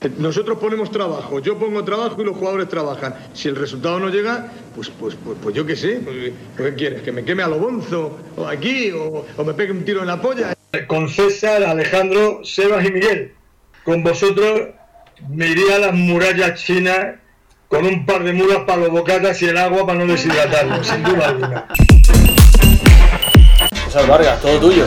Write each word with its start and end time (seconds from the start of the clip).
Nosotros 0.00 0.58
ponemos 0.58 0.92
trabajo, 0.92 1.40
yo 1.40 1.58
pongo 1.58 1.82
trabajo 1.82 2.22
y 2.22 2.24
los 2.24 2.36
jugadores 2.36 2.68
trabajan. 2.68 3.16
Si 3.32 3.48
el 3.48 3.56
resultado 3.56 3.98
no 3.98 4.08
llega, 4.10 4.52
pues, 4.76 4.90
pues, 4.90 5.16
pues, 5.24 5.36
pues 5.42 5.56
yo 5.56 5.66
qué 5.66 5.74
sé. 5.74 6.00
Pues, 6.04 6.32
¿Qué 6.56 6.74
quieres? 6.76 7.02
¿Que 7.02 7.10
me 7.10 7.24
queme 7.24 7.42
a 7.42 7.48
lo 7.48 7.58
bonzo? 7.58 8.16
¿O 8.36 8.46
aquí? 8.46 8.92
O, 8.92 9.26
¿O 9.36 9.44
me 9.44 9.54
pegue 9.54 9.72
un 9.72 9.84
tiro 9.84 10.02
en 10.02 10.06
la 10.06 10.22
polla? 10.22 10.54
Con 10.86 11.08
César, 11.08 11.64
Alejandro, 11.64 12.44
Sebas 12.44 12.86
y 12.86 12.92
Miguel. 12.92 13.34
Con 13.84 14.04
vosotros 14.04 14.68
me 15.30 15.48
iría 15.48 15.74
a 15.74 15.78
las 15.80 15.94
murallas 15.94 16.62
chinas 16.62 17.16
con 17.66 17.84
un 17.84 18.06
par 18.06 18.22
de 18.22 18.32
mulas 18.32 18.58
para 18.68 18.82
los 18.82 18.90
bocatas 18.90 19.42
y 19.42 19.46
el 19.46 19.58
agua 19.58 19.84
para 19.84 19.98
no 19.98 20.06
deshidratarlo, 20.06 20.84
sin 20.84 21.02
duda 21.02 21.28
alguna. 21.28 21.66
César 23.84 24.06
Vargas, 24.06 24.40
todo 24.40 24.60
tuyo. 24.60 24.86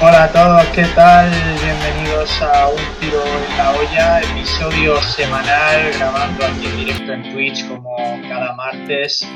Hola 0.00 0.24
a 0.24 0.32
todos, 0.32 0.64
¿qué 0.74 0.84
tal? 0.94 1.28
Bienvenidos 1.62 2.07
a 2.40 2.68
Un 2.68 3.00
Tiro 3.00 3.22
en 3.24 3.56
la 3.58 3.70
Olla, 3.72 4.20
episodio 4.20 5.00
semanal, 5.02 5.90
grabando 5.96 6.44
aquí 6.44 6.66
en 6.66 6.76
directo 6.78 7.12
en 7.12 7.22
Twitch 7.32 7.66
como 7.68 7.96
cada 8.28 8.54
martes. 8.54 9.28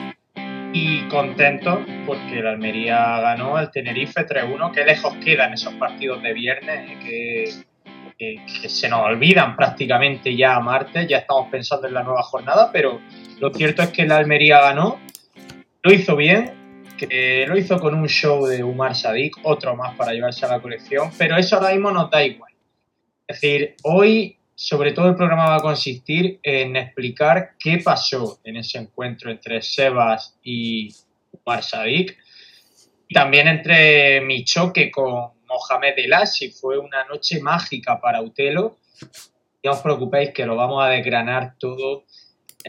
Y 0.74 1.02
contento 1.09 1.84
porque 2.06 2.38
el 2.38 2.47
Almería 2.47 3.20
ganó 3.20 3.56
al 3.56 3.70
Tenerife 3.70 4.27
3-1. 4.27 4.73
Qué 4.73 4.84
lejos 4.84 5.14
quedan 5.24 5.52
esos 5.52 5.74
partidos 5.74 6.23
de 6.23 6.33
viernes 6.33 6.91
eh, 6.91 6.98
que, 7.00 7.45
que- 8.19 8.60
que 8.62 8.69
se 8.69 8.88
nos 8.88 9.00
olvidan 9.00 9.56
prácticamente 9.56 10.34
ya 10.36 10.56
a 10.56 10.61
martes. 10.61 11.06
Ya 11.09 11.19
estamos 11.19 11.48
pensando 11.50 11.88
en 11.88 11.95
la 11.95 12.02
nueva 12.02 12.22
jornada, 12.22 12.70
pero 12.72 13.00
lo 13.41 13.52
cierto 13.52 13.83
es 13.83 13.88
que 13.88 14.02
el 14.02 14.12
Almería 14.12 14.61
ganó, 14.61 14.98
lo 15.83 15.92
hizo 15.92 16.14
bien, 16.16 16.84
que 16.97 17.45
lo 17.48 17.56
hizo 17.59 17.78
con 17.80 17.95
un 17.95 18.09
show 18.09 18.47
de 18.47 18.62
Umar 18.62 18.95
Sadik, 18.95 19.36
otro 19.42 19.74
más 19.77 19.95
para 19.97 20.12
llevarse 20.12 20.47
a 20.47 20.50
la 20.50 20.61
colección, 20.61 21.11
pero 21.19 21.36
eso 21.36 21.56
ahora 21.56 21.70
mismo 21.72 21.91
nos 21.91 22.11
da 22.11 22.22
igual. 22.24 22.52
Es 23.32 23.41
decir, 23.41 23.77
hoy 23.84 24.36
sobre 24.54 24.92
todo 24.92 25.09
el 25.09 25.16
programa 25.16 25.46
va 25.46 25.56
a 25.56 25.60
consistir 25.62 26.38
en 26.42 26.77
explicar 26.77 27.52
qué 27.58 27.78
pasó 27.78 28.38
en 28.44 28.58
ese 28.58 28.78
encuentro 28.78 29.30
entre 29.30 29.62
Sebas 29.62 30.38
y 30.42 30.94
Umar 31.33 31.62
Sadik, 31.62 32.19
y 33.08 33.14
también 33.14 33.48
entre 33.48 34.20
mi 34.20 34.44
choque 34.44 34.91
con 34.91 35.30
Mohamed 35.47 35.94
El 35.97 36.14
si 36.27 36.50
fue 36.50 36.78
una 36.78 37.05
noche 37.05 37.41
mágica 37.41 38.00
para 38.00 38.20
Utelo. 38.22 38.78
No 39.64 39.72
os 39.72 39.80
preocupéis 39.80 40.30
que 40.30 40.44
lo 40.44 40.56
vamos 40.56 40.84
a 40.84 40.88
desgranar 40.88 41.56
todo 41.58 42.05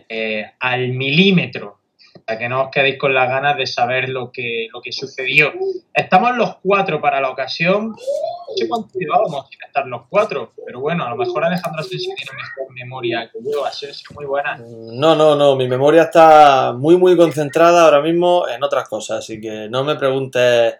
eh, 0.07 0.45
al 0.59 0.89
milímetro 0.89 1.79
para 2.25 2.39
que 2.39 2.49
no 2.49 2.63
os 2.63 2.71
quedéis 2.71 2.97
con 2.97 3.13
las 3.13 3.27
ganas 3.29 3.57
de 3.57 3.65
saber 3.65 4.09
lo 4.09 4.31
que, 4.31 4.67
lo 4.71 4.81
que 4.81 4.91
sucedió. 4.91 5.51
Estamos 5.93 6.35
los 6.37 6.57
cuatro 6.61 7.01
para 7.01 7.19
la 7.19 7.29
ocasión. 7.29 7.89
No 7.89 8.55
sé 8.55 8.67
cuánto 8.67 8.97
llevábamos 8.97 9.47
sin 9.49 9.61
estar 9.63 9.85
los 9.87 10.03
cuatro, 10.09 10.53
pero 10.65 10.79
bueno, 10.79 11.05
a 11.05 11.09
lo 11.09 11.15
mejor 11.15 11.43
Alejandro 11.43 11.81
Asensio 11.81 12.13
tiene 12.15 12.31
mejor 12.31 12.73
memoria 12.73 13.29
que 13.31 13.39
yo. 13.43 13.65
Asensio, 13.65 14.09
muy 14.15 14.25
buena. 14.25 14.57
No, 14.57 15.15
no, 15.15 15.35
no, 15.35 15.55
mi 15.55 15.67
memoria 15.67 16.03
está 16.03 16.73
muy, 16.73 16.97
muy 16.97 17.17
concentrada 17.17 17.85
ahora 17.85 18.01
mismo 18.01 18.47
en 18.47 18.63
otras 18.63 18.87
cosas, 18.87 19.19
así 19.19 19.41
que 19.41 19.67
no 19.69 19.83
me 19.83 19.95
preguntes 19.95 20.75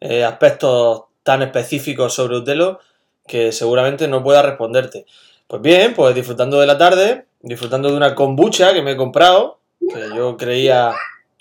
eh, 0.00 0.24
aspectos 0.24 1.04
tan 1.22 1.42
específicos 1.42 2.14
sobre 2.14 2.36
Utelo 2.36 2.80
que 3.26 3.52
seguramente 3.52 4.08
no 4.08 4.22
pueda 4.22 4.42
responderte. 4.42 5.06
Pues 5.46 5.62
bien, 5.62 5.94
pues 5.94 6.14
disfrutando 6.14 6.60
de 6.60 6.66
la 6.66 6.78
tarde, 6.78 7.26
disfrutando 7.40 7.90
de 7.90 7.96
una 7.96 8.14
kombucha 8.14 8.72
que 8.72 8.82
me 8.82 8.92
he 8.92 8.96
comprado, 8.96 9.60
que 9.80 10.08
yo 10.14 10.36
creía 10.36 10.92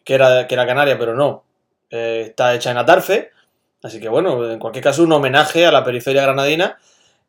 que 0.03 0.15
era, 0.15 0.47
que 0.47 0.53
era 0.53 0.67
canaria, 0.67 0.97
pero 0.97 1.15
no, 1.15 1.43
eh, 1.89 2.25
está 2.27 2.53
hecha 2.53 2.71
en 2.71 2.77
Atarfe, 2.77 3.31
así 3.83 3.99
que 3.99 4.09
bueno, 4.09 4.51
en 4.51 4.59
cualquier 4.59 4.83
caso 4.83 5.03
un 5.03 5.11
homenaje 5.11 5.65
a 5.65 5.71
la 5.71 5.83
periferia 5.83 6.21
granadina 6.21 6.77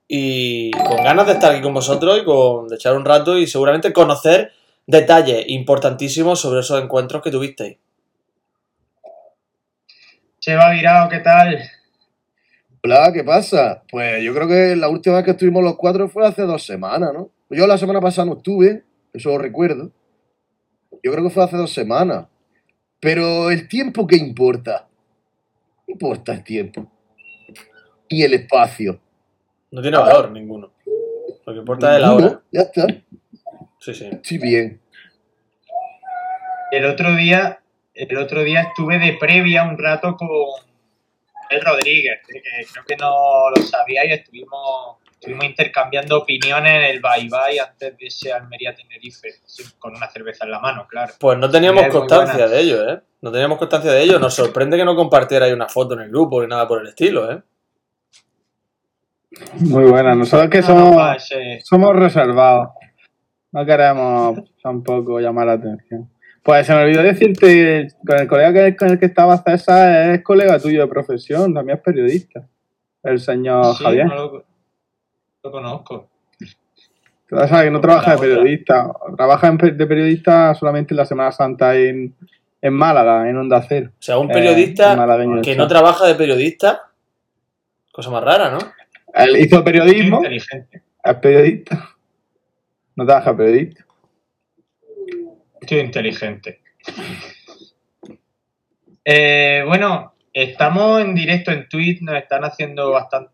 y 0.09 0.71
con 0.73 1.03
ganas 1.03 1.27
de 1.27 1.33
estar 1.33 1.53
aquí 1.53 1.63
con 1.63 1.75
vosotros 1.75 2.21
y 2.21 2.25
con, 2.25 2.69
de 2.69 2.77
echar 2.77 2.97
un 2.97 3.05
rato 3.05 3.37
y 3.39 3.47
seguramente 3.47 3.93
conocer 3.93 4.53
detalles 4.87 5.45
importantísimos 5.49 6.41
sobre 6.41 6.61
esos 6.61 6.83
encuentros 6.83 7.23
que 7.23 7.31
tuvisteis. 7.31 7.79
Cheva 10.39 10.71
Virao, 10.71 11.09
¿qué 11.09 11.19
tal? 11.19 11.59
Hola, 12.85 13.11
¿qué 13.13 13.25
pasa? 13.25 13.83
Pues 13.91 14.23
yo 14.23 14.33
creo 14.33 14.47
que 14.47 14.77
la 14.77 14.89
última 14.89 15.17
vez 15.17 15.25
que 15.25 15.33
estuvimos 15.33 15.65
los 15.65 15.77
cuatro 15.77 16.09
fue 16.09 16.25
hace 16.25 16.43
dos 16.43 16.65
semanas, 16.65 17.13
¿no? 17.13 17.31
Yo 17.51 17.67
la 17.67 17.79
semana 17.79 18.01
pasada 18.01 18.27
no 18.27 18.37
estuve, 18.37 18.85
eso 19.13 19.31
lo 19.31 19.39
recuerdo. 19.39 19.91
Yo 21.07 21.13
creo 21.13 21.23
que 21.23 21.31
fue 21.31 21.45
hace 21.45 21.57
dos 21.57 21.73
semanas. 21.73 22.27
Pero 22.99 23.53
el 23.53 23.69
tiempo, 23.69 24.09
¿qué 24.09 24.17
importa? 24.17 24.89
¿Qué 25.87 25.93
importa 25.93 26.33
el 26.33 26.43
tiempo? 26.43 26.91
Y 28.09 28.25
el 28.25 28.35
espacio. 28.35 28.99
No 29.71 29.81
tiene 29.81 29.99
valor 29.99 30.33
ninguno. 30.33 30.73
Lo 31.47 31.53
que 31.53 31.61
importa 31.61 31.95
es 31.95 32.03
la 32.03 32.13
hora. 32.13 32.43
Ya 32.51 32.63
está. 32.63 32.89
Sí, 33.79 33.95
sí. 33.95 34.11
Sí, 34.21 34.39
bien. 34.39 34.81
El 36.73 36.85
otro 36.87 37.15
día, 37.15 37.61
el 37.95 38.17
otro 38.17 38.43
día 38.43 38.63
estuve 38.63 38.99
de 38.99 39.13
previa 39.13 39.63
un 39.63 39.79
rato 39.79 40.17
con 40.17 40.29
el 41.51 41.61
Rodríguez, 41.61 42.19
que 42.27 42.43
creo 42.43 42.85
que 42.85 42.97
no 42.97 43.51
lo 43.51 43.63
sabíais, 43.63 44.11
estuvimos, 44.11 44.97
estuvimos 45.27 45.45
intercambiando 45.45 46.19
opiniones 46.19 46.73
en 46.73 46.85
el 46.85 47.01
bye 47.01 47.29
bye 47.29 47.59
antes 47.61 47.99
de 47.99 48.07
ese 48.07 48.33
Almería 48.33 48.75
Tenerife, 48.75 49.29
con 49.79 49.97
una 49.97 50.09
cerveza 50.09 50.45
en 50.45 50.53
la 50.53 50.61
mano, 50.61 50.87
claro. 50.89 51.13
Pues 51.19 51.37
no 51.39 51.51
teníamos 51.51 51.87
constancia 51.89 52.47
de 52.47 52.61
ello, 52.61 52.89
¿eh? 52.91 53.01
No 53.23 53.33
teníamos 53.33 53.59
constancia 53.59 53.91
de 53.91 54.03
ello. 54.03 54.19
Nos 54.21 54.35
sorprende 54.35 54.77
que 54.77 54.85
no 54.85 54.95
compartierais 54.95 55.53
una 55.53 55.67
foto 55.69 55.95
en 55.95 56.03
el 56.03 56.11
grupo 56.11 56.41
ni 56.41 56.47
nada 56.49 56.69
por 56.69 56.81
el 56.81 56.87
estilo, 56.89 57.31
¿eh? 57.33 57.43
Muy 59.61 59.85
buena. 59.85 60.15
Nosotros 60.15 60.49
que 60.49 60.61
No, 60.63 60.69
no, 60.69 60.75
somos, 60.95 61.29
somos 61.65 61.97
reservados. 61.97 62.69
No 63.53 63.67
queremos 63.67 64.39
tampoco 64.63 65.19
llamar 65.19 65.47
la 65.47 65.53
atención. 65.55 66.09
Pues 66.43 66.65
se 66.67 66.75
me 66.75 66.83
olvidó 66.83 67.03
decirte, 67.03 67.89
con 68.07 68.19
el 68.21 68.29
colega 68.29 68.53
que- 68.53 68.77
con 68.77 68.89
el 68.91 68.99
que 69.01 69.07
estaba 69.07 69.37
César 69.39 70.13
es 70.15 70.23
colega 70.23 70.59
tuyo 70.61 70.83
de 70.83 70.87
profesión, 70.87 71.53
también 71.53 71.79
es 71.79 71.83
periodista. 71.83 72.47
El 73.03 73.19
señor 73.19 73.75
sí, 73.77 73.83
Javier. 73.85 74.07
no 74.07 74.15
lo, 74.15 74.45
lo 75.47 75.53
conozco. 75.53 76.09
Sabes 77.29 77.51
que 77.65 77.71
no 77.71 77.81
trabaja 77.81 78.13
de 78.13 78.19
periodista. 78.19 78.93
Trabaja 79.17 79.51
de 79.51 79.87
periodista 79.87 80.55
solamente 80.55 80.93
en 80.95 80.99
la 80.99 81.07
Semana 81.07 81.33
Santa 81.33 81.75
en, 81.77 82.15
en 82.61 82.73
Málaga, 82.75 83.29
en 83.29 83.37
Onda 83.37 83.63
Cero. 83.63 83.91
O 83.99 84.03
sea, 84.03 84.19
un 84.19 84.31
Eh, 84.31 84.35
periodista 84.35 84.97
que 85.43 85.57
no 85.57 85.67
trabaja 85.67 86.07
de 86.07 86.15
periodista. 86.15 86.83
Cosa 87.93 88.11
más 88.11 88.23
rara, 88.23 88.51
¿no? 88.51 88.59
Él 89.15 89.37
hizo 89.39 89.65
periodismo, 89.65 90.19
inteligente. 90.19 90.83
es 91.03 91.15
periodista. 91.17 91.89
No 92.95 93.07
trabaja 93.07 93.31
de 93.33 93.37
periodista. 93.37 93.87
Tío 95.67 95.81
inteligente. 95.81 96.61
Eh, 99.05 99.65
bueno, 99.67 100.15
estamos 100.33 101.01
en 101.01 101.15
directo 101.15 101.51
en 101.51 101.69
Twitch, 101.69 102.03
nos 102.03 102.17
están 102.17 102.45
haciendo 102.45 102.91
bastante, 102.91 103.33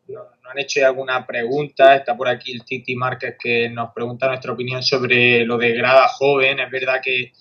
han 0.52 0.58
hecho 0.58 0.80
ya 0.80 0.86
alguna 0.86 1.26
pregunta, 1.26 1.96
está 1.96 2.16
por 2.16 2.28
aquí 2.28 2.52
el 2.52 2.64
Titi 2.64 2.94
Márquez 2.94 3.36
que 3.38 3.70
nos 3.70 3.92
pregunta 3.92 4.28
nuestra 4.28 4.52
opinión 4.52 4.82
sobre 4.82 5.44
lo 5.44 5.56
de 5.58 5.72
grada 5.72 6.08
joven, 6.08 6.60
es 6.60 6.70
verdad 6.70 7.00
que 7.02 7.32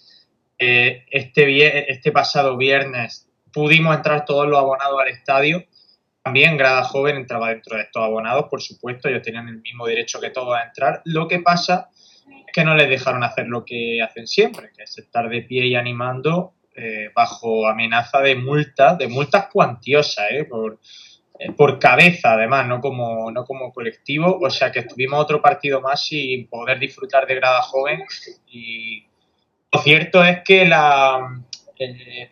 eh, 0.57 1.05
este, 1.11 1.91
este 1.91 2.11
pasado 2.11 2.57
viernes 2.57 3.27
pudimos 3.51 3.95
entrar 3.95 4.25
todos 4.25 4.47
los 4.47 4.57
abonados 4.57 4.99
al 5.01 5.09
estadio, 5.09 5.65
también 6.23 6.55
grada 6.55 6.83
joven 6.83 7.17
entraba 7.17 7.49
dentro 7.49 7.75
de 7.75 7.83
estos 7.83 8.03
abonados, 8.03 8.45
por 8.49 8.61
supuesto, 8.61 9.09
ellos 9.09 9.23
tenían 9.23 9.47
el 9.47 9.61
mismo 9.61 9.85
derecho 9.85 10.21
que 10.21 10.29
todos 10.29 10.55
a 10.55 10.63
entrar, 10.63 11.01
lo 11.05 11.27
que 11.27 11.39
pasa 11.39 11.89
es 12.47 12.53
que 12.53 12.63
no 12.63 12.75
les 12.75 12.89
dejaron 12.89 13.23
hacer 13.23 13.47
lo 13.47 13.65
que 13.65 14.01
hacen 14.01 14.27
siempre, 14.27 14.71
que 14.75 14.83
es 14.83 14.97
estar 14.97 15.27
de 15.27 15.41
pie 15.41 15.65
y 15.65 15.75
animando 15.75 16.53
eh, 16.73 17.09
bajo 17.13 17.67
amenaza 17.67 18.21
de 18.21 18.35
multas, 18.35 18.97
de 18.97 19.09
multas 19.09 19.47
cuantiosas, 19.51 20.27
¿eh? 20.31 20.45
por, 20.45 20.79
por 21.57 21.79
cabeza 21.79 22.33
además, 22.33 22.67
no 22.67 22.79
como, 22.79 23.31
no 23.31 23.45
como 23.45 23.73
colectivo. 23.73 24.39
O 24.41 24.49
sea 24.49 24.71
que 24.71 24.79
estuvimos 24.79 25.19
otro 25.19 25.41
partido 25.41 25.81
más 25.81 26.05
sin 26.05 26.47
poder 26.47 26.79
disfrutar 26.79 27.25
de 27.27 27.35
grada 27.35 27.61
joven. 27.61 28.03
Y 28.47 29.05
lo 29.71 29.81
cierto 29.81 30.23
es 30.23 30.41
que 30.43 30.65
la 30.65 31.41
eh, 31.79 32.29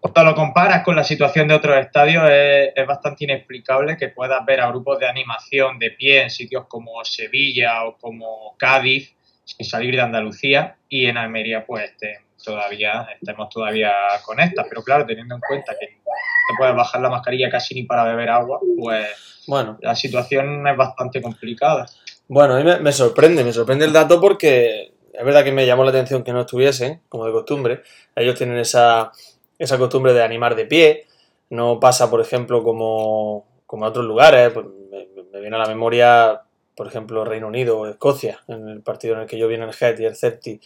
cuando 0.00 0.30
lo 0.30 0.36
comparas 0.36 0.82
con 0.82 0.96
la 0.96 1.04
situación 1.04 1.48
de 1.48 1.54
otros 1.54 1.78
estadios 1.78 2.24
es, 2.30 2.86
bastante 2.86 3.24
inexplicable 3.24 3.96
que 3.96 4.08
puedas 4.08 4.44
ver 4.44 4.60
a 4.60 4.68
grupos 4.68 4.98
de 4.98 5.08
animación 5.08 5.78
de 5.78 5.90
pie 5.90 6.22
en 6.22 6.30
sitios 6.30 6.66
como 6.68 7.04
Sevilla 7.04 7.84
o 7.84 7.96
como 7.96 8.54
Cádiz 8.58 9.14
sin 9.44 9.66
salir 9.66 9.94
de 9.94 10.02
Andalucía 10.02 10.76
y 10.88 11.06
en 11.06 11.16
Almería 11.16 11.64
pues 11.64 11.90
este, 11.90 12.20
todavía 12.46 13.06
estemos 13.20 13.50
todavía 13.50 13.92
con 14.24 14.40
estas 14.40 14.66
pero 14.68 14.82
claro 14.82 15.04
teniendo 15.04 15.34
en 15.34 15.40
cuenta 15.40 15.74
que 15.78 15.86
te 15.86 16.54
puedes 16.56 16.74
bajar 16.74 17.00
la 17.02 17.10
mascarilla 17.10 17.50
casi 17.50 17.74
ni 17.74 17.82
para 17.82 18.04
beber 18.04 18.30
agua 18.30 18.60
pues 18.78 19.44
Bueno, 19.46 19.78
la 19.82 19.94
situación 19.94 20.66
es 20.66 20.76
bastante 20.76 21.20
complicada 21.20 21.86
bueno, 22.28 22.54
a 22.54 22.58
mí 22.58 22.64
me, 22.64 22.80
me 22.80 22.92
sorprende, 22.92 23.44
me 23.44 23.52
sorprende 23.52 23.84
el 23.84 23.92
dato 23.92 24.20
porque 24.20 24.92
es 25.12 25.24
verdad 25.24 25.44
que 25.44 25.52
me 25.52 25.64
llamó 25.64 25.84
la 25.84 25.90
atención 25.90 26.24
que 26.24 26.32
no 26.32 26.40
estuviesen, 26.40 27.02
como 27.08 27.24
de 27.24 27.30
costumbre. 27.30 27.82
Ellos 28.16 28.34
tienen 28.34 28.58
esa, 28.58 29.12
esa 29.60 29.78
costumbre 29.78 30.12
de 30.12 30.24
animar 30.24 30.56
de 30.56 30.66
pie. 30.66 31.06
No 31.50 31.78
pasa, 31.78 32.10
por 32.10 32.20
ejemplo, 32.20 32.64
como, 32.64 33.46
como 33.64 33.84
en 33.84 33.90
otros 33.90 34.04
lugares. 34.04 34.52
Pues 34.52 34.66
me, 34.90 35.06
me 35.32 35.40
viene 35.40 35.54
a 35.54 35.60
la 35.60 35.66
memoria 35.66 36.42
por 36.76 36.86
ejemplo, 36.86 37.24
Reino 37.24 37.48
Unido 37.48 37.78
o 37.78 37.86
Escocia, 37.86 38.40
en 38.48 38.68
el 38.68 38.82
partido 38.82 39.14
en 39.14 39.22
el 39.22 39.26
que 39.26 39.38
yo 39.38 39.48
vi 39.48 39.54
en 39.54 39.62
el 39.62 39.74
Head 39.80 39.98
y 39.98 40.04
el 40.04 40.14
Certi, 40.14 40.60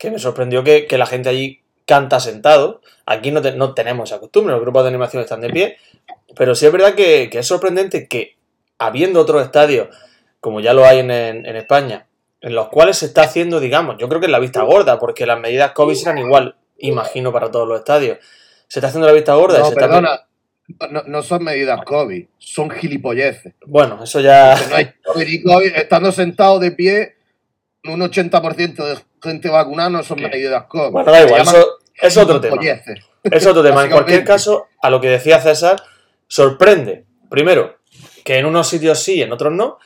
que 0.00 0.10
me 0.10 0.18
sorprendió 0.18 0.64
que, 0.64 0.86
que 0.86 0.98
la 0.98 1.06
gente 1.06 1.28
allí 1.28 1.60
canta 1.86 2.18
sentado. 2.20 2.80
Aquí 3.06 3.30
no, 3.30 3.42
te- 3.42 3.52
no 3.52 3.74
tenemos 3.74 4.10
esa 4.10 4.18
costumbre, 4.18 4.52
los 4.54 4.62
grupos 4.62 4.82
de 4.82 4.88
animación 4.88 5.22
están 5.22 5.40
de 5.42 5.50
pie, 5.50 5.76
pero 6.36 6.54
sí 6.54 6.64
es 6.66 6.72
verdad 6.72 6.94
que, 6.94 7.28
que 7.30 7.40
es 7.40 7.46
sorprendente 7.46 8.08
que, 8.08 8.36
habiendo 8.78 9.20
otros 9.20 9.42
estadios, 9.44 9.88
como 10.40 10.60
ya 10.60 10.72
lo 10.72 10.84
hay 10.86 11.00
en, 11.00 11.10
en- 11.10 11.44
en 11.46 11.56
España, 11.56 12.06
en 12.40 12.54
los 12.54 12.68
cuales 12.68 12.96
se 12.96 13.06
está 13.06 13.22
haciendo, 13.24 13.60
digamos, 13.60 13.96
yo 13.98 14.08
creo 14.08 14.20
que 14.20 14.26
en 14.26 14.32
la 14.32 14.38
vista 14.38 14.62
gorda, 14.62 14.98
porque 14.98 15.26
las 15.26 15.38
medidas 15.38 15.72
COVID 15.72 15.94
serán 15.94 16.16
igual, 16.18 16.56
imagino, 16.78 17.30
para 17.32 17.50
todos 17.50 17.68
los 17.68 17.78
estadios. 17.78 18.18
Se 18.68 18.78
está 18.78 18.88
haciendo 18.88 19.06
la 19.06 19.12
vista 19.12 19.34
gorda 19.34 19.58
y 19.58 19.60
No, 19.60 19.66
se 19.66 19.72
está... 19.74 19.86
perdona. 19.86 20.20
No, 20.90 21.02
no 21.02 21.22
son 21.22 21.42
medidas 21.44 21.80
COVID, 21.84 22.26
son 22.38 22.70
gilipolleces. 22.70 23.52
Bueno, 23.66 24.04
eso 24.04 24.20
ya... 24.20 24.54
Que 24.56 24.70
no 24.70 24.76
hay 24.76 24.92
COVID 25.04 25.26
y 25.26 25.42
COVID, 25.42 25.72
estando 25.76 26.12
sentado 26.12 26.58
de 26.60 26.70
pie, 26.70 27.16
un 27.84 28.00
80% 28.00 28.76
de 28.84 28.98
gente 29.22 29.48
vacunada 29.48 29.90
no 29.90 30.02
son 30.02 30.20
medidas 30.20 30.64
COVID. 30.64 30.90
Bueno, 30.90 31.12
da 31.12 31.22
igual, 31.22 31.42
eso 31.42 31.78
es 31.94 32.16
otro 32.16 32.40
tema. 32.40 32.56
Es 33.22 33.46
otro 33.46 33.62
tema. 33.62 33.84
En 33.84 33.90
cualquier 33.92 34.24
caso, 34.24 34.68
a 34.80 34.90
lo 34.90 35.00
que 35.00 35.08
decía 35.08 35.40
César, 35.40 35.82
sorprende, 36.26 37.04
primero, 37.28 37.76
que 38.24 38.38
en 38.38 38.46
unos 38.46 38.68
sitios 38.68 39.00
sí, 39.00 39.22
en 39.22 39.32
otros 39.32 39.52
no. 39.52 39.78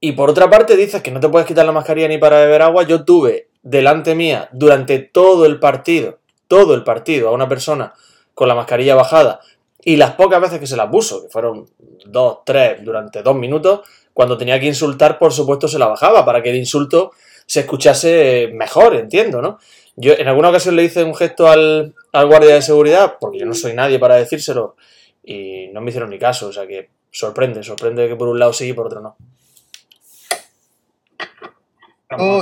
Y 0.00 0.12
por 0.12 0.30
otra 0.30 0.50
parte, 0.50 0.76
dices 0.76 1.02
que 1.02 1.10
no 1.10 1.20
te 1.20 1.28
puedes 1.28 1.46
quitar 1.46 1.64
la 1.64 1.72
mascarilla 1.72 2.08
ni 2.08 2.18
para 2.18 2.38
beber 2.38 2.62
agua. 2.62 2.82
Yo 2.84 3.04
tuve 3.04 3.48
delante 3.62 4.14
mía 4.14 4.48
durante 4.52 4.98
todo 4.98 5.46
el 5.46 5.58
partido, 5.58 6.18
todo 6.48 6.74
el 6.74 6.84
partido, 6.84 7.28
a 7.28 7.32
una 7.32 7.48
persona 7.48 7.94
con 8.34 8.48
la 8.48 8.54
mascarilla 8.54 8.94
bajada. 8.94 9.40
Y 9.82 9.96
las 9.96 10.12
pocas 10.12 10.40
veces 10.40 10.58
que 10.58 10.66
se 10.66 10.76
la 10.76 10.90
puso, 10.90 11.22
que 11.22 11.28
fueron 11.28 11.66
dos, 12.06 12.40
tres, 12.44 12.84
durante 12.84 13.22
dos 13.22 13.36
minutos, 13.36 13.80
cuando 14.12 14.36
tenía 14.36 14.58
que 14.58 14.66
insultar, 14.66 15.18
por 15.18 15.32
supuesto, 15.32 15.68
se 15.68 15.78
la 15.78 15.86
bajaba 15.86 16.24
para 16.24 16.42
que 16.42 16.50
el 16.50 16.56
insulto 16.56 17.12
se 17.46 17.60
escuchase 17.60 18.50
mejor, 18.52 18.94
entiendo, 18.96 19.40
¿no? 19.40 19.58
Yo 19.96 20.12
en 20.12 20.28
alguna 20.28 20.50
ocasión 20.50 20.76
le 20.76 20.84
hice 20.84 21.04
un 21.04 21.14
gesto 21.14 21.48
al, 21.48 21.94
al 22.12 22.26
guardia 22.26 22.54
de 22.54 22.62
seguridad, 22.62 23.16
porque 23.18 23.38
yo 23.38 23.46
no 23.46 23.54
soy 23.54 23.72
nadie 23.74 23.98
para 23.98 24.16
decírselo, 24.16 24.76
y 25.24 25.68
no 25.72 25.80
me 25.80 25.88
hicieron 25.90 26.10
ni 26.10 26.18
caso, 26.18 26.48
o 26.48 26.52
sea 26.52 26.66
que 26.66 26.90
sorprende, 27.10 27.62
sorprende 27.62 28.08
que 28.08 28.16
por 28.16 28.28
un 28.28 28.38
lado 28.38 28.52
sí 28.52 28.68
y 28.68 28.72
por 28.72 28.86
otro 28.86 29.00
no. 29.00 29.16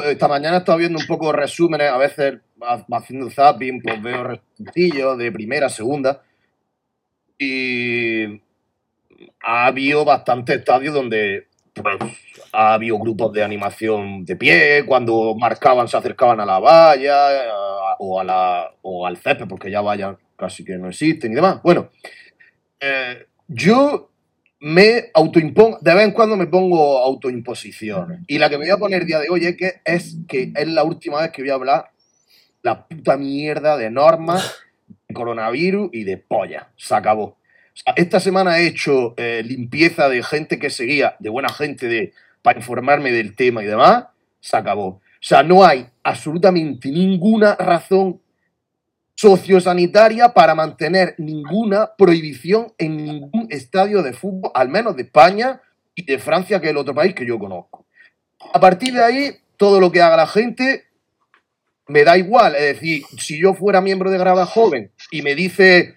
Esta 0.05 0.29
mañana 0.29 0.57
he 0.57 0.59
estado 0.59 0.79
viendo 0.79 0.99
un 0.99 1.07
poco 1.07 1.33
resúmenes, 1.33 1.91
a 1.91 1.97
veces 1.97 2.35
ha- 2.61 2.85
haciendo 2.93 3.31
zapping, 3.31 3.81
pues 3.83 4.03
veo 4.03 4.25
resumillos 4.25 5.19
de 5.19 5.33
primera, 5.33 5.69
segunda. 5.69 6.23
Y 7.39 8.25
ha 9.41 9.67
habido 9.67 10.05
bastantes 10.05 10.59
estadios 10.59 10.95
donde 10.95 11.47
pues, 11.73 11.97
ha 12.55 12.75
habido 12.75 12.99
grupos 12.99 13.33
de 13.33 13.43
animación 13.43 14.25
de 14.25 14.37
pie, 14.37 14.85
cuando 14.87 15.35
marcaban 15.35 15.89
se 15.89 15.97
acercaban 15.97 16.41
a 16.41 16.47
la 16.47 16.59
valla 16.59 17.29
a- 17.29 17.97
o, 17.99 18.21
a 18.21 18.25
la, 18.25 18.71
o 18.83 19.07
al 19.07 19.17
césped, 19.17 19.47
porque 19.49 19.71
ya 19.71 19.81
vallas 19.81 20.17
casi 20.37 20.65
que 20.65 20.77
no 20.77 20.89
existen 20.89 21.33
y 21.33 21.35
demás. 21.35 21.61
Bueno, 21.63 21.91
eh, 22.81 23.27
yo 23.49 24.11
me 24.61 25.11
autoimpongo, 25.15 25.79
de 25.81 25.95
vez 25.95 26.05
en 26.05 26.13
cuando 26.13 26.37
me 26.37 26.47
pongo 26.47 26.99
autoimposiciones. 26.99 28.21
Y 28.27 28.39
la 28.39 28.49
que 28.49 28.57
me 28.59 28.65
voy 28.65 28.73
a 28.73 28.79
poner 28.79 29.03
el 29.03 29.07
día 29.07 29.19
de 29.21 29.29
hoy 29.29 29.45
es 29.47 29.57
que 29.57 29.75
es 29.85 30.17
que 30.27 30.53
es 30.55 30.69
la 30.69 30.85
última 30.85 31.21
vez 31.21 31.31
que 31.33 31.43
voy 31.43 31.51
a 31.51 31.55
hablar 31.55 31.91
la 32.63 32.87
puta 32.87 33.17
mierda 33.17 33.77
de 33.77 33.91
normas, 33.91 34.57
de 35.07 35.15
coronavirus 35.15 35.91
y 35.93 36.05
de 36.05 36.17
polla. 36.17 36.71
Se 36.77 36.95
acabó. 36.95 37.25
O 37.25 37.37
sea, 37.77 37.93
esta 37.97 38.21
semana 38.21 38.59
he 38.59 38.67
hecho 38.67 39.15
eh, 39.19 39.43
limpieza 39.45 40.09
de 40.09 40.23
gente 40.23 40.59
que 40.59 40.71
seguía, 40.71 41.17
de 41.19 41.29
buena 41.29 41.51
gente 41.51 41.87
de, 41.87 42.13
para 42.45 42.59
informarme 42.59 43.11
del 43.11 43.35
tema 43.35 43.63
y 43.63 43.67
demás. 43.67 44.05
Se 44.39 44.55
acabó. 44.55 44.87
O 44.87 45.01
sea, 45.19 45.43
no 45.43 45.65
hay 45.65 45.89
absolutamente 46.03 46.91
ninguna 46.91 47.55
razón 47.55 48.21
sociosanitaria 49.15 50.35
para 50.35 50.55
mantener 50.55 51.15
ninguna 51.17 51.93
prohibición 51.97 52.75
en 52.77 53.03
ningún 53.03 53.47
estadio 53.49 54.03
de 54.03 54.13
fútbol, 54.13 54.51
al 54.55 54.69
menos 54.69 54.95
de 54.95 55.05
España 55.05 55.63
y 55.95 56.05
de 56.05 56.19
Francia, 56.19 56.61
que 56.61 56.67
es 56.67 56.73
el 56.73 56.77
otro 56.77 56.95
país 56.95 57.15
que 57.15 57.27
yo 57.27 57.39
conozco. 57.39 57.87
A 58.53 58.61
partir 58.61 58.93
de 58.93 59.03
ahí, 59.03 59.37
todo 59.57 59.81
lo 59.81 59.91
que 59.91 60.03
haga 60.03 60.19
la 60.19 60.27
gente 60.27 60.85
me 61.87 62.05
da 62.05 62.19
igual. 62.19 62.57
Es 62.57 62.75
decir, 62.75 63.05
si 63.17 63.41
yo 63.41 63.55
fuera 63.55 63.81
miembro 63.81 64.11
de 64.11 64.19
Grada 64.19 64.45
Joven 64.45 64.91
y 65.11 65.23
me 65.23 65.35
dice 65.35 65.97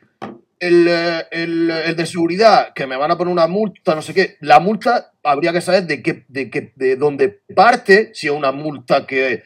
el, 0.59 0.87
eh, 0.87 1.25
el- 1.31 1.69
el 1.69 1.95
de 1.95 2.05
seguridad 2.05 2.73
que 2.73 2.87
me 2.87 2.97
van 2.97 3.11
a 3.11 3.17
poner 3.17 3.31
una 3.31 3.47
multa, 3.47 3.93
no 3.95 4.01
sé 4.01 4.13
qué, 4.13 4.37
la 4.41 4.59
multa 4.59 5.11
habría 5.23 5.53
que 5.53 5.61
saber 5.61 5.83
de 5.85 6.01
qué, 6.01 6.25
de 6.27 6.49
qué, 6.49 6.73
de 6.75 6.95
dónde 6.95 7.29
parte, 7.55 8.11
si 8.13 8.27
es 8.27 8.33
una 8.33 8.51
multa 8.51 9.05
que 9.05 9.43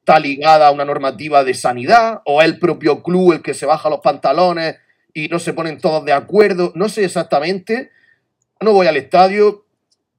está 0.00 0.20
ligada 0.20 0.68
a 0.68 0.70
una 0.70 0.84
normativa 0.84 1.42
de 1.42 1.54
sanidad, 1.54 2.22
o 2.24 2.40
el 2.42 2.58
propio 2.58 3.02
club 3.02 3.32
el 3.32 3.42
que 3.42 3.54
se 3.54 3.66
baja 3.66 3.90
los 3.90 4.00
pantalones 4.00 4.76
y 5.12 5.28
no 5.28 5.38
se 5.40 5.52
ponen 5.52 5.78
todos 5.78 6.04
de 6.04 6.12
acuerdo. 6.12 6.72
No 6.76 6.88
sé 6.88 7.04
exactamente. 7.04 7.90
No 8.60 8.72
voy 8.72 8.86
al 8.86 8.96
estadio, 8.96 9.64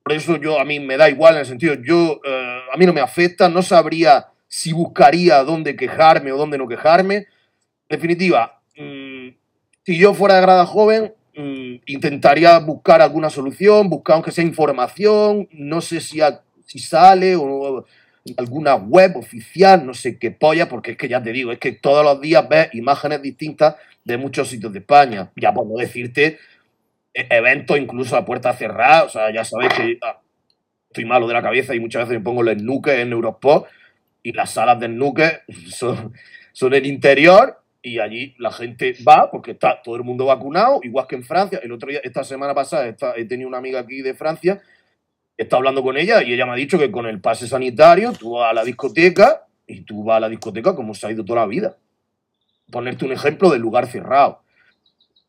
por 0.03 0.13
eso 0.13 0.38
yo 0.38 0.59
a 0.59 0.65
mí 0.65 0.80
me 0.80 0.97
da 0.97 1.09
igual 1.09 1.35
en 1.35 1.39
el 1.41 1.45
sentido, 1.45 1.75
yo 1.75 2.19
eh, 2.25 2.59
a 2.73 2.77
mí 2.77 2.85
no 2.85 2.94
me 2.94 3.01
afecta, 3.01 3.47
no 3.50 3.62
sabría 3.62 4.27
si 4.47 4.73
buscaría 4.73 5.44
dónde 5.44 5.75
quejarme 5.75 6.31
o 6.31 6.38
dónde 6.38 6.57
no 6.57 6.68
quejarme. 6.68 7.27
Definitiva, 7.89 8.56
si 9.87 9.97
yo 9.97 10.13
fuera 10.13 10.35
de 10.35 10.41
grada 10.41 10.65
joven, 10.65 11.13
mm, 11.33 11.75
intentaría 11.85 12.59
buscar 12.59 13.01
alguna 13.01 13.29
solución, 13.29 13.89
buscar 13.89 14.15
aunque 14.15 14.31
sea 14.31 14.43
información, 14.43 15.47
no 15.53 15.79
sé 15.79 16.01
si, 16.01 16.19
si 16.65 16.79
sale 16.79 17.37
o 17.37 17.85
alguna 18.35 18.75
web 18.75 19.15
oficial, 19.15 19.85
no 19.85 19.93
sé 19.93 20.19
qué 20.19 20.29
polla, 20.29 20.67
porque 20.67 20.91
es 20.91 20.97
que 20.97 21.07
ya 21.07 21.23
te 21.23 21.31
digo, 21.31 21.53
es 21.53 21.59
que 21.59 21.71
todos 21.71 22.03
los 22.03 22.19
días 22.19 22.49
ves 22.49 22.67
imágenes 22.73 23.21
distintas 23.21 23.77
de 24.03 24.17
muchos 24.17 24.49
sitios 24.49 24.73
de 24.73 24.79
España. 24.79 25.31
Ya 25.37 25.53
no 25.53 25.63
decirte 25.77 26.37
e- 27.13 27.27
eventos 27.29 27.79
incluso 27.79 28.17
a 28.17 28.25
puerta 28.25 28.51
cerrada, 28.51 29.05
o 29.05 29.09
sea, 29.09 29.33
ya 29.33 29.45
sabéis 29.45 29.73
que 29.73 29.97
ah, 30.01 30.19
estoy 30.89 31.05
malo 31.05 31.29
de 31.29 31.33
la 31.33 31.41
cabeza 31.41 31.73
y 31.73 31.79
muchas 31.79 32.01
veces 32.01 32.17
me 32.17 32.25
pongo 32.25 32.43
los 32.43 32.55
snooker 32.55 32.99
en 32.99 33.13
Eurosport 33.13 33.67
y 34.21 34.33
las 34.33 34.49
salas 34.49 34.81
de 34.81 34.87
snooker 34.87 35.43
son, 35.69 36.11
son 36.51 36.73
el 36.73 36.85
interior 36.85 37.61
y 37.87 37.99
allí 37.99 38.35
la 38.37 38.51
gente 38.51 38.95
va 39.07 39.31
porque 39.31 39.51
está 39.51 39.81
todo 39.81 39.95
el 39.95 40.03
mundo 40.03 40.25
vacunado, 40.25 40.79
igual 40.83 41.07
que 41.07 41.15
en 41.15 41.23
Francia. 41.23 41.59
El 41.63 41.71
otro 41.71 41.89
día, 41.89 42.01
esta 42.03 42.23
semana 42.23 42.53
pasada, 42.53 42.95
he 43.15 43.25
tenido 43.25 43.47
una 43.47 43.57
amiga 43.57 43.79
aquí 43.79 44.01
de 44.01 44.13
Francia, 44.13 44.61
estado 45.37 45.59
hablando 45.59 45.83
con 45.83 45.97
ella 45.97 46.23
y 46.23 46.33
ella 46.33 46.45
me 46.45 46.53
ha 46.53 46.55
dicho 46.55 46.79
que 46.79 46.91
con 46.91 47.05
el 47.05 47.21
pase 47.21 47.47
sanitario 47.47 48.11
tú 48.13 48.31
vas 48.31 48.51
a 48.51 48.53
la 48.53 48.63
discoteca 48.63 49.45
y 49.67 49.81
tú 49.81 50.03
vas 50.03 50.17
a 50.17 50.21
la 50.21 50.29
discoteca 50.29 50.75
como 50.75 50.94
se 50.94 51.07
ha 51.07 51.11
ido 51.11 51.23
toda 51.23 51.41
la 51.41 51.47
vida. 51.47 51.77
Ponerte 52.71 53.06
un 53.06 53.11
ejemplo 53.11 53.49
del 53.49 53.61
lugar 53.61 53.87
cerrado. 53.87 54.41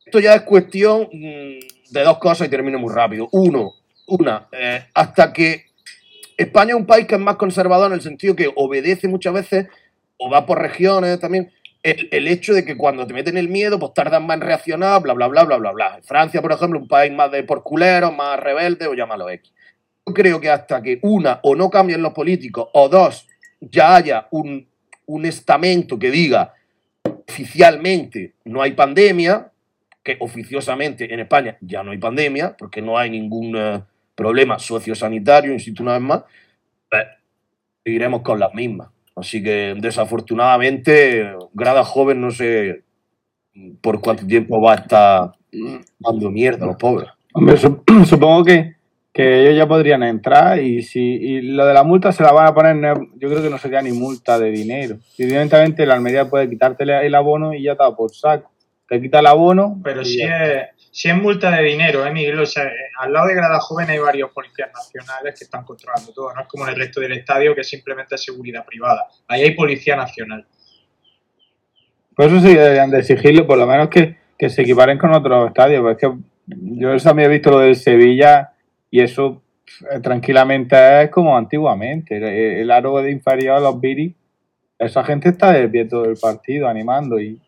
Esto 0.05 0.21
ya 0.21 0.35
es 0.35 0.43
cuestión 0.43 1.03
mm, 1.13 1.93
de 1.93 2.03
dos 2.03 2.19
cosas 2.19 2.49
y 2.49 2.51
termino 2.51 2.79
muy 2.79 2.93
rápido. 2.93 3.29
Uno, 3.33 3.75
una, 4.07 4.49
eh, 4.53 4.87
hasta 4.95 5.33
que 5.33 5.67
España 6.37 6.71
es 6.71 6.77
un 6.77 6.87
país 6.87 7.07
que 7.07 7.17
es 7.17 7.21
más 7.21 7.37
conservador 7.37 7.89
en 7.89 7.95
el 7.95 8.01
sentido 8.01 8.35
que 8.35 8.51
obedece 8.55 9.07
muchas 9.09 9.35
veces, 9.35 9.67
o 10.17 10.31
va 10.31 10.47
por 10.47 10.61
regiones 10.61 11.21
también, 11.21 11.53
el, 11.83 12.29
hecho 12.29 12.55
de 12.55 12.65
que 12.65 12.77
cuando 12.77 13.07
te 13.07 13.15
meten 13.15 13.37
el 13.37 13.49
miedo, 13.49 13.79
pues 13.79 13.95
tardan 13.95 14.27
más 14.27 14.37
en 14.37 14.43
reaccionar, 14.43 15.03
bla, 15.03 15.15
bla, 15.15 15.29
bla, 15.29 15.45
bla, 15.45 15.57
bla, 15.57 15.73
bla. 15.73 16.01
Francia, 16.03 16.43
por 16.43 16.53
ejemplo, 16.53 16.79
un 16.79 16.89
país 16.89 17.13
más 17.13 17.31
de 17.31 17.43
porculeros, 17.45 18.15
más 18.15 18.39
rebelde, 18.39 18.87
o 18.87 18.95
llámalo 18.95 19.31
X. 19.31 19.53
Yo 20.07 20.15
creo 20.15 20.41
que 20.41 20.51
hasta 20.51 20.83
que 20.83 20.99
una, 21.03 21.41
o 21.43 21.55
no 21.55 21.71
cambien 21.71 22.03
los 22.03 22.13
políticos, 22.13 22.69
o 22.73 22.89
dos, 22.89 23.27
ya 23.61 23.97
haya 23.97 24.29
un, 24.31 24.67
un 25.07 25.27
estamento 25.27 25.99
que 25.99 26.11
diga 26.11 26.55
oficialmente 27.29 28.35
no 28.45 28.63
hay 28.63 28.73
pandemia, 28.73 29.53
que 30.03 30.17
oficiosamente 30.21 31.13
en 31.13 31.21
España 31.21 31.59
ya 31.61 31.83
no 31.83 31.91
hay 31.91 31.99
pandemia, 31.99 32.57
porque 32.57 32.81
no 32.81 32.99
hay 32.99 33.11
ningún 33.11 33.55
eh, 33.57 33.83
problema 34.15 34.59
sociosanitario, 34.59 35.53
insisto 35.53 35.83
una 35.83 35.93
vez 35.93 36.03
más, 36.03 36.23
pues, 36.91 37.05
seguiremos 37.85 38.23
con 38.23 38.41
las 38.41 38.53
mismas. 38.55 38.89
Así 39.21 39.43
que 39.43 39.75
desafortunadamente, 39.79 41.33
Grada 41.55 41.85
Joven 41.85 42.21
no 42.21 42.31
sé 42.31 42.83
por 43.81 44.01
cuánto 44.01 44.27
tiempo 44.27 44.61
va 44.61 44.73
a 44.73 44.77
estar 44.77 45.33
dando 45.99 46.31
mierda 46.31 46.65
a 46.65 46.69
los 46.69 46.77
pobres. 46.77 47.09
Hombre, 47.35 47.57
sup- 47.57 47.83
supongo 48.07 48.45
que, 48.45 48.77
que 49.13 49.43
ellos 49.43 49.57
ya 49.57 49.67
podrían 49.67 50.03
entrar 50.03 50.61
y 50.61 50.83
si 50.83 51.01
y 51.01 51.41
lo 51.43 51.67
de 51.67 51.75
la 51.75 51.83
multa 51.83 52.13
se 52.13 52.23
la 52.23 52.33
van 52.33 52.47
a 52.47 52.55
poner, 52.55 52.77
yo 53.17 53.29
creo 53.29 53.43
que 53.43 53.51
no 53.51 53.59
sería 53.59 53.83
ni 53.83 53.93
multa 53.93 54.39
de 54.39 54.51
dinero. 54.51 54.99
Y 55.17 55.25
Evidentemente 55.25 55.85
la 55.87 55.95
Almería 55.95 56.29
puede 56.29 56.49
quitarte 56.49 56.85
el 56.85 57.15
abono 57.15 57.53
y 57.55 57.63
ya 57.65 57.73
está 57.73 57.95
por 57.95 58.11
saco. 58.15 58.51
Te 58.89 59.01
quita 59.01 59.19
el 59.21 59.27
abono. 59.27 59.81
Pero 59.83 60.05
si 60.05 60.23
es, 60.23 60.31
si 60.99 61.09
es 61.09 61.15
multa 61.15 61.53
de 61.53 61.63
dinero, 61.63 62.05
¿eh, 62.05 62.11
Miguel? 62.11 62.41
O 62.41 62.45
sea, 62.45 62.69
al 62.99 63.13
lado 63.13 63.29
de 63.29 63.35
Grada 63.37 63.61
Joven 63.61 63.89
hay 63.89 64.01
varios 64.01 64.33
policías 64.33 64.69
nacionales 64.75 65.39
que 65.39 65.45
están 65.45 65.65
controlando 65.65 66.13
todo. 66.13 66.35
No 66.35 66.41
es 66.41 66.49
como 66.49 66.65
en 66.65 66.71
el 66.71 66.77
resto 66.77 67.01
del 67.01 67.13
estadio 67.13 67.55
que 67.55 67.61
es 67.61 67.69
simplemente 67.69 68.19
seguridad 68.19 68.67
privada. 68.67 69.07
Ahí 69.29 69.43
hay 69.43 69.55
policía 69.55 69.95
nacional. 69.95 70.45
Por 72.17 72.27
eso 72.27 72.41
sí 72.41 72.53
deberían 72.53 72.91
de 72.91 72.99
exigirlo, 72.99 73.47
por 73.47 73.59
lo 73.59 73.67
menos 73.69 73.91
que, 73.91 74.17
que 74.37 74.51
se 74.51 74.63
equiparen 74.63 74.99
con 74.99 75.15
otros 75.15 75.47
estadios. 75.47 75.83
Porque 75.83 76.07
es 76.07 76.13
que 76.13 76.19
yo 76.49 76.97
también 76.97 77.31
he 77.31 77.35
visto 77.35 77.53
lo 77.53 77.61
del 77.61 77.77
Sevilla 77.77 78.55
y 78.91 79.01
eso 79.01 79.41
eh, 79.93 80.01
tranquilamente 80.01 81.05
es 81.05 81.11
como 81.11 81.37
antiguamente. 81.37 82.17
El, 82.17 82.25
el 82.25 82.71
aro 82.73 83.01
de 83.01 83.13
inferior, 83.13 83.63
los 83.63 83.81
Biri, 83.81 84.17
esa 84.77 85.05
gente 85.05 85.29
está 85.29 85.53
de 85.53 85.69
pie 85.69 85.85
todo 85.85 86.07
el 86.07 86.17
partido 86.17 86.67
animando 86.67 87.21
y 87.21 87.41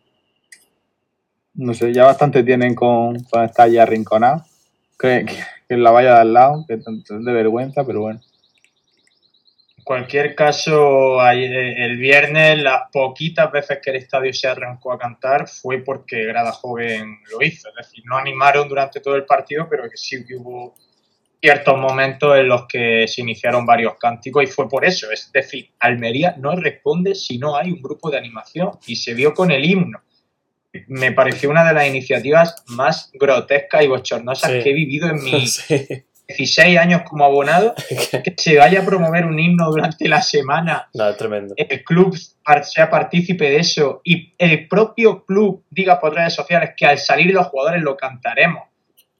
no 1.53 1.73
sé, 1.73 1.93
ya 1.93 2.05
bastante 2.05 2.43
tienen 2.43 2.75
con, 2.75 3.23
con 3.23 3.43
estar 3.43 3.67
allí 3.67 3.77
arrinconados. 3.77 4.43
Que, 4.99 5.25
que, 5.67 5.77
la 5.77 5.89
valla 5.89 6.13
de 6.15 6.21
al 6.21 6.33
lado, 6.33 6.65
que 6.67 6.75
es 6.75 6.85
de 6.85 7.33
vergüenza, 7.33 7.83
pero 7.83 8.01
bueno. 8.01 8.21
En 9.77 9.83
cualquier 9.83 10.35
caso, 10.35 11.19
ayer- 11.19 11.81
el 11.81 11.97
viernes, 11.97 12.61
las 12.61 12.83
poquitas 12.91 13.51
veces 13.51 13.79
que 13.83 13.89
el 13.89 13.95
estadio 13.95 14.31
se 14.31 14.47
arrancó 14.47 14.93
a 14.93 14.99
cantar 14.99 15.47
fue 15.47 15.79
porque 15.79 16.25
Grada 16.25 16.51
Joven 16.51 17.17
lo 17.31 17.43
hizo. 17.43 17.69
Es 17.69 17.75
decir, 17.87 18.03
no 18.05 18.15
animaron 18.15 18.69
durante 18.69 18.99
todo 18.99 19.15
el 19.15 19.25
partido, 19.25 19.67
pero 19.67 19.89
que 19.89 19.97
sí 19.97 20.23
que 20.23 20.35
hubo 20.35 20.75
ciertos 21.41 21.79
momentos 21.79 22.37
en 22.37 22.47
los 22.47 22.67
que 22.67 23.07
se 23.07 23.21
iniciaron 23.21 23.65
varios 23.65 23.95
cánticos 23.95 24.43
y 24.43 24.47
fue 24.47 24.69
por 24.69 24.85
eso. 24.85 25.09
Es 25.11 25.31
decir, 25.31 25.71
Almería 25.79 26.35
no 26.37 26.55
responde 26.55 27.15
si 27.15 27.39
no 27.39 27.55
hay 27.57 27.71
un 27.71 27.81
grupo 27.81 28.11
de 28.11 28.19
animación 28.19 28.77
y 28.85 28.95
se 28.97 29.15
vio 29.15 29.33
con 29.33 29.49
el 29.49 29.65
himno. 29.65 29.99
Me 30.87 31.11
pareció 31.11 31.49
una 31.49 31.65
de 31.67 31.73
las 31.73 31.87
iniciativas 31.87 32.63
más 32.67 33.09
grotescas 33.13 33.83
y 33.83 33.87
bochornosas 33.87 34.51
Sí. 34.51 34.59
que 34.63 34.69
he 34.69 34.73
vivido 34.73 35.09
en 35.09 35.21
mis 35.23 35.55
Sí. 35.67 35.87
16 36.37 36.77
años 36.79 37.01
como 37.05 37.25
abonado 37.25 37.75
que 38.23 38.33
se 38.37 38.55
vaya 38.57 38.79
a 38.81 38.85
promover 38.85 39.25
un 39.25 39.37
himno 39.37 39.69
durante 39.69 40.07
la 40.07 40.21
semana, 40.21 40.87
No, 40.93 41.09
es 41.09 41.17
tremendo. 41.17 41.53
el 41.57 41.83
club 41.83 42.17
sea 42.63 42.89
partícipe 42.89 43.49
de 43.49 43.57
eso 43.57 43.99
y 44.05 44.33
el 44.37 44.65
propio 44.69 45.25
club 45.25 45.65
diga 45.69 45.99
por 45.99 46.13
redes 46.15 46.33
sociales 46.33 46.71
que 46.77 46.85
al 46.85 46.97
salir 46.99 47.33
los 47.33 47.47
jugadores 47.47 47.81
lo 47.81 47.97
cantaremos. 47.97 48.63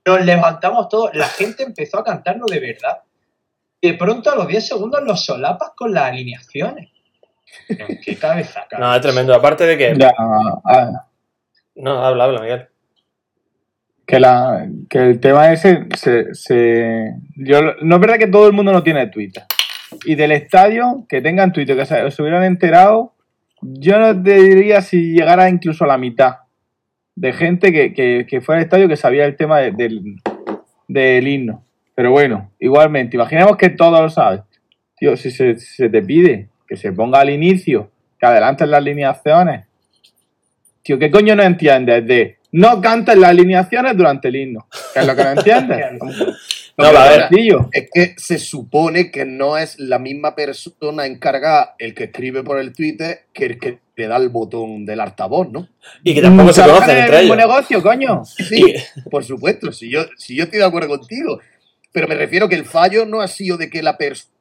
Nos 0.05 0.23
levantamos 0.23 0.87
todos, 0.87 1.13
la 1.13 1.27
gente 1.37 1.63
empezó 1.63 1.99
a 1.99 2.03
cantarlo 2.05 2.45
de 2.45 2.59
verdad. 2.61 2.99
De 3.81 3.93
pronto 3.95 4.31
a 4.31 4.35
los 4.35 4.47
10 4.47 4.65
segundos 4.65 5.01
los 5.03 5.25
solapas 5.25 5.71
con 5.75 5.93
las 5.93 6.05
alineaciones. 6.05 6.91
¿En 7.67 7.99
qué 7.99 8.15
cabeza 8.15 8.65
cabe? 8.69 8.81
No, 8.83 8.95
es 8.95 9.01
tremendo. 9.01 9.35
Aparte 9.35 9.65
de 9.65 9.77
que. 9.77 9.95
Ya, 9.97 10.13
No, 11.75 12.03
habla, 12.03 12.25
habla, 12.25 12.41
Miguel. 12.41 12.67
que, 14.05 14.19
la, 14.19 14.67
que 14.89 14.97
el 14.99 15.19
tema 15.19 15.51
ese 15.53 15.85
se, 15.95 16.33
se- 16.35 17.13
yo 17.37 17.61
no 17.81 17.95
es 17.95 18.01
verdad 18.01 18.17
que 18.17 18.27
todo 18.27 18.47
el 18.47 18.53
mundo 18.53 18.71
no 18.73 18.83
tiene 18.83 19.07
Twitter. 19.07 19.43
Y 20.05 20.15
del 20.15 20.31
estadio 20.31 21.05
que 21.07 21.21
tengan 21.21 21.51
Twitter 21.53 21.77
que 21.77 21.85
se, 21.85 22.11
se 22.11 22.21
hubieran 22.21 22.43
enterado 22.43 23.13
yo 23.63 23.99
no 23.99 24.23
te 24.23 24.41
diría 24.41 24.81
si 24.81 25.13
llegara 25.13 25.47
incluso 25.47 25.83
a 25.83 25.87
la 25.87 25.97
mitad 25.99 26.37
de 27.15 27.31
gente 27.31 27.71
que, 27.71 27.93
que, 28.27 28.41
fuera 28.41 28.57
al 28.59 28.65
estadio 28.65 28.87
que 28.87 28.95
sabía 28.97 29.25
el 29.25 29.35
tema 29.35 29.59
de- 29.59 29.71
del, 29.71 30.01
del 30.87 31.27
himno. 31.27 31.63
Pero 31.93 32.11
bueno 32.11 32.51
igualmente 32.59 33.15
imaginemos 33.17 33.57
que 33.57 33.69
todos 33.69 34.01
lo 34.01 34.09
saben 34.09 34.41
tío 34.97 35.15
si 35.15 35.29
se, 35.31 35.57
se 35.59 35.89
te 35.89 36.01
pide 36.01 36.49
que 36.67 36.75
se 36.75 36.91
ponga 36.91 37.19
al 37.19 37.29
inicio 37.29 37.91
que 38.19 38.25
adelanten 38.25 38.71
las 38.71 38.79
alineaciones 38.79 39.67
Tío, 40.83 40.97
¿qué 40.97 41.11
coño 41.11 41.35
no 41.35 41.43
entiendes 41.43 42.05
de 42.07 42.37
no 42.53 42.81
cantes 42.81 43.15
las 43.17 43.29
alineaciones 43.31 43.95
durante 43.95 44.27
el 44.27 44.35
himno? 44.35 44.67
¿Qué 44.93 44.99
es 45.01 45.07
lo 45.07 45.15
que 45.15 45.23
no 45.23 45.31
entiendes? 45.31 45.85
No, 46.77 46.85
a 46.85 47.09
ver. 47.09 47.27
Sencillo. 47.27 47.69
Es 47.73 47.89
que 47.93 48.15
se 48.17 48.39
supone 48.39 49.11
que 49.11 49.25
no 49.25 49.57
es 49.57 49.77
la 49.77 49.99
misma 49.99 50.35
persona 50.35 51.05
encargada 51.05 51.75
el 51.77 51.93
que 51.93 52.05
escribe 52.05 52.43
por 52.43 52.59
el 52.59 52.73
Twitter 52.73 53.25
que 53.33 53.45
el 53.45 53.59
que 53.59 53.79
le 53.97 54.07
da 54.07 54.17
el 54.17 54.29
botón 54.29 54.85
del 54.85 55.01
altavoz, 55.01 55.51
¿no? 55.51 55.67
Y 56.03 56.15
que 56.15 56.21
tampoco 56.21 56.53
se 56.53 56.61
Trabajan 56.63 56.87
conocen 56.87 56.97
en 56.97 57.03
entre 57.03 57.17
el 57.17 57.23
mismo 57.25 57.35
ellos. 57.35 57.47
negocio, 57.47 57.83
coño. 57.83 58.25
Sí, 58.25 58.75
por 59.11 59.23
supuesto, 59.23 59.71
si 59.71 59.91
yo, 59.91 60.05
si 60.17 60.35
yo 60.35 60.45
estoy 60.45 60.59
de 60.59 60.65
acuerdo 60.65 60.87
contigo. 60.89 61.39
Pero 61.91 62.07
me 62.07 62.15
refiero 62.15 62.47
que 62.47 62.55
el 62.55 62.65
fallo 62.65 63.05
no 63.05 63.21
ha 63.21 63.27
sido 63.27 63.57
de 63.57 63.69
que 63.69 63.83
la 63.83 63.97
persona 63.97 64.31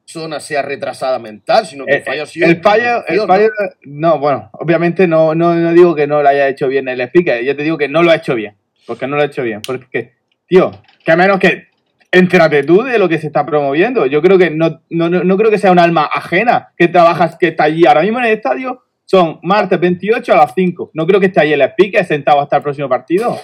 sea 0.41 0.63
retrasada 0.63 1.19
mental, 1.19 1.67
sino 1.67 1.85
que 1.87 1.93
el, 1.93 1.99
El, 1.99 2.05
fallo 2.05 2.23
ha 2.23 2.27
sido. 2.27 2.47
el 2.49 2.63
fallo, 2.63 3.05
el 3.07 3.17
¿no? 3.17 3.27
fallo- 3.27 3.51
no, 3.85 4.19
bueno, 4.19 4.51
obviamente 4.53 5.07
no, 5.07 5.35
no, 5.35 5.55
no 5.55 5.73
digo 5.73 5.95
que 5.95 6.07
no 6.07 6.23
lo 6.23 6.29
haya 6.29 6.49
hecho 6.49 6.69
bien 6.69 6.89
el 6.89 7.01
speaker, 7.03 7.43
yo 7.45 7.55
te 7.57 7.63
digo 7.63 7.79
que 7.79 7.89
no 7.89 8.03
lo 8.03 8.11
ha 8.11 8.17
hecho 8.17 8.35
bien, 8.35 8.57
porque 8.87 9.07
no 9.07 9.17
lo 9.17 9.23
ha 9.23 9.27
hecho 9.27 9.43
bien, 9.43 9.61
porque, 9.63 10.15
tío, 10.47 10.71
que 11.05 11.13
a 11.13 11.17
menos 11.17 11.39
que 11.39 11.69
entérate 12.13 12.65
tú 12.65 12.83
de 12.83 12.99
lo 12.99 13.09
que 13.09 13.19
se 13.19 13.29
está 13.29 13.47
promoviendo, 13.47 14.05
yo 14.07 14.21
creo 14.21 14.37
que 14.37 14.51
no, 14.51 14.83
no, 14.91 15.09
no, 15.09 15.23
no 15.23 15.37
creo 15.37 15.51
que 15.51 15.59
sea 15.59 15.71
un 15.73 15.79
alma 15.79 16.09
ajena 16.13 16.73
que 16.77 16.89
trabajas, 16.89 17.37
que 17.37 17.49
está 17.49 17.65
allí 17.65 17.87
ahora 17.87 18.03
mismo 18.03 18.19
en 18.19 18.25
el 18.27 18.33
estadio, 18.33 18.83
son 19.05 19.39
martes 19.43 19.79
28 19.81 20.33
a 20.33 20.37
las 20.37 20.53
5, 20.55 20.91
no 20.95 21.07
creo 21.07 21.21
que 21.21 21.27
esté 21.27 21.41
ahí 21.41 21.53
el 21.53 21.63
speaker 21.63 22.05
sentado 22.05 22.41
hasta 22.41 22.57
el 22.57 22.63
próximo 22.63 22.89
partido, 22.89 23.39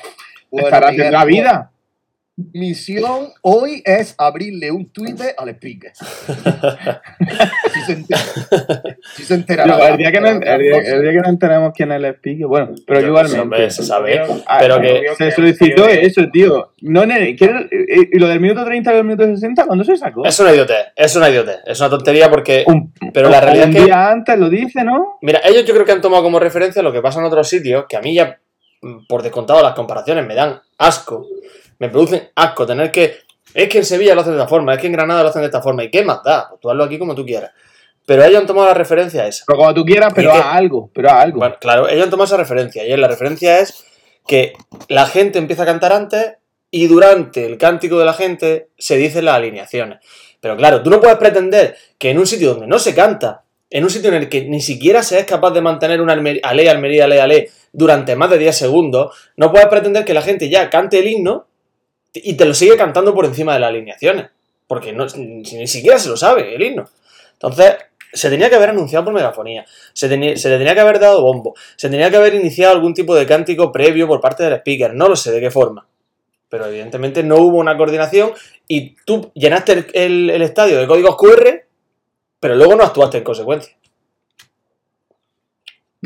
Bueno, 0.50 0.68
estará 0.68 0.90
Miguel, 0.90 1.04
tendrá 1.04 1.24
vida. 1.24 1.70
Misión 2.36 3.28
hoy 3.40 3.82
es 3.86 4.14
abrirle 4.18 4.70
un 4.70 4.90
Twitter 4.92 5.34
al 5.38 5.48
speaker. 5.54 5.90
si 7.72 7.80
se 7.86 7.92
entera. 7.92 8.20
Si 9.14 9.22
se 9.24 9.34
enterará. 9.34 9.78
Yo, 9.78 9.86
el, 9.86 9.96
día 9.96 10.12
que 10.12 10.20
no, 10.20 10.28
el, 10.28 10.40
día, 10.40 10.76
el 10.76 11.02
día 11.02 11.12
que 11.12 11.20
no 11.20 11.28
enteremos 11.30 11.72
quién 11.74 11.92
es 11.92 11.96
el 11.96 12.04
speaker, 12.16 12.46
bueno, 12.46 12.74
pero 12.86 13.00
Yo, 13.00 13.06
igualmente. 13.06 13.40
hombre, 13.40 13.70
se 13.70 13.82
sabe. 13.82 14.20
Ah, 14.46 14.58
Pero 14.60 14.78
bueno, 14.78 15.00
que- 15.00 15.14
se 15.16 15.30
solicitó 15.30 15.86
eso, 15.88 16.22
tío. 16.30 16.72
No, 16.82 17.06
nene, 17.06 17.34
¿quieres- 17.36 17.72
eh, 17.72 18.08
¿Y 18.12 18.18
lo 18.18 18.28
del 18.28 18.40
minuto 18.40 18.66
30 18.66 18.92
y 18.94 18.98
el 18.98 19.04
minuto 19.04 19.24
60? 19.24 19.64
¿Cuándo 19.64 19.84
se 19.84 19.96
sacó? 19.96 20.26
Es 20.26 20.38
una 20.38 20.52
idiotez, 20.52 20.88
es 20.94 21.16
una 21.16 21.30
idiotez. 21.30 21.60
Es 21.64 21.80
una 21.80 21.88
tontería 21.88 22.28
porque. 22.28 22.64
Un- 22.66 22.92
Pero 23.14 23.30
la 23.30 23.38
un 23.38 23.44
realidad 23.44 23.68
es 23.70 23.76
que. 23.76 23.84
día 23.84 24.10
antes 24.10 24.38
lo 24.38 24.50
dice, 24.50 24.84
¿no? 24.84 25.16
Mira, 25.22 25.40
ellos 25.42 25.64
yo 25.64 25.72
creo 25.72 25.86
que 25.86 25.92
han 25.92 26.02
tomado 26.02 26.22
como 26.22 26.38
referencia 26.38 26.82
lo 26.82 26.92
que 26.92 27.00
pasa 27.00 27.18
en 27.18 27.24
otros 27.24 27.48
sitios, 27.48 27.86
que 27.88 27.96
a 27.96 28.02
mí 28.02 28.12
ya, 28.14 28.38
mm, 28.82 29.06
por 29.08 29.22
descontado, 29.22 29.62
las 29.62 29.72
comparaciones 29.72 30.26
me 30.26 30.34
dan 30.34 30.60
asco. 30.76 31.26
Me 31.78 31.88
producen 31.88 32.30
asco 32.34 32.66
tener 32.66 32.90
que. 32.90 33.18
Es 33.54 33.68
que 33.68 33.78
en 33.78 33.84
Sevilla 33.84 34.14
lo 34.14 34.20
hacen 34.20 34.34
de 34.34 34.38
esta 34.38 34.48
forma, 34.48 34.74
es 34.74 34.80
que 34.80 34.86
en 34.86 34.92
Granada 34.92 35.22
lo 35.22 35.28
hacen 35.30 35.42
de 35.42 35.46
esta 35.46 35.62
forma. 35.62 35.84
¿Y 35.84 35.90
qué 35.90 36.04
más 36.04 36.22
da? 36.22 36.48
Pues 36.48 36.60
tú 36.60 36.70
hazlo 36.70 36.84
aquí 36.84 36.98
como 36.98 37.14
tú 37.14 37.24
quieras. 37.24 37.52
Pero 38.04 38.22
ellos 38.24 38.40
han 38.40 38.46
tomado 38.46 38.68
la 38.68 38.74
referencia 38.74 39.26
esa. 39.26 39.44
Pero 39.46 39.58
como 39.58 39.74
tú 39.74 39.84
quieras, 39.84 40.12
pero 40.14 40.32
a 40.32 40.52
algo, 40.54 40.90
pero 40.94 41.10
a 41.10 41.20
algo. 41.20 41.38
Bueno, 41.38 41.56
claro, 41.60 41.88
ellos 41.88 42.04
han 42.04 42.10
tomado 42.10 42.26
esa 42.26 42.36
referencia. 42.36 42.86
Y 42.86 42.96
la 42.96 43.08
referencia 43.08 43.58
es 43.58 43.84
que 44.26 44.52
la 44.88 45.06
gente 45.06 45.38
empieza 45.38 45.64
a 45.64 45.66
cantar 45.66 45.92
antes 45.92 46.34
y 46.70 46.86
durante 46.86 47.46
el 47.46 47.58
cántico 47.58 47.98
de 47.98 48.04
la 48.04 48.12
gente 48.12 48.68
se 48.78 48.96
dicen 48.96 49.24
las 49.24 49.36
alineaciones. 49.36 49.98
Pero 50.40 50.56
claro, 50.56 50.82
tú 50.82 50.90
no 50.90 51.00
puedes 51.00 51.16
pretender 51.16 51.76
que 51.98 52.10
en 52.10 52.18
un 52.18 52.26
sitio 52.26 52.50
donde 52.50 52.66
no 52.66 52.78
se 52.78 52.94
canta, 52.94 53.42
en 53.70 53.82
un 53.82 53.90
sitio 53.90 54.10
en 54.10 54.16
el 54.16 54.28
que 54.28 54.44
ni 54.44 54.60
siquiera 54.60 55.02
se 55.02 55.18
es 55.18 55.24
capaz 55.24 55.50
de 55.50 55.60
mantener 55.60 56.00
una 56.00 56.12
ale, 56.12 56.70
almería, 56.70 57.04
ale, 57.04 57.20
ale 57.20 57.50
durante 57.72 58.14
más 58.14 58.30
de 58.30 58.38
10 58.38 58.56
segundos, 58.56 59.16
no 59.36 59.50
puedes 59.50 59.66
pretender 59.68 60.04
que 60.04 60.14
la 60.14 60.22
gente 60.22 60.48
ya 60.48 60.70
cante 60.70 60.98
el 60.98 61.08
himno 61.08 61.46
y 62.24 62.34
te 62.34 62.44
lo 62.44 62.54
sigue 62.54 62.76
cantando 62.76 63.14
por 63.14 63.24
encima 63.24 63.54
de 63.54 63.60
las 63.60 63.68
alineaciones. 63.70 64.26
Porque 64.66 64.92
no, 64.92 65.06
ni 65.16 65.66
siquiera 65.66 65.98
se 65.98 66.08
lo 66.08 66.16
sabe 66.16 66.54
el 66.54 66.62
himno. 66.62 66.88
Entonces, 67.34 67.76
se 68.12 68.30
tenía 68.30 68.48
que 68.48 68.56
haber 68.56 68.70
anunciado 68.70 69.04
por 69.04 69.14
megafonía, 69.14 69.64
se, 69.92 70.08
se 70.36 70.48
le 70.48 70.58
tenía 70.58 70.74
que 70.74 70.80
haber 70.80 70.98
dado 70.98 71.22
bombo, 71.22 71.54
se 71.76 71.90
tenía 71.90 72.10
que 72.10 72.16
haber 72.16 72.34
iniciado 72.34 72.72
algún 72.74 72.94
tipo 72.94 73.14
de 73.14 73.26
cántico 73.26 73.70
previo 73.70 74.08
por 74.08 74.20
parte 74.20 74.42
del 74.44 74.54
speaker, 74.54 74.94
no 74.94 75.08
lo 75.08 75.16
sé 75.16 75.32
de 75.32 75.40
qué 75.40 75.50
forma. 75.50 75.86
Pero 76.48 76.66
evidentemente 76.66 77.22
no 77.22 77.36
hubo 77.36 77.58
una 77.58 77.76
coordinación 77.76 78.30
y 78.66 78.94
tú 79.04 79.30
llenaste 79.34 79.84
el- 79.92 80.30
el 80.30 80.42
estadio 80.42 80.78
de 80.78 80.86
códigos 80.86 81.16
QR, 81.16 81.64
pero 82.40 82.54
luego 82.54 82.74
no 82.74 82.84
actuaste 82.84 83.18
en 83.18 83.24
consecuencia. 83.24 83.75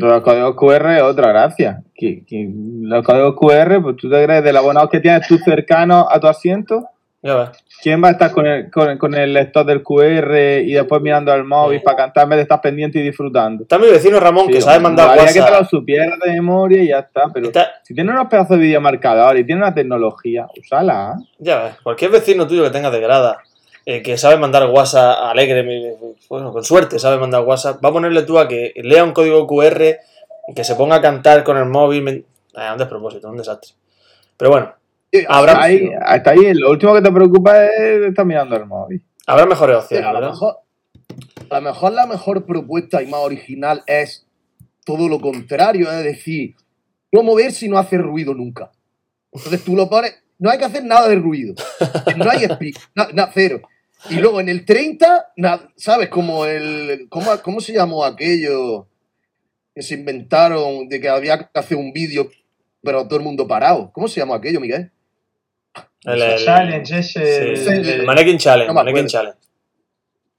Los 0.07 0.21
códigos 0.21 0.55
QR 0.55 0.95
es 0.97 1.01
otra 1.03 1.29
gracia. 1.29 1.81
Que, 1.95 2.23
que 2.25 2.49
los 2.81 3.05
códigos 3.05 3.35
QR, 3.35 3.81
pues 3.81 3.95
tú 3.97 4.09
te 4.09 4.23
crees 4.23 4.43
del 4.43 4.57
abonado 4.57 4.89
que 4.89 4.99
tienes 4.99 5.27
tú 5.27 5.37
cercano 5.37 6.07
a 6.09 6.19
tu 6.19 6.27
asiento. 6.27 6.87
Ya 7.23 7.35
ves. 7.35 7.49
¿Quién 7.83 8.03
va 8.03 8.07
a 8.09 8.11
estar 8.11 8.31
con 8.31 8.45
el, 8.47 8.71
con, 8.71 8.89
el- 8.89 8.97
con 8.97 9.13
el 9.13 9.31
lector 9.33 9.63
del 9.65 9.83
QR 9.83 10.35
y 10.63 10.73
después 10.73 11.01
mirando 11.03 11.31
al 11.31 11.43
móvil 11.43 11.81
para 11.83 11.97
cantar 11.97 12.23
en 12.23 12.29
vez 12.31 12.37
de 12.37 12.41
estar 12.43 12.61
pendiente 12.61 12.97
y 12.99 13.03
disfrutando? 13.03 13.63
Está 13.63 13.77
mi 13.77 13.87
vecino 13.87 14.19
Ramón, 14.19 14.47
que 14.47 14.59
sabe 14.61 14.79
mandar 14.79 15.07
molaría 15.09 15.27
que 15.27 15.33
te 15.33 15.39
lo 15.39 15.45
WhatsApp. 15.45 15.69
supieras 15.69 16.19
de 16.23 16.31
memoria 16.31 16.81
y 16.83 16.87
ya 16.89 16.99
está. 16.99 17.23
Pero 17.33 17.47
Está- 17.47 17.69
si 17.83 17.93
tiene 17.93 18.11
unos 18.11 18.27
pedazos 18.27 18.57
de 18.57 18.63
videomarcador 18.63 19.37
y 19.37 19.43
tiene 19.45 19.61
una 19.61 19.73
tecnología, 19.73 20.47
usala. 20.59 21.15
¿eh? 21.19 21.23
Ya 21.39 21.63
ves, 21.63 21.75
cualquier 21.83 22.09
vecino 22.11 22.47
tuyo 22.47 22.63
que 22.63 22.69
tenga 22.71 22.89
de 22.89 22.99
grada, 23.01 23.37
eh, 23.85 24.01
que 24.01 24.17
sabe 24.17 24.37
mandar 24.37 24.69
WhatsApp 24.69 25.17
alegre, 25.23 25.95
bueno, 26.29 26.51
con 26.53 26.63
suerte 26.63 26.99
sabe 26.99 27.17
mandar 27.17 27.43
WhatsApp, 27.43 27.83
va 27.83 27.89
a 27.89 27.93
ponerle 27.93 28.23
tú 28.23 28.37
a 28.39 28.47
que 28.47 28.73
lea 28.77 29.03
un 29.03 29.11
código 29.13 29.47
QR, 29.47 29.97
que 30.55 30.63
se 30.63 30.75
ponga 30.75 30.97
a 30.97 31.01
cantar 31.01 31.43
con 31.43 31.57
el 31.57 31.65
móvil. 31.65 32.01
me- 32.03 32.23
Ah, 32.53 32.73
un 32.73 32.77
despropósito, 32.79 33.29
un 33.29 33.37
desastre. 33.37 33.73
Pero 34.37 34.51
bueno, 34.51 34.73
Habrá- 35.27 35.53
Hasta 35.53 35.63
ahí, 35.65 35.89
hasta 36.01 36.31
ahí, 36.31 36.53
lo 36.53 36.69
último 36.71 36.93
que 36.93 37.01
te 37.01 37.11
preocupa 37.11 37.65
es 37.65 38.01
estar 38.09 38.25
mirando 38.25 38.55
el 38.55 38.65
móvil. 38.65 39.01
habrá 39.27 39.45
mejores 39.45 39.75
opciones, 39.77 40.05
a, 40.07 40.11
lo 40.13 40.19
¿verdad? 40.19 40.31
mejor, 40.31 40.55
a 41.49 41.55
lo 41.55 41.61
mejor 41.61 41.91
la 41.91 42.05
mejor 42.05 42.45
propuesta 42.45 43.01
y 43.01 43.07
más 43.07 43.19
original 43.21 43.83
es 43.87 44.25
todo 44.85 45.09
lo 45.09 45.19
contrario, 45.19 45.91
es 45.91 46.03
decir, 46.05 46.55
no 47.11 47.23
mover 47.23 47.51
si 47.51 47.67
no 47.67 47.77
hace 47.77 47.97
ruido 47.97 48.33
nunca. 48.33 48.71
Entonces 49.33 49.63
tú 49.65 49.75
lo 49.75 49.89
pones, 49.89 50.13
no 50.39 50.49
hay 50.49 50.57
que 50.57 50.65
hacer 50.65 50.83
nada 50.85 51.07
de 51.09 51.15
ruido, 51.17 51.55
no 52.15 52.29
hay 52.29 52.39
speak, 52.45 52.75
nada, 52.95 53.29
cero. 53.33 53.61
Y 54.09 54.15
luego 54.15 54.39
en 54.41 54.49
el 54.49 54.65
30, 54.65 55.33
na- 55.37 55.71
¿sabes? 55.75 56.09
Como 56.09 56.45
el. 56.45 57.07
¿cómo, 57.09 57.31
¿Cómo 57.43 57.61
se 57.61 57.73
llamó 57.73 58.03
aquello 58.03 58.87
que 59.75 59.81
se 59.81 59.93
inventaron 59.95 60.89
de 60.89 60.99
que 60.99 61.07
había 61.09 61.37
que 61.37 61.59
hacer 61.59 61.77
un 61.77 61.93
vídeo, 61.93 62.29
pero 62.81 63.07
todo 63.07 63.19
el 63.19 63.23
mundo 63.25 63.47
parado? 63.47 63.91
¿Cómo 63.93 64.07
se 64.07 64.19
llamó 64.19 64.33
aquello, 64.33 64.59
Miguel? 64.59 64.91
El, 66.03 66.13
El 66.13 66.21
el- 66.31 66.45
challenge 66.45 66.97
ese. 66.99 67.55
sí, 67.55 67.69
el- 67.69 67.87
el 67.89 68.05
Mannequin 68.05 68.37
Challenge. 68.37 68.67
No 68.67 68.73
Mannequin. 68.73 69.07
Challenge. 69.07 69.37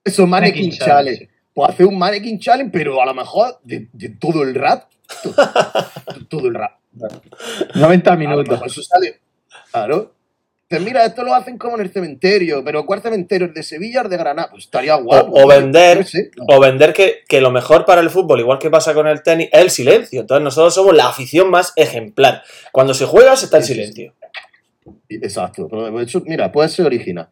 Eso, 0.04 0.26
Mannequin 0.26 0.62
Mannequin 0.64 0.78
Challenge. 0.78 1.16
Challenge. 1.18 1.32
Pues 1.54 1.70
hacer 1.70 1.86
un 1.86 1.98
Mannequin 1.98 2.38
Challenge, 2.40 2.70
pero 2.72 3.00
a 3.00 3.06
lo 3.06 3.14
mejor 3.14 3.60
de, 3.62 3.88
de 3.92 4.08
todo 4.08 4.42
el 4.42 4.54
rap. 4.54 4.90
Todo, 5.22 5.34
todo 6.28 6.48
el 6.48 6.54
rap. 6.54 6.78
90 7.74 8.10
A 8.10 8.14
lo 8.14 8.18
minutos. 8.18 8.60
eso 8.66 8.82
sale. 8.82 9.20
Claro. 9.70 10.14
Pues 10.76 10.84
mira, 10.84 11.04
esto 11.04 11.22
lo 11.22 11.34
hacen 11.34 11.58
como 11.58 11.76
en 11.76 11.82
el 11.82 11.90
cementerio, 11.92 12.62
pero 12.64 12.84
¿cuál 12.86 13.00
cementerio? 13.02 13.46
¿El 13.46 13.54
de 13.54 13.62
Sevilla 13.62 14.00
o 14.00 14.04
el 14.04 14.10
de 14.10 14.16
Granada? 14.16 14.48
Pues 14.50 14.64
estaría 14.64 14.94
guapo. 14.96 15.30
o 15.32 15.46
vender- 15.48 15.98
No 15.98 16.04
sé, 16.04 16.30
no. 16.36 16.44
O 16.56 16.60
vender 16.60 16.92
que, 16.92 17.20
que 17.28 17.40
lo 17.40 17.50
mejor 17.50 17.84
para 17.84 18.00
el 18.00 18.10
fútbol, 18.10 18.40
igual 18.40 18.58
que 18.58 18.70
pasa 18.70 18.94
con 18.94 19.06
el 19.06 19.22
tenis, 19.22 19.48
es 19.52 19.60
el 19.60 19.70
silencio. 19.70 20.20
Entonces 20.22 20.42
nosotros 20.44 20.74
somos 20.74 20.94
la 20.94 21.08
afición 21.08 21.50
más 21.50 21.72
ejemplar. 21.76 22.42
Cuando 22.72 22.94
se 22.94 23.04
juega 23.06 23.36
se 23.36 23.44
está 23.46 23.58
en 23.58 23.62
Sí, 23.64 23.68
sí, 23.74 23.74
silencio. 23.80 24.14
Exacto. 25.08 25.68
Pero 25.68 26.00
eso, 26.00 26.22
mira, 26.26 26.50
puede 26.50 26.68
ser 26.68 26.86
original. 26.86 27.28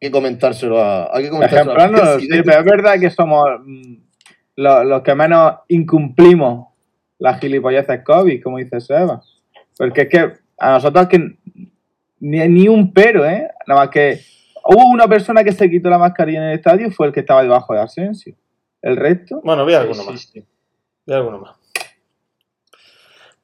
Hay 0.00 0.08
que 0.08 0.10
comentárselo 0.10 0.80
a. 0.82 1.16
Hay 1.16 1.24
que 1.24 1.30
comentárselo 1.30 1.76
Ejemplar 1.76 1.90
no 1.90 2.42
pero 2.44 2.58
es 2.58 2.64
verdad 2.64 2.98
que 3.00 3.10
somos 3.10 3.44
mm, 3.64 3.94
los, 4.56 4.84
los 4.86 5.02
que 5.02 5.14
menos 5.14 5.54
incumplimos 5.68 6.68
las 7.18 7.38
gilipolleces 7.40 8.02
COVID, 8.04 8.42
como 8.42 8.58
dice 8.58 8.80
Seba. 8.80 9.22
Porque 9.78 10.02
es 10.02 10.08
que 10.08 10.32
a 10.58 10.72
nosotros 10.72 11.06
que 11.08 11.36
ni, 12.22 12.38
ni 12.48 12.68
un 12.68 12.92
pero, 12.92 13.24
¿eh? 13.26 13.48
Nada 13.66 13.80
más 13.82 13.90
que 13.90 14.20
hubo 14.64 14.86
una 14.88 15.06
persona 15.08 15.44
que 15.44 15.52
se 15.52 15.68
quitó 15.68 15.90
la 15.90 15.98
mascarilla 15.98 16.38
en 16.38 16.44
el 16.50 16.54
estadio 16.58 16.90
fue 16.90 17.06
el 17.08 17.12
que 17.12 17.20
estaba 17.20 17.42
debajo 17.42 17.74
de 17.74 17.80
Asensio. 17.80 18.34
El 18.80 18.96
resto, 18.96 19.40
Bueno, 19.44 19.64
vi 19.66 19.74
alguno 19.74 20.02
sí, 20.02 20.10
más. 20.10 20.20
sí. 20.22 20.44
Vi 21.06 21.12
alguno 21.14 21.38
más. 21.38 21.56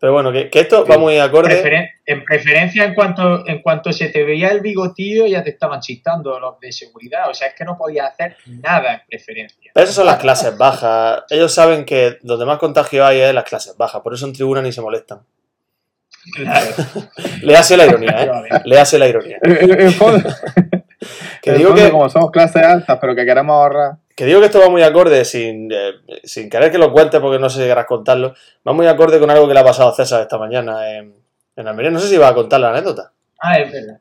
Pero 0.00 0.12
bueno, 0.12 0.30
que, 0.30 0.48
que 0.48 0.60
esto 0.60 0.86
va 0.86 0.96
muy 0.96 1.18
acorde. 1.18 1.60
Preferen- 1.60 1.88
en 2.06 2.24
preferencia, 2.24 2.84
en 2.84 2.94
cuanto, 2.94 3.46
en 3.48 3.60
cuanto 3.62 3.92
se 3.92 4.08
te 4.10 4.22
veía 4.22 4.48
el 4.50 4.60
bigotillo, 4.60 5.26
ya 5.26 5.42
te 5.42 5.50
estaban 5.50 5.80
chistando 5.80 6.38
los 6.38 6.60
de 6.60 6.70
seguridad. 6.70 7.28
O 7.28 7.34
sea, 7.34 7.48
es 7.48 7.54
que 7.54 7.64
no 7.64 7.76
podías 7.76 8.12
hacer 8.12 8.36
nada 8.46 8.94
en 8.94 9.00
preferencia. 9.08 9.72
Pero 9.74 9.82
esas 9.84 9.96
son 9.96 10.06
las 10.06 10.18
clases 10.18 10.56
bajas. 10.56 11.24
Ellos 11.30 11.52
saben 11.52 11.84
que 11.84 12.16
donde 12.22 12.46
más 12.46 12.58
contagio 12.58 13.04
hay 13.04 13.18
es 13.20 13.28
en 13.30 13.34
las 13.34 13.42
clases 13.44 13.76
bajas. 13.76 14.00
Por 14.00 14.14
eso 14.14 14.24
en 14.26 14.32
tribuna 14.34 14.62
ni 14.62 14.70
se 14.70 14.80
molestan. 14.80 15.20
Claro. 16.34 16.66
Le 17.42 17.56
hace 17.56 17.76
la 17.76 17.86
ironía, 17.86 18.22
¿eh? 18.22 18.60
Le 18.64 18.78
hace 18.78 18.98
la 18.98 19.08
ironía. 19.08 19.38
en, 19.42 19.70
en- 19.70 19.80
en 19.80 19.92
fondo, 19.92 20.28
Que 21.42 21.52
digo 21.54 21.70
fondo, 21.70 21.84
que, 21.84 21.90
como 21.90 22.08
somos 22.08 22.30
clases 22.30 22.62
altas, 22.62 22.98
pero 23.00 23.14
que 23.14 23.24
queremos 23.24 23.54
ahorrar. 23.54 23.92
que 24.16 24.24
digo 24.24 24.40
que 24.40 24.46
esto 24.46 24.60
va 24.60 24.68
muy 24.68 24.82
acorde, 24.82 25.24
sin, 25.24 25.70
eh, 25.72 25.92
sin 26.24 26.50
querer 26.50 26.70
que 26.72 26.78
lo 26.78 26.92
cuente 26.92 27.20
porque 27.20 27.38
no 27.38 27.48
sé 27.48 27.60
si 27.62 27.66
querrás 27.68 27.86
contarlo, 27.86 28.34
va 28.66 28.72
muy 28.72 28.86
acorde 28.86 29.18
con 29.20 29.30
algo 29.30 29.46
que 29.46 29.54
le 29.54 29.60
ha 29.60 29.64
pasado 29.64 29.90
a 29.90 29.94
César 29.94 30.20
esta 30.22 30.38
mañana 30.38 30.90
en, 30.96 31.14
en 31.56 31.68
Almería. 31.68 31.90
No 31.90 32.00
sé 32.00 32.08
si 32.08 32.16
va 32.16 32.28
a 32.28 32.34
contar 32.34 32.60
la 32.60 32.70
anécdota. 32.70 33.12
Ah, 33.40 33.58
es 33.60 33.70
verdad. 33.72 34.00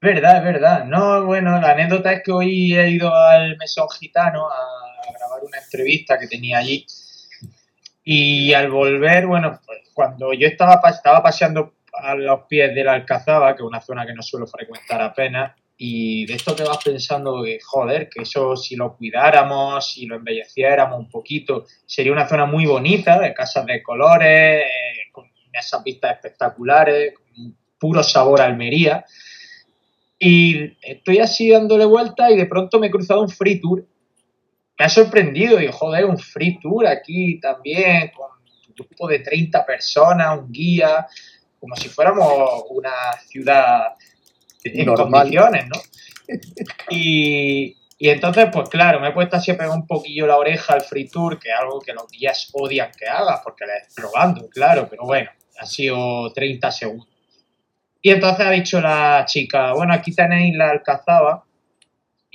Verdad, 0.00 0.36
es 0.38 0.44
verdad. 0.44 0.84
No, 0.84 1.24
bueno, 1.24 1.60
la 1.60 1.70
anécdota 1.70 2.12
es 2.12 2.22
que 2.22 2.32
hoy 2.32 2.74
he 2.76 2.88
ido 2.90 3.14
al 3.14 3.56
Mesón 3.58 3.88
Gitano 3.98 4.48
a 4.50 5.12
grabar 5.18 5.42
una 5.42 5.58
entrevista 5.58 6.18
que 6.18 6.26
tenía 6.26 6.58
allí. 6.58 6.86
Y 8.04 8.52
al 8.52 8.70
volver, 8.70 9.26
bueno, 9.26 9.58
pues 9.64 9.78
cuando 9.94 10.32
yo 10.34 10.46
estaba, 10.46 10.80
estaba 10.90 11.22
paseando 11.22 11.74
a 11.92 12.14
los 12.14 12.42
pies 12.48 12.74
de 12.74 12.84
la 12.84 12.92
Alcazaba, 12.92 13.54
que 13.56 13.62
es 13.62 13.66
una 13.66 13.80
zona 13.80 14.06
que 14.06 14.14
no 14.14 14.22
suelo 14.22 14.46
frecuentar 14.46 15.00
apenas, 15.00 15.52
y 15.76 16.24
de 16.26 16.34
esto 16.34 16.54
te 16.54 16.62
vas 16.62 16.78
pensando 16.82 17.42
que, 17.42 17.58
joder, 17.60 18.08
que 18.08 18.22
eso 18.22 18.56
si 18.56 18.76
lo 18.76 18.96
cuidáramos, 18.96 19.92
si 19.92 20.06
lo 20.06 20.16
embelleciéramos 20.16 20.98
un 20.98 21.08
poquito, 21.08 21.66
sería 21.84 22.12
una 22.12 22.28
zona 22.28 22.46
muy 22.46 22.64
bonita, 22.66 23.18
de 23.18 23.34
casas 23.34 23.66
de 23.66 23.82
colores, 23.82 24.62
eh, 24.62 25.10
con 25.10 25.28
esas 25.52 25.82
vistas 25.82 26.12
espectaculares, 26.12 27.14
con 27.14 27.56
puro 27.78 28.02
sabor 28.02 28.40
Almería. 28.40 29.04
Y 30.18 30.72
estoy 30.80 31.18
así 31.18 31.50
dándole 31.50 31.84
vuelta 31.84 32.30
y 32.30 32.36
de 32.36 32.46
pronto 32.46 32.78
me 32.78 32.86
he 32.86 32.90
cruzado 32.90 33.22
un 33.22 33.28
free 33.28 33.60
tour. 33.60 33.84
Me 34.78 34.84
ha 34.84 34.88
sorprendido, 34.88 35.58
digo, 35.58 35.72
joder, 35.72 36.04
un 36.04 36.18
free 36.18 36.58
tour 36.58 36.86
aquí 36.86 37.38
también, 37.40 38.10
con 38.14 38.26
un 38.68 38.74
grupo 38.74 39.08
de 39.08 39.20
30 39.20 39.64
personas, 39.64 40.38
un 40.38 40.50
guía, 40.50 41.06
como 41.60 41.76
si 41.76 41.88
fuéramos 41.88 42.64
una 42.70 43.12
ciudad 43.26 43.94
en 44.64 44.86
Normal. 44.86 45.10
condiciones, 45.10 45.66
¿no? 45.68 45.80
Y, 46.90 47.76
y 47.98 48.08
entonces, 48.08 48.48
pues 48.52 48.68
claro, 48.68 49.00
me 49.00 49.08
he 49.08 49.12
puesto 49.12 49.38
pegar 49.46 49.70
un 49.70 49.86
poquillo 49.86 50.26
la 50.26 50.36
oreja 50.36 50.74
al 50.74 50.82
free 50.82 51.08
tour, 51.08 51.38
que 51.38 51.50
es 51.50 51.54
algo 51.58 51.80
que 51.80 51.92
los 51.92 52.06
guías 52.10 52.50
odian 52.52 52.90
que 52.98 53.06
haga, 53.06 53.40
porque 53.42 53.66
les 53.66 53.88
estoy 53.88 54.04
robando, 54.04 54.48
claro, 54.48 54.88
pero 54.90 55.04
bueno, 55.04 55.30
ha 55.58 55.66
sido 55.66 56.32
30 56.32 56.70
segundos. 56.72 57.08
Y 58.02 58.10
entonces 58.10 58.44
ha 58.44 58.50
dicho 58.50 58.80
la 58.80 59.24
chica, 59.26 59.72
bueno, 59.72 59.94
aquí 59.94 60.14
tenéis 60.14 60.54
la 60.56 60.70
Alcazaba, 60.70 61.44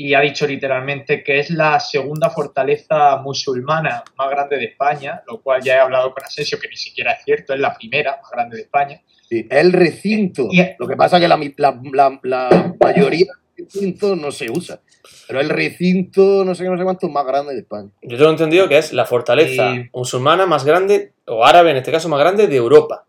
y 0.01 0.13
ha 0.13 0.21
dicho 0.21 0.47
literalmente 0.47 1.21
que 1.23 1.39
es 1.39 1.49
la 1.49 1.77
segunda 1.81 2.29
fortaleza 2.29 3.17
musulmana 3.17 4.01
más 4.17 4.29
grande 4.29 4.55
de 4.57 4.63
España, 4.65 5.21
lo 5.27 5.41
cual 5.41 5.61
ya 5.61 5.75
he 5.75 5.79
hablado 5.79 6.13
con 6.13 6.23
Asensio, 6.23 6.57
que 6.57 6.69
ni 6.69 6.77
siquiera 6.77 7.11
es 7.11 7.25
cierto, 7.25 7.53
es 7.53 7.59
la 7.59 7.73
primera 7.75 8.17
más 8.21 8.31
grande 8.31 8.55
de 8.55 8.61
España. 8.61 9.01
Sí, 9.27 9.45
el 9.49 9.73
recinto. 9.73 10.47
Y- 10.49 10.65
Lo 10.79 10.87
que 10.87 10.95
pasa 10.95 11.17
es 11.17 11.23
que 11.23 11.27
la, 11.27 11.37
la- 11.57 11.79
la- 11.91 12.19
la 12.23 12.73
mayoría 12.79 13.27
del 13.57 13.65
recinto 13.65 14.15
no 14.15 14.31
se 14.31 14.49
usa. 14.49 14.79
Pero 15.27 15.41
el 15.41 15.49
recinto, 15.49 16.45
no 16.45 16.55
sé 16.55 16.63
qué, 16.63 16.69
no 16.69 16.77
sé 16.77 16.83
cuánto, 16.85 17.07
es 17.07 17.11
más 17.13 17.25
grande 17.25 17.53
de 17.53 17.59
España. 17.59 17.89
Yo 18.01 18.17
tengo 18.17 18.31
entendido 18.31 18.69
que 18.69 18.77
es 18.77 18.93
la 18.93 19.03
fortaleza 19.05 19.75
Y- 19.75 19.89
musulmana 19.93 20.45
más 20.45 20.63
grande, 20.63 21.11
o 21.27 21.43
árabe 21.45 21.71
en 21.71 21.77
este 21.77 21.91
caso, 21.91 22.07
más 22.07 22.21
grande 22.21 22.47
de 22.47 22.55
Europa. 22.55 23.03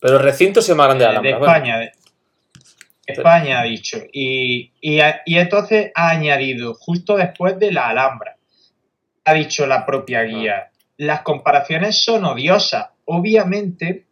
Pero 0.00 0.16
el 0.16 0.22
recinto 0.24 0.58
es 0.58 0.68
más 0.74 0.86
grande 0.88 1.04
de 1.04 1.10
Eh, 1.10 1.12
de 1.12 1.16
Alhambra. 1.18 1.38
Bueno, 1.38 1.52
España. 1.54 1.78
de- 1.78 1.92
España 3.12 3.60
ha 3.60 3.64
dicho. 3.64 3.98
Y, 4.12 4.72
y, 4.80 5.00
entonces 5.38 5.92
ha 5.94 6.10
añadido, 6.10 6.74
justo 6.74 7.16
después 7.16 7.58
de 7.58 7.72
la 7.72 7.88
Alhambra, 7.88 8.36
ha 9.24 9.34
dicho 9.34 9.66
la 9.66 9.84
propia 9.84 10.22
guía, 10.22 10.70
las 10.96 11.22
comparaciones 11.22 12.02
son 12.02 12.24
odiosas. 12.24 12.88
Obviamente, 13.04 14.06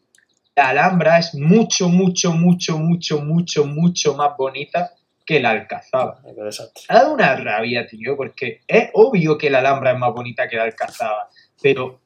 la 0.57 0.71
Alhambra 0.71 1.19
es 1.19 1.35
mucho, 1.35 1.89
mucho, 1.89 2.33
mucho, 2.33 2.79
mucho, 2.79 3.21
mucho, 3.21 3.65
mucho 3.65 4.15
más 4.15 4.37
bonita 4.37 4.93
que 5.25 5.41
la 5.41 5.51
Alcazaba. 5.51 6.21
Ha 6.89 6.95
dado 6.95 7.15
una 7.15 7.37
rabia, 7.37 7.87
tío, 7.87 8.17
porque 8.17 8.63
es 8.67 8.91
obvio 8.95 9.37
que 9.37 9.51
la 9.51 9.59
Alhambra 9.59 9.93
es 9.93 9.99
más 9.99 10.13
bonita 10.13 10.49
que 10.49 10.57
la 10.57 10.65
Alcazaba, 10.65 11.29
pero 11.63 12.01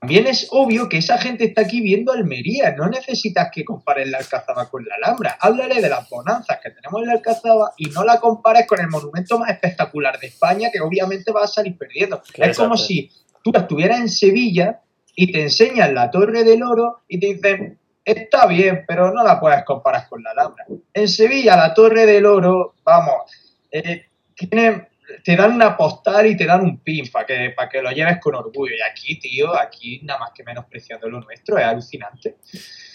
también 0.00 0.26
es 0.26 0.48
obvio 0.50 0.88
que 0.88 0.98
esa 0.98 1.18
gente 1.18 1.44
está 1.44 1.62
aquí 1.62 1.80
viendo 1.80 2.12
Almería. 2.12 2.74
No 2.76 2.88
necesitas 2.88 3.48
que 3.52 3.64
compares 3.64 4.08
la 4.08 4.18
Alcazaba 4.18 4.68
con 4.68 4.84
la 4.84 4.96
Alhambra. 4.96 5.38
Háblale 5.40 5.80
de 5.80 5.88
las 5.88 6.08
bonanzas 6.10 6.58
que 6.62 6.70
tenemos 6.70 7.00
en 7.00 7.08
la 7.08 7.14
Alcazaba 7.14 7.72
y 7.76 7.86
no 7.86 8.04
la 8.04 8.20
compares 8.20 8.66
con 8.66 8.80
el 8.80 8.88
monumento 8.88 9.38
más 9.38 9.50
espectacular 9.50 10.18
de 10.18 10.26
España, 10.26 10.68
que 10.72 10.80
obviamente 10.80 11.32
va 11.32 11.44
a 11.44 11.46
salir 11.46 11.78
perdiendo. 11.78 12.22
Es 12.34 12.56
como 12.56 12.76
si 12.76 13.10
tú 13.42 13.52
estuvieras 13.54 14.00
en 14.00 14.08
Sevilla 14.08 14.80
y 15.14 15.32
te 15.32 15.42
enseñan 15.42 15.94
la 15.94 16.10
Torre 16.10 16.44
del 16.44 16.62
Oro 16.62 17.02
y 17.08 17.20
te 17.20 17.34
dicen, 17.34 17.78
está 18.04 18.46
bien, 18.46 18.84
pero 18.86 19.12
no 19.12 19.22
la 19.22 19.40
puedes 19.40 19.64
comparar 19.64 20.08
con 20.08 20.22
la 20.22 20.32
Alhambra. 20.32 20.66
En 20.92 21.08
Sevilla, 21.08 21.56
la 21.56 21.72
Torre 21.72 22.06
del 22.06 22.26
Oro, 22.26 22.74
vamos, 22.84 23.30
eh, 23.70 24.06
tiene, 24.34 24.88
te 25.22 25.36
dan 25.36 25.52
una 25.52 25.76
postal 25.76 26.26
y 26.26 26.36
te 26.36 26.46
dan 26.46 26.62
un 26.62 26.78
pin 26.78 27.10
para 27.10 27.26
que, 27.26 27.52
para 27.56 27.68
que 27.68 27.82
lo 27.82 27.90
lleves 27.90 28.18
con 28.20 28.34
orgullo. 28.34 28.74
Y 28.74 28.82
aquí, 28.90 29.18
tío, 29.18 29.54
aquí 29.58 30.00
nada 30.02 30.20
más 30.20 30.30
que 30.34 30.44
menospreciando 30.44 31.08
lo 31.08 31.20
nuestro, 31.20 31.58
es 31.58 31.64
alucinante. 31.64 32.36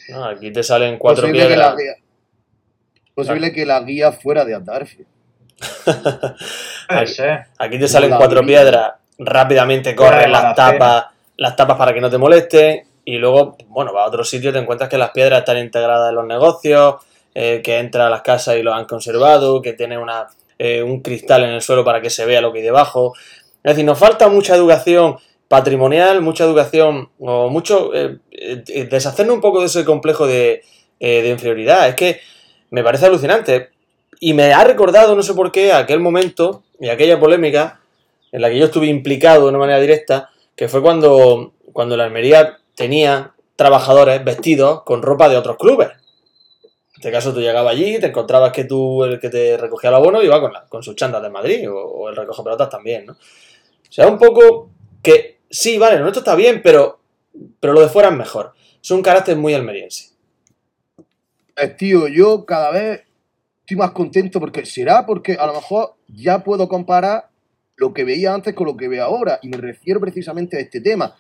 No, 0.10 0.26
aquí 0.26 0.52
te 0.52 0.64
salen 0.64 0.98
cuatro 0.98 1.28
Posible 1.28 1.48
que 1.48 1.56
la 1.56 1.76
piedras. 1.76 1.78
guía, 1.78 2.06
posible 3.14 3.54
que 3.54 3.66
la 3.66 3.80
guía 3.82 4.12
fuera 4.12 4.46
de. 4.46 4.60
Puede 6.88 7.02
Aquí-. 7.02 7.22
Aquí 7.58 7.80
te 7.80 7.88
salen 7.88 8.16
cuatro 8.16 8.46
piedras, 8.46 8.94
rápidamente 9.18 9.94
de 9.94 10.28
las 10.28 10.56
tapas, 10.56 11.06
las 11.38 11.56
tapas 11.56 11.78
para 11.78 11.94
que 11.94 12.02
no 12.02 12.10
te 12.10 12.18
molesten 12.18 12.84
y 13.06 13.18
luego, 13.18 13.58
bueno, 13.68 13.94
va 13.94 14.04
a 14.04 14.08
otro 14.08 14.24
sitio 14.24 14.54
te 14.54 14.60
encuentras 14.60 14.90
que 14.90 14.98
las 14.98 15.12
piedras 15.12 15.40
están 15.40 15.58
integradas 15.58 16.10
en 16.10 16.16
los 16.16 16.26
negocios, 16.26 16.96
eh, 17.34 17.62
que 17.64 17.80
entra 17.80 18.08
a 18.08 18.10
las 18.10 18.22
casas 18.22 18.58
y 18.58 18.64
lo 18.64 18.74
han 18.74 18.86
conservado, 18.86 19.62
que 19.62 19.74
tiene 19.74 19.98
una, 19.98 20.28
eh, 20.60 20.84
un 20.84 21.02
cristal 21.02 21.46
en 21.46 21.52
el 21.52 21.62
suelo 21.62 21.86
para 21.86 22.02
que 22.02 22.10
se 22.10 22.26
vea 22.26 22.42
lo 22.42 22.52
que 22.52 22.60
hay 22.60 22.66
debajo. 22.66 23.14
Es 23.64 23.72
decir, 23.72 23.86
nos 23.86 23.98
falta 23.98 24.28
mucha 24.28 24.56
educación 24.56 25.16
patrimonial, 25.48 26.22
mucha 26.22 26.44
educación 26.44 27.10
o 27.18 27.50
mucho 27.50 27.96
eh, 27.96 28.18
eh, 28.32 28.88
deshacernos 28.92 29.36
un 29.36 29.42
poco 29.42 29.62
de 29.62 29.68
ese 29.68 29.86
complejo 29.86 30.28
de, 30.28 30.62
inferioridad. 31.00 31.88
Es 31.88 31.96
que 31.96 32.20
me 32.72 32.84
parece 32.84 33.06
alucinante. 33.06 33.70
Y 34.20 34.34
me 34.34 34.52
ha 34.52 34.66
recordado, 34.66 35.16
no 35.16 35.24
sé 35.24 35.34
por 35.34 35.50
qué, 35.50 35.72
aquel 35.72 36.02
momento 36.02 36.64
y 36.78 36.90
aquella 36.90 37.20
polémica 37.22 37.80
en 38.34 38.42
la 38.42 38.50
que 38.50 38.60
yo 38.60 38.66
estuve 38.66 38.88
implicado 38.88 39.44
de 39.44 39.50
una 39.50 39.60
manera 39.60 39.80
directa, 39.80 40.30
que 40.58 40.68
fue 40.68 40.82
cuando, 40.82 41.54
cuando 41.72 41.96
la 41.96 42.04
Almería 42.04 42.60
tenía 42.76 43.32
trabajadores 43.56 44.24
vestidos 44.26 44.84
con 44.84 45.02
ropa 45.02 45.30
de 45.30 45.38
otros 45.38 45.56
clubes. 45.56 45.88
En 47.00 47.04
este 47.04 47.12
caso 47.14 47.34
tú 47.34 47.40
llegabas 47.40 47.72
allí, 47.72 47.98
te 47.98 48.08
encontrabas 48.08 48.52
que 48.52 48.66
tú, 48.66 49.06
el 49.06 49.22
que 49.22 49.30
te 49.30 49.56
recogía 49.56 49.90
el 49.90 49.96
abono, 49.96 50.22
iba 50.22 50.42
con, 50.42 50.52
la- 50.52 50.66
con 50.66 50.84
sus 50.84 50.96
chandas 50.98 51.22
de 51.24 51.30
Madrid, 51.30 51.66
o, 51.72 52.10
el 52.10 52.16
recoge 52.18 52.44
pelotas 52.44 52.70
también, 52.70 53.06
¿no? 53.06 53.14
O 53.14 53.92
sea, 53.92 54.06
un 54.08 54.18
poco 54.18 54.70
que, 55.02 55.40
sí, 55.50 55.78
vale, 55.78 55.96
lo 55.96 56.02
nuestro 56.02 56.20
está 56.20 56.36
bien, 56.36 56.60
pero, 56.62 57.00
pero 57.62 57.72
lo 57.72 57.80
de 57.80 57.88
fuera 57.88 58.10
es 58.10 58.16
mejor. 58.16 58.52
Es 58.84 58.92
un 58.92 59.02
carácter 59.02 59.38
muy 59.38 59.54
almeriense. 59.54 60.10
Pues, 61.56 61.78
tío, 61.78 62.10
yo 62.10 62.46
cada 62.46 62.72
vez 62.72 63.04
estoy 63.62 63.78
más 63.78 63.92
contento 63.92 64.42
porque 64.42 64.66
será 64.66 65.06
porque 65.06 65.36
a 65.36 65.46
lo 65.48 65.54
mejor 65.54 65.94
ya 66.10 66.44
puedo 66.44 66.68
comparar 66.68 67.30
lo 67.78 67.94
que 67.94 68.04
veía 68.04 68.34
antes 68.34 68.54
con 68.54 68.68
lo 68.68 68.76
que 68.76 68.90
veo 68.90 69.06
ahora. 69.06 69.40
Y 69.42 69.48
me 69.48 69.56
refiero 69.58 70.02
precisamente 70.02 70.58
a 70.58 70.60
este 70.60 70.82
tema. 70.82 71.16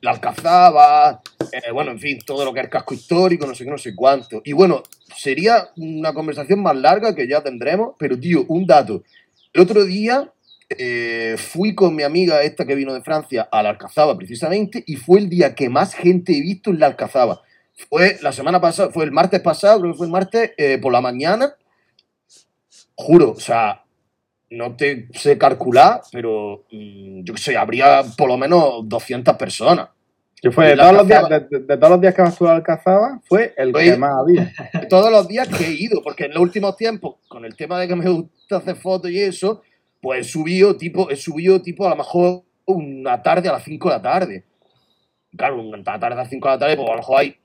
La 0.00 0.12
Alcazaba, 0.12 1.22
eh, 1.52 1.70
bueno, 1.72 1.90
en 1.90 1.98
fin, 1.98 2.18
todo 2.24 2.44
lo 2.44 2.54
que 2.54 2.60
es 2.60 2.68
casco 2.68 2.94
histórico, 2.94 3.46
no 3.46 3.54
sé 3.54 3.64
qué, 3.64 3.70
no 3.70 3.78
sé 3.78 3.94
cuánto. 3.94 4.40
Y 4.44 4.52
bueno, 4.52 4.82
sería 5.16 5.70
una 5.76 6.14
conversación 6.14 6.62
más 6.62 6.76
larga 6.76 7.14
que 7.14 7.28
ya 7.28 7.42
tendremos, 7.42 7.94
pero 7.98 8.18
tío, 8.18 8.44
un 8.48 8.66
dato. 8.66 9.02
El 9.52 9.62
otro 9.62 9.84
día 9.84 10.32
eh, 10.70 11.34
fui 11.36 11.74
con 11.74 11.96
mi 11.96 12.04
amiga 12.04 12.42
esta 12.42 12.64
que 12.64 12.76
vino 12.76 12.94
de 12.94 13.02
Francia 13.02 13.48
a 13.50 13.62
la 13.62 13.70
Alcazaba 13.70 14.16
precisamente 14.16 14.84
y 14.86 14.96
fue 14.96 15.18
el 15.18 15.28
día 15.28 15.54
que 15.54 15.68
más 15.68 15.94
gente 15.94 16.36
he 16.36 16.40
visto 16.40 16.70
en 16.70 16.78
la 16.78 16.86
Alcazaba. 16.86 17.42
Fue 17.88 18.18
la 18.22 18.32
semana 18.32 18.60
pasada, 18.60 18.90
fue 18.90 19.04
el 19.04 19.10
martes 19.10 19.40
pasado, 19.40 19.80
creo 19.80 19.92
que 19.92 19.98
fue 19.98 20.06
el 20.06 20.12
martes 20.12 20.52
eh, 20.56 20.78
por 20.80 20.92
la 20.92 21.00
mañana. 21.00 21.54
Juro, 22.94 23.32
o 23.32 23.40
sea, 23.40 23.84
no 24.50 24.74
te 24.76 25.08
sé 25.12 25.38
calcular, 25.38 26.00
pero 26.12 26.64
mm, 26.72 27.22
yo 27.24 27.34
qué 27.34 27.40
sé, 27.40 27.56
habría 27.56 28.02
por 28.16 28.28
lo 28.28 28.36
menos 28.36 28.88
200 28.88 29.36
personas. 29.36 29.88
Que 30.42 30.50
fue 30.50 30.68
de 30.68 30.76
todos, 30.76 30.94
los 30.94 31.06
días, 31.06 31.28
de, 31.28 31.40
de- 31.40 31.58
de 31.66 31.76
todos 31.76 31.90
los 31.90 32.00
días 32.00 32.14
que 32.14 32.22
vas 32.22 32.36
tú 32.38 32.48
a 32.48 32.52
Alcazaba, 32.56 33.20
fue 33.28 33.52
el 33.58 33.76
Oye. 33.76 33.92
que 33.92 33.96
más 33.98 34.12
había. 34.18 34.50
todos 34.88 35.10
los 35.12 35.28
días 35.28 35.46
que 35.48 35.66
he 35.66 35.72
ido, 35.72 36.02
porque 36.02 36.24
en 36.24 36.30
los 36.32 36.42
últimos 36.42 36.76
tiempos, 36.76 37.16
con 37.28 37.44
el 37.44 37.54
tema 37.56 37.78
de 37.78 37.86
que 37.88 37.94
me 37.94 38.08
gusta 38.08 38.56
hacer 38.56 38.76
fotos 38.76 39.10
y 39.10 39.20
eso, 39.20 39.60
pues 40.00 40.26
he 40.26 40.30
subido 40.30 40.76
tipo, 40.76 41.10
he 41.10 41.16
subido 41.16 41.60
tipo 41.60 41.86
a 41.86 41.90
lo 41.90 41.96
mejor 41.96 42.42
una 42.64 43.22
tarde 43.22 43.50
a 43.50 43.52
las 43.52 43.64
5 43.64 43.88
de 43.90 43.94
la 43.96 44.02
tarde. 44.02 44.44
Claro, 45.36 45.60
una 45.62 45.82
tarde 45.84 46.06
a 46.06 46.10
las 46.16 46.28
5 46.30 46.48
de 46.48 46.54
la 46.54 46.58
tarde, 46.58 46.76
pues 46.76 46.88
a 46.88 46.92
lo 46.92 46.98
mejor 46.98 47.20
hay 47.20 47.36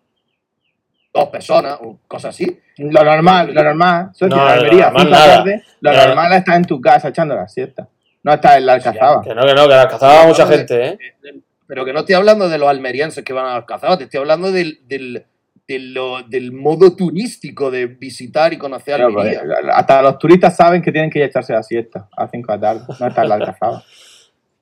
dos 1.15 1.30
personas 1.30 1.78
o 1.82 1.99
cosas 2.08 2.36
así. 2.36 2.60
Lo 2.78 3.04
normal, 3.04 3.54
lo 3.54 3.63
normal. 3.63 4.10
Eso 4.13 4.25
es 4.25 4.32
No, 4.32 4.36
que 4.36 4.41
lo 4.65 4.78
normal 4.82 5.10
la 5.12 5.17
tarde, 5.25 5.63
lo 5.80 5.91
Nada. 5.91 6.08
normal 6.08 6.32
es 6.34 6.38
estar 6.39 6.56
en 6.58 6.65
tu 6.65 6.82
casa 6.82 7.08
echando 7.08 7.36
la 7.36 7.47
siesta. 7.47 7.88
No 8.23 8.34
estar 8.34 8.58
en 8.58 8.65
la 8.65 8.73
Alcazaba. 8.73 9.21
Que 9.21 9.34
no, 9.34 9.43
que 9.45 9.54
no, 9.54 9.63
que 9.63 9.69
la 9.69 9.82
Alcazaba 9.84 10.28
mucha 10.28 10.45
gente, 10.47 10.73
¿eh? 10.86 10.97
de- 11.21 11.32
de- 11.32 11.39
Pero 11.67 11.86
que 11.86 11.93
no 11.93 11.99
estoy 12.01 12.15
hablando 12.15 12.47
de 12.49 12.58
los 12.58 12.67
almerienses 12.69 13.23
que 13.23 13.34
van 13.34 13.45
a 13.45 13.56
Alcazaba, 13.56 13.97
te 13.97 14.04
estoy 14.06 14.19
hablando 14.19 14.51
del, 14.51 14.80
del, 14.88 15.25
de 15.67 15.80
lo- 15.80 16.21
del 16.23 16.51
modo 16.51 16.95
turístico 16.95 17.71
de 17.71 17.86
visitar 17.88 18.51
y 18.54 18.58
conocer 18.58 18.97
Claro, 18.97 19.19
Almería. 19.19 19.41
pues, 19.41 19.58
hasta 19.73 20.01
los 20.01 20.19
turistas 20.19 20.56
saben 20.56 20.82
que 20.82 20.91
tienen 20.91 21.10
que 21.10 21.19
ir 21.19 21.23
a 21.25 21.28
echarse 21.28 21.54
la 21.54 21.63
siesta 21.63 22.08
a 22.15 22.23
las 22.23 22.32
5 22.32 22.51
de 22.51 22.58
la 22.58 22.62
tarde, 22.62 22.82
no 22.99 23.08
estar 23.08 23.23
en 23.23 23.30
la 23.30 23.36
Alcazaba. 23.36 23.84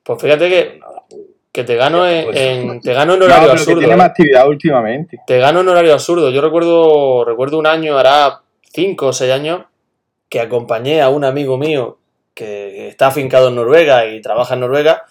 Pues 0.06 0.20
fíjate 0.20 0.48
que, 0.50 0.80
que 1.54 1.62
te 1.62 1.76
gano 1.76 2.04
en, 2.06 2.24
Pues- 2.24 2.36
en- 2.36 2.80
te 2.80 2.92
gano 2.92 3.12
en 3.14 3.20
No, 3.20 3.24
horario 3.26 3.46
que 3.46 3.52
absurdo. 3.52 3.78
tiene 3.78 3.94
¿eh? 3.94 3.96
más 3.96 4.08
actividad 4.08 4.48
últimamente. 4.48 5.20
Te 5.24 5.38
gano 5.38 5.60
en 5.60 5.68
horario 5.68 5.92
absurdo. 5.92 6.30
Yo 6.30 6.40
recuerdo, 6.40 7.24
recuerdo 7.24 7.58
un 7.60 7.68
año, 7.68 7.96
hará 7.96 8.40
5 8.72 9.06
o 9.06 9.12
6 9.12 9.32
años, 9.32 9.62
que 10.28 10.40
acompañé 10.40 11.00
a 11.00 11.10
un 11.10 11.22
amigo 11.24 11.56
mío 11.56 11.98
que 12.34 12.88
está 12.88 13.06
afincado 13.06 13.48
en 13.50 13.54
Noruega 13.54 14.04
y 14.06 14.20
trabaja 14.20 14.54
en 14.54 14.60
Noruega, 14.60 15.04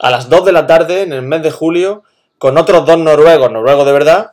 a 0.00 0.10
las 0.10 0.28
2 0.28 0.44
de 0.44 0.52
la 0.52 0.66
tarde, 0.66 1.00
en 1.00 1.14
el 1.14 1.22
mes 1.22 1.42
de 1.42 1.50
julio, 1.50 2.02
con 2.36 2.58
otros 2.58 2.84
dos 2.84 2.98
noruegos, 2.98 3.50
noruegos 3.50 3.86
de 3.86 3.92
verdad, 3.92 4.32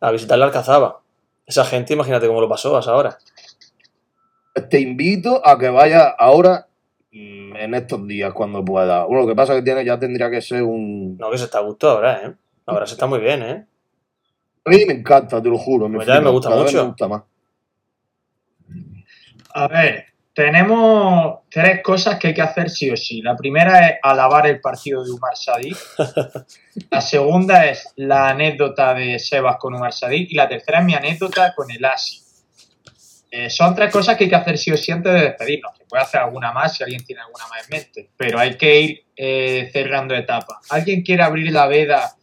a 0.00 0.10
visitar 0.12 0.38
la 0.38 0.46
Alcazaba. 0.46 1.00
Esa 1.44 1.66
gente, 1.66 1.92
imagínate 1.92 2.26
cómo 2.26 2.40
lo 2.40 2.48
pasó 2.48 2.74
hasta 2.78 2.92
ahora. 2.92 3.18
Te 4.70 4.80
invito 4.80 5.46
a 5.46 5.58
que 5.58 5.68
vayas 5.68 6.14
ahora 6.16 6.68
en 7.56 7.74
estos 7.74 8.06
días 8.06 8.32
cuando 8.32 8.64
pueda. 8.64 9.04
Bueno, 9.04 9.22
lo 9.22 9.28
que 9.28 9.34
pasa 9.34 9.52
es 9.52 9.60
que 9.60 9.64
tiene, 9.64 9.84
ya 9.84 9.98
tendría 9.98 10.30
que 10.30 10.40
ser 10.40 10.62
un. 10.62 11.16
No, 11.16 11.30
que 11.30 11.38
se 11.38 11.44
está 11.44 11.58
a 11.58 11.62
gusto 11.62 11.90
ahora, 11.90 12.20
¿eh? 12.24 12.34
Ahora 12.66 12.86
se 12.86 12.94
está 12.94 13.06
muy 13.06 13.20
bien, 13.20 13.42
¿eh? 13.42 13.66
A 14.64 14.70
mí 14.70 14.84
me 14.86 14.94
encanta, 14.94 15.42
te 15.42 15.48
lo 15.48 15.58
juro. 15.58 15.88
Me, 15.88 15.96
Pues 15.96 16.08
ya 16.08 16.20
me 16.20 16.30
gusta 16.30 16.48
cada 16.48 16.62
mucho. 16.62 16.82
Me 16.82 16.88
gusta 16.88 17.08
más. 17.08 17.22
A 19.52 19.68
ver, 19.68 20.06
tenemos 20.34 21.40
tres 21.48 21.80
cosas 21.82 22.18
que 22.18 22.28
hay 22.28 22.34
que 22.34 22.42
hacer 22.42 22.68
sí 22.68 22.90
o 22.90 22.96
sí. 22.96 23.22
La 23.22 23.36
primera 23.36 23.86
es 23.86 23.98
alabar 24.02 24.46
el 24.46 24.60
partido 24.60 25.04
de 25.04 25.12
Umar 25.12 25.36
Sadik. 25.36 25.76
La 26.90 27.00
segunda 27.00 27.66
es 27.66 27.92
la 27.96 28.30
anécdota 28.30 28.94
de 28.94 29.18
Sebas 29.20 29.58
con 29.58 29.74
Umar 29.74 29.92
Sadik. 29.92 30.32
Y 30.32 30.34
la 30.34 30.48
tercera 30.48 30.80
es 30.80 30.84
mi 30.84 30.94
anécdota 30.94 31.54
con 31.54 31.70
el 31.70 31.84
ASI. 31.84 32.23
Eh, 33.36 33.50
son 33.50 33.74
tres 33.74 33.90
cosas 33.90 34.16
que 34.16 34.24
hay 34.24 34.30
que 34.30 34.36
hacer 34.36 34.56
sí 34.56 34.70
o 34.70 34.76
sí 34.76 34.92
antes 34.92 35.12
de 35.12 35.20
despedirnos. 35.22 35.76
Se 35.76 35.84
puede 35.86 36.02
hacer 36.04 36.20
alguna 36.20 36.52
más 36.52 36.76
si 36.76 36.84
alguien 36.84 37.04
tiene 37.04 37.22
alguna 37.22 37.48
más 37.48 37.64
en 37.64 37.70
mente. 37.70 38.10
Pero 38.16 38.38
hay 38.38 38.56
que 38.56 38.80
ir 38.80 39.04
eh, 39.16 39.70
cerrando 39.72 40.14
etapas. 40.14 40.58
¿Alguien 40.70 41.02
quiere 41.02 41.24
abrir 41.24 41.50
la 41.50 41.66
veda 41.66 42.14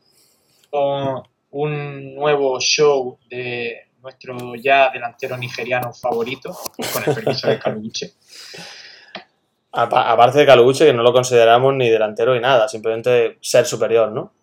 con 0.70 1.24
un 1.50 2.16
nuevo 2.16 2.58
show 2.62 3.20
de 3.30 3.88
nuestro 4.02 4.56
ya 4.56 4.90
delantero 4.90 5.36
nigeriano 5.36 5.92
favorito? 5.94 6.58
Con 6.94 7.04
el 7.06 7.14
permiso 7.16 7.48
de 7.50 7.60
Caluche. 7.60 8.14
Apa- 9.74 10.12
Aparte 10.12 10.40
de 10.40 10.46
Caluche, 10.46 10.86
que 10.86 10.94
no 10.94 11.04
lo 11.04 11.12
consideramos 11.14 11.74
ni 11.76 11.90
delantero 11.90 12.34
ni 12.34 12.40
nada, 12.42 12.68
simplemente 12.70 13.38
ser 13.42 13.66
superior, 13.66 14.12
¿no? 14.12 14.34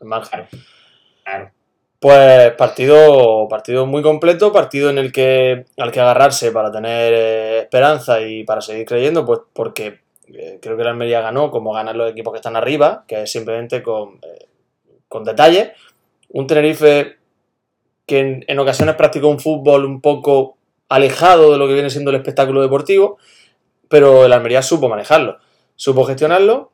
En 0.00 0.08
margen. 0.08 0.46
Claro. 1.24 1.50
Pues 2.02 2.50
partido, 2.54 3.46
partido 3.48 3.86
muy 3.86 4.02
completo, 4.02 4.52
partido 4.52 4.90
en 4.90 4.98
el 4.98 5.12
que 5.12 5.66
al 5.78 5.92
que 5.92 6.00
agarrarse 6.00 6.50
para 6.50 6.72
tener 6.72 7.14
eh, 7.14 7.58
esperanza 7.60 8.20
y 8.20 8.42
para 8.42 8.60
seguir 8.60 8.86
creyendo, 8.86 9.24
pues 9.24 9.38
porque 9.52 10.00
eh, 10.26 10.58
creo 10.60 10.76
que 10.76 10.82
la 10.82 10.90
Almería 10.90 11.20
ganó 11.20 11.52
como 11.52 11.72
ganan 11.72 11.96
los 11.96 12.10
equipos 12.10 12.32
que 12.32 12.38
están 12.38 12.56
arriba, 12.56 13.04
que 13.06 13.22
es 13.22 13.30
simplemente 13.30 13.84
con, 13.84 14.18
eh, 14.20 14.48
con 15.06 15.22
detalle. 15.22 15.74
Un 16.30 16.48
Tenerife 16.48 17.18
que 18.04 18.18
en, 18.18 18.44
en 18.48 18.58
ocasiones 18.58 18.96
practicó 18.96 19.28
un 19.28 19.38
fútbol 19.38 19.84
un 19.84 20.00
poco 20.00 20.56
alejado 20.88 21.52
de 21.52 21.58
lo 21.58 21.68
que 21.68 21.74
viene 21.74 21.88
siendo 21.88 22.10
el 22.10 22.16
espectáculo 22.16 22.62
deportivo, 22.62 23.18
pero 23.88 24.24
el 24.24 24.32
Almería 24.32 24.62
supo 24.62 24.88
manejarlo, 24.88 25.38
supo 25.76 26.04
gestionarlo 26.04 26.72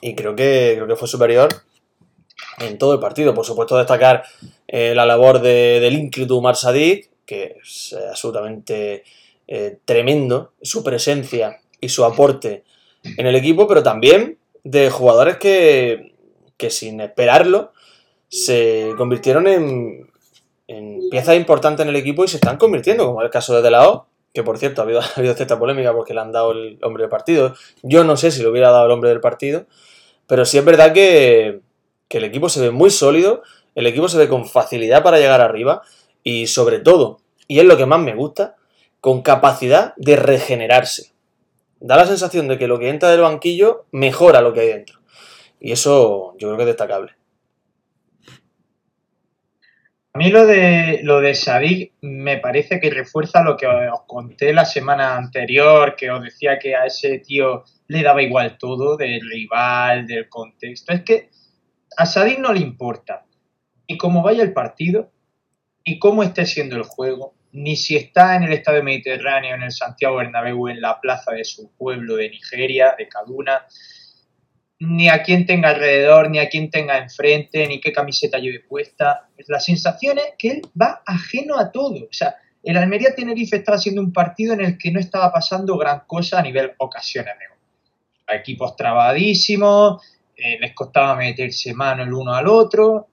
y 0.00 0.14
creo 0.14 0.36
que, 0.36 0.74
creo 0.76 0.86
que 0.86 0.94
fue 0.94 1.08
superior 1.08 1.48
en 2.58 2.78
todo 2.78 2.94
el 2.94 3.00
partido. 3.00 3.34
Por 3.34 3.44
supuesto, 3.44 3.76
destacar 3.76 4.24
eh, 4.68 4.94
la 4.94 5.06
labor 5.06 5.40
de, 5.40 5.80
del 5.80 5.94
ínclito 5.94 6.36
Umar 6.36 6.56
Sadik, 6.56 7.10
que 7.24 7.58
es 7.62 7.92
eh, 7.92 8.08
absolutamente 8.10 9.04
eh, 9.46 9.78
tremendo, 9.84 10.52
su 10.62 10.82
presencia 10.82 11.60
y 11.80 11.88
su 11.88 12.04
aporte 12.04 12.64
en 13.04 13.26
el 13.26 13.34
equipo, 13.34 13.66
pero 13.66 13.82
también 13.82 14.38
de 14.64 14.90
jugadores 14.90 15.36
que, 15.38 16.14
que 16.56 16.70
sin 16.70 17.00
esperarlo 17.00 17.72
se 18.28 18.92
convirtieron 18.96 19.46
en, 19.46 20.10
en 20.68 21.08
piezas 21.10 21.36
importantes 21.36 21.84
en 21.84 21.90
el 21.90 21.96
equipo 21.96 22.24
y 22.24 22.28
se 22.28 22.36
están 22.36 22.56
convirtiendo, 22.56 23.06
como 23.06 23.20
es 23.20 23.26
el 23.26 23.30
caso 23.30 23.54
de 23.54 23.62
De 23.62 23.70
La 23.70 23.88
O, 23.88 24.06
que 24.32 24.42
por 24.42 24.58
cierto 24.58 24.80
ha 24.80 24.84
habido, 24.84 25.00
ha 25.02 25.12
habido 25.16 25.34
cierta 25.34 25.58
polémica 25.58 25.92
porque 25.92 26.14
le 26.14 26.20
han 26.20 26.32
dado 26.32 26.52
el 26.52 26.78
hombre 26.82 27.02
del 27.02 27.10
partido. 27.10 27.54
Yo 27.82 28.04
no 28.04 28.16
sé 28.16 28.30
si 28.30 28.42
le 28.42 28.48
hubiera 28.48 28.70
dado 28.70 28.86
el 28.86 28.92
hombre 28.92 29.10
del 29.10 29.20
partido, 29.20 29.66
pero 30.26 30.44
sí 30.44 30.58
es 30.58 30.64
verdad 30.64 30.92
que, 30.92 31.60
que 32.12 32.18
el 32.18 32.24
equipo 32.24 32.50
se 32.50 32.60
ve 32.60 32.70
muy 32.70 32.90
sólido, 32.90 33.42
el 33.74 33.86
equipo 33.86 34.06
se 34.06 34.18
ve 34.18 34.28
con 34.28 34.44
facilidad 34.44 35.02
para 35.02 35.16
llegar 35.16 35.40
arriba 35.40 35.80
y 36.22 36.46
sobre 36.46 36.78
todo, 36.78 37.22
y 37.48 37.58
es 37.58 37.64
lo 37.64 37.78
que 37.78 37.86
más 37.86 38.00
me 38.00 38.14
gusta, 38.14 38.56
con 39.00 39.22
capacidad 39.22 39.94
de 39.96 40.16
regenerarse. 40.16 41.14
Da 41.80 41.96
la 41.96 42.04
sensación 42.04 42.48
de 42.48 42.58
que 42.58 42.68
lo 42.68 42.78
que 42.78 42.90
entra 42.90 43.10
del 43.10 43.22
banquillo 43.22 43.86
mejora 43.92 44.42
lo 44.42 44.52
que 44.52 44.60
hay 44.60 44.68
dentro. 44.68 44.98
Y 45.58 45.72
eso 45.72 46.34
yo 46.38 46.48
creo 46.48 46.58
que 46.58 46.64
es 46.64 46.66
destacable. 46.66 47.12
A 50.12 50.18
mí 50.18 50.28
lo 50.28 50.44
de 50.44 51.00
lo 51.02 51.22
de 51.22 51.34
Sadik 51.34 51.94
me 52.02 52.36
parece 52.36 52.78
que 52.78 52.90
refuerza 52.90 53.42
lo 53.42 53.56
que 53.56 53.66
os 53.66 54.02
conté 54.06 54.52
la 54.52 54.66
semana 54.66 55.16
anterior, 55.16 55.96
que 55.96 56.10
os 56.10 56.22
decía 56.22 56.58
que 56.58 56.76
a 56.76 56.84
ese 56.84 57.20
tío 57.20 57.64
le 57.88 58.02
daba 58.02 58.22
igual 58.22 58.58
todo, 58.58 58.98
del 58.98 59.22
rival, 59.22 60.06
del 60.06 60.28
contexto. 60.28 60.92
Es 60.92 61.04
que 61.04 61.31
a 61.96 62.06
Sadik 62.06 62.38
no 62.38 62.52
le 62.52 62.60
importa 62.60 63.24
ni 63.88 63.98
cómo 63.98 64.22
vaya 64.22 64.42
el 64.42 64.52
partido, 64.52 65.10
ni 65.84 65.98
cómo 65.98 66.22
esté 66.22 66.46
siendo 66.46 66.76
el 66.76 66.84
juego, 66.84 67.34
ni 67.52 67.76
si 67.76 67.96
está 67.96 68.36
en 68.36 68.44
el 68.44 68.52
Estadio 68.52 68.82
Mediterráneo, 68.82 69.54
en 69.54 69.62
el 69.62 69.72
Santiago 69.72 70.16
Bernabéu, 70.16 70.68
en 70.68 70.80
la 70.80 71.00
plaza 71.00 71.32
de 71.32 71.44
su 71.44 71.70
pueblo 71.76 72.16
de 72.16 72.30
Nigeria, 72.30 72.94
de 72.96 73.08
Kaduna, 73.08 73.66
ni 74.78 75.08
a 75.08 75.22
quién 75.22 75.46
tenga 75.46 75.70
alrededor, 75.70 76.30
ni 76.30 76.38
a 76.38 76.48
quién 76.48 76.70
tenga 76.70 76.98
enfrente, 76.98 77.66
ni 77.66 77.80
qué 77.80 77.92
camiseta 77.92 78.38
lleve 78.38 78.60
puesta. 78.60 79.28
La 79.46 79.60
sensación 79.60 80.18
es 80.18 80.34
que 80.38 80.48
él 80.48 80.62
va 80.80 81.02
ajeno 81.06 81.58
a 81.58 81.70
todo. 81.70 82.04
O 82.04 82.12
sea, 82.12 82.36
el 82.62 82.76
Almería 82.76 83.14
Tenerife 83.14 83.56
estaba 83.56 83.76
haciendo 83.76 84.00
un 84.00 84.12
partido 84.12 84.54
en 84.54 84.60
el 84.62 84.78
que 84.78 84.90
no 84.90 84.98
estaba 84.98 85.32
pasando 85.32 85.76
gran 85.76 86.00
cosa 86.06 86.40
a 86.40 86.42
nivel 86.42 86.72
ocasiones 86.78 87.34
equipos 88.34 88.76
trabadísimos, 88.76 90.02
eh, 90.36 90.58
les 90.60 90.74
costaba 90.74 91.16
meterse 91.16 91.74
mano 91.74 92.02
el 92.02 92.12
uno 92.12 92.34
al 92.34 92.46
otro, 92.48 93.08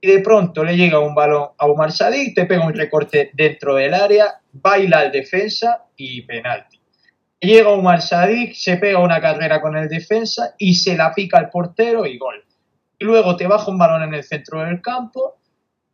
y 0.00 0.08
de 0.08 0.20
pronto 0.20 0.62
le 0.62 0.76
llega 0.76 1.00
un 1.00 1.14
balón 1.14 1.48
a 1.58 1.66
Omar 1.66 1.90
Sadik, 1.90 2.34
te 2.34 2.46
pega 2.46 2.64
un 2.64 2.74
recorte 2.74 3.30
dentro 3.34 3.74
del 3.74 3.94
área, 3.94 4.40
baila 4.52 5.00
al 5.00 5.12
defensa 5.12 5.86
y 5.96 6.22
penalti. 6.22 6.80
Llega 7.40 7.70
Omar 7.70 8.00
Sadik, 8.00 8.54
se 8.54 8.76
pega 8.76 9.00
una 9.00 9.20
carrera 9.20 9.60
con 9.60 9.76
el 9.76 9.88
defensa 9.88 10.54
y 10.58 10.74
se 10.74 10.96
la 10.96 11.12
pica 11.12 11.38
al 11.38 11.50
portero 11.50 12.06
y 12.06 12.16
gol. 12.16 12.44
Y 12.98 13.04
luego 13.04 13.36
te 13.36 13.46
baja 13.46 13.70
un 13.70 13.78
balón 13.78 14.02
en 14.02 14.14
el 14.14 14.24
centro 14.24 14.60
del 14.60 14.80
campo, 14.80 15.38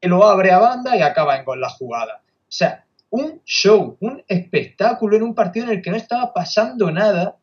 que 0.00 0.08
lo 0.08 0.24
abre 0.24 0.50
a 0.50 0.58
banda 0.58 0.96
y 0.96 1.02
acaba 1.02 1.36
en 1.36 1.44
gol 1.44 1.60
la 1.60 1.70
jugada. 1.70 2.22
sea, 2.48 2.84
un 3.10 3.40
show, 3.44 3.96
un 4.00 4.22
espectáculo 4.26 5.16
en 5.16 5.22
un 5.22 5.34
partido 5.34 5.66
en 5.66 5.72
el 5.72 5.82
que 5.82 5.90
no 5.90 5.96
estaba 5.96 6.32
pasando 6.32 6.90
nada. 6.90 7.36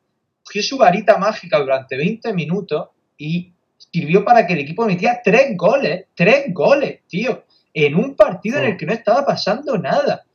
Cogió 0.44 0.62
su 0.62 0.78
varita 0.78 1.18
mágica 1.18 1.60
durante 1.60 1.96
20 1.96 2.34
minutos 2.34 2.90
y 3.22 3.54
sirvió 3.78 4.26
para 4.26 4.48
que 4.48 4.54
el 4.54 4.60
equipo 4.60 4.86
metiera 4.86 5.22
tres 5.24 5.56
goles, 5.56 6.06
tres 6.16 6.46
goles, 6.54 7.02
tío, 7.08 7.44
en 7.74 7.96
un 7.96 8.16
partido 8.16 8.58
en 8.60 8.66
el 8.66 8.78
que 8.78 8.86
no 8.86 8.94
estaba 8.94 9.26
pasando 9.26 9.78
nada. 9.78 10.26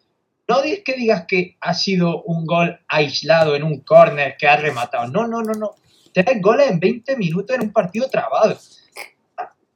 No 0.49 0.63
es 0.63 0.83
que 0.85 0.95
digas 0.95 1.25
que 1.27 1.57
ha 1.61 1.75
sido 1.75 2.23
un 2.23 2.47
gol 2.47 2.79
aislado 2.87 3.57
en 3.57 3.65
un 3.65 3.81
córner 3.81 4.37
que 4.39 4.47
ha 4.47 4.57
rematado. 4.57 5.09
No, 5.09 5.27
no, 5.27 5.43
no, 5.43 5.55
no. 5.55 5.75
Tres 6.13 6.41
goles 6.41 6.71
en 6.71 6.79
20 6.79 7.17
minutos 7.17 7.57
en 7.57 7.63
un 7.63 7.73
partido 7.73 8.09
trabado. 8.09 8.57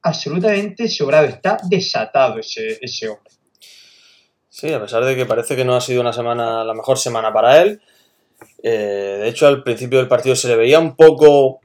Absolutamente 0.03 0.88
sobrado. 0.88 1.27
Está 1.27 1.59
desatado 1.68 2.38
ese, 2.38 2.79
ese 2.81 3.09
hombre. 3.09 3.33
Sí, 4.49 4.73
a 4.73 4.81
pesar 4.81 5.05
de 5.05 5.16
que 5.16 5.27
parece 5.27 5.57
que 5.57 5.64
no 5.64 5.75
ha 5.75 5.81
sido 5.81 6.01
una 6.01 6.12
semana, 6.12 6.62
la 6.64 6.75
mejor 6.75 6.99
semana 6.99 7.33
para 7.33 7.61
él. 7.61 7.81
Eh, 8.62 9.18
de 9.23 9.29
hecho, 9.29 9.49
al 9.49 9.64
principio 9.64 9.99
del 9.99 10.09
partido 10.09 10.37
se 10.37 10.49
le 10.49 10.57
veía 10.57 10.79
un 10.79 10.94
poco, 10.94 11.61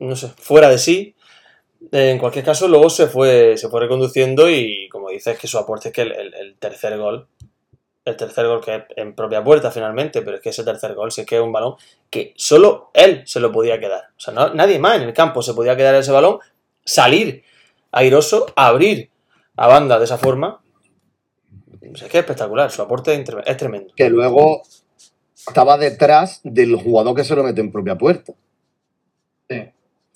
no 0.00 0.16
sé, 0.16 0.28
fuera 0.28 0.68
de 0.68 0.78
sí. 0.78 1.14
En 1.92 2.18
cualquier 2.18 2.44
caso, 2.44 2.68
luego 2.68 2.90
se 2.90 3.06
fue, 3.06 3.56
se 3.56 3.68
fue 3.68 3.80
reconduciendo 3.80 4.50
y, 4.50 4.88
como 4.90 5.08
dices, 5.10 5.38
que 5.38 5.46
su 5.46 5.56
aporte 5.58 5.88
es 5.88 5.94
que 5.94 6.02
el, 6.02 6.12
el- 6.12 6.34
el 6.34 6.56
tercer 6.58 6.98
gol, 6.98 7.26
el 8.04 8.16
tercer 8.16 8.46
gol 8.46 8.60
que 8.60 8.74
es 8.76 8.82
en 8.96 9.14
propia 9.14 9.42
puerta 9.42 9.70
finalmente, 9.70 10.20
pero 10.22 10.36
es 10.36 10.42
que 10.42 10.50
ese 10.50 10.64
tercer 10.64 10.94
gol 10.94 11.10
sí 11.12 11.22
es 11.22 11.26
que 11.26 11.36
es 11.36 11.42
un 11.42 11.52
balón 11.52 11.74
que 12.10 12.34
solo 12.36 12.90
él 12.94 13.22
se 13.26 13.40
lo 13.40 13.50
podía 13.52 13.78
quedar. 13.80 14.04
O 14.16 14.20
sea, 14.20 14.34
no- 14.34 14.52
nadie 14.54 14.78
más 14.78 14.96
en 14.96 15.02
el 15.04 15.14
campo 15.14 15.42
se 15.42 15.54
podía 15.54 15.76
quedar 15.76 15.94
ese 15.94 16.12
balón, 16.12 16.38
salir 16.84 17.44
airoso, 17.92 18.46
abrir 18.56 19.10
a 19.56 19.66
banda 19.66 19.98
de 19.98 20.04
esa 20.04 20.18
forma. 20.18 20.60
O 21.92 21.96
sea, 21.96 22.06
es 22.06 22.12
que 22.12 22.18
es 22.18 22.22
espectacular, 22.24 22.70
su 22.70 22.82
aporte 22.82 23.14
es 23.46 23.56
tremendo. 23.56 23.92
Que 23.96 24.10
luego 24.10 24.62
estaba 25.34 25.76
detrás 25.78 26.40
del 26.44 26.76
jugador 26.76 27.14
que 27.16 27.24
se 27.24 27.34
lo 27.34 27.42
mete 27.42 27.60
en 27.60 27.72
propia 27.72 27.96
puerta. 27.96 28.32
Sí. 29.48 29.56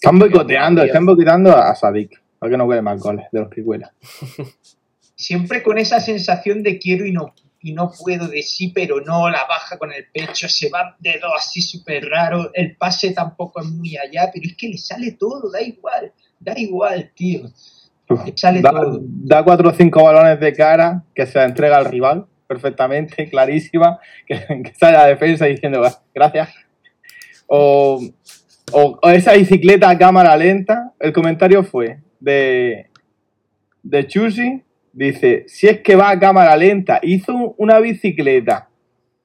Están 0.04 0.18
boicoteando, 0.18 0.82
están 0.82 1.06
boicoteando 1.06 1.56
a 1.56 1.74
Sadik. 1.74 2.22
Para 2.38 2.50
que 2.50 2.56
no 2.58 2.64
huele 2.64 2.82
más 2.82 3.00
goles 3.00 3.24
de 3.32 3.40
los 3.40 3.48
que 3.48 3.64
cuela. 3.64 3.92
Siempre 5.16 5.62
con 5.62 5.78
esa 5.78 6.00
sensación 6.00 6.62
de 6.62 6.78
quiero 6.78 7.06
y 7.06 7.12
no, 7.12 7.34
y 7.60 7.72
no 7.72 7.90
puedo, 7.90 8.28
de 8.28 8.42
sí 8.42 8.72
pero 8.74 9.00
no, 9.00 9.30
la 9.30 9.44
baja 9.48 9.78
con 9.78 9.92
el 9.92 10.04
pecho, 10.12 10.48
se 10.48 10.68
va 10.68 10.96
de 10.98 11.18
dos 11.22 11.32
así 11.38 11.62
súper 11.62 12.04
raro, 12.06 12.50
el 12.52 12.76
pase 12.76 13.12
tampoco 13.12 13.60
es 13.60 13.66
muy 13.68 13.96
allá, 13.96 14.30
pero 14.32 14.46
es 14.46 14.56
que 14.56 14.68
le 14.68 14.76
sale 14.76 15.12
todo, 15.12 15.50
da 15.50 15.62
igual, 15.62 16.12
da 16.40 16.52
igual, 16.58 17.10
tío. 17.14 17.42
Le 18.26 18.36
sale 18.36 18.60
Da, 18.60 18.70
todo. 18.70 18.98
da 19.02 19.42
cuatro 19.42 19.70
o 19.70 19.72
cinco 19.72 20.02
balones 20.04 20.38
de 20.40 20.52
cara 20.52 21.02
que 21.14 21.24
se 21.26 21.38
la 21.38 21.44
entrega 21.46 21.78
al 21.78 21.86
rival 21.86 22.26
perfectamente, 22.46 23.30
clarísima, 23.30 23.98
que, 24.26 24.34
que 24.38 24.74
sale 24.78 24.96
a 24.98 25.02
la 25.02 25.06
defensa 25.06 25.46
diciendo 25.46 25.82
"Ah, 25.82 26.02
gracias. 26.14 26.50
O, 27.46 28.00
o- 28.72 28.98
o 29.02 29.10
esa 29.10 29.32
bicicleta 29.34 29.88
a 29.90 29.98
cámara 29.98 30.36
lenta, 30.36 30.92
el 31.00 31.12
comentario 31.12 31.62
fue 31.64 31.98
de, 32.20 32.88
de 33.82 34.06
Chusi, 34.06 34.62
dice, 34.92 35.44
si 35.48 35.68
es 35.68 35.80
que 35.80 35.96
va 35.96 36.10
a 36.10 36.18
cámara 36.18 36.56
lenta, 36.56 36.98
hizo 37.02 37.54
una 37.58 37.78
bicicleta 37.80 38.68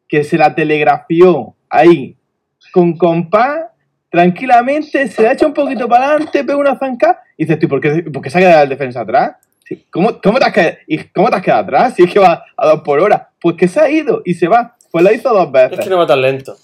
que 0.08 0.24
se 0.24 0.38
la 0.38 0.54
telegrafió 0.56 1.56
ahí 1.70 2.16
con 2.74 2.98
compás, 2.98 3.66
tranquilamente, 4.10 5.08
se 5.08 5.22
la 5.24 5.34
echa 5.34 5.46
un 5.46 5.54
poquito 5.54 5.88
para 5.88 6.10
adelante, 6.10 6.44
pega 6.44 6.58
una 6.58 6.78
zanca 6.78 7.20
y 7.38 7.44
dices, 7.46 7.60
tú, 7.60 7.68
¿por 7.68 7.80
qué, 7.80 8.04
por 8.12 8.22
qué 8.22 8.30
se 8.30 8.38
ha 8.38 8.42
quedado 8.42 8.64
el 8.64 8.70
defensa 8.70 9.02
atrás? 9.02 9.36
¿Cómo, 9.92 10.20
cómo, 10.22 10.40
te 10.40 10.46
has 10.46 10.54
quedado, 10.54 10.78
¿Y 10.88 10.98
cómo 10.98 11.30
te 11.30 11.36
has 11.36 11.42
quedado 11.44 11.62
atrás? 11.62 11.94
Si 11.96 12.02
es 12.04 12.12
que 12.12 12.20
va 12.20 12.44
a 12.58 12.68
dos 12.68 12.82
por 12.82 13.00
hora. 13.00 13.30
Pues 13.40 13.56
que 13.56 13.68
se 13.68 13.80
ha 13.80 13.88
ido 13.90 14.24
y 14.26 14.34
se 14.34 14.48
va. 14.48 14.76
Pues 14.92 15.04
la 15.04 15.14
hizo 15.14 15.32
dos 15.32 15.52
veces. 15.52 15.78
Es 15.78 15.86
que 15.86 15.92
no 15.92 16.00
va 16.00 16.08
tan 16.08 16.22
lento. 16.22 16.56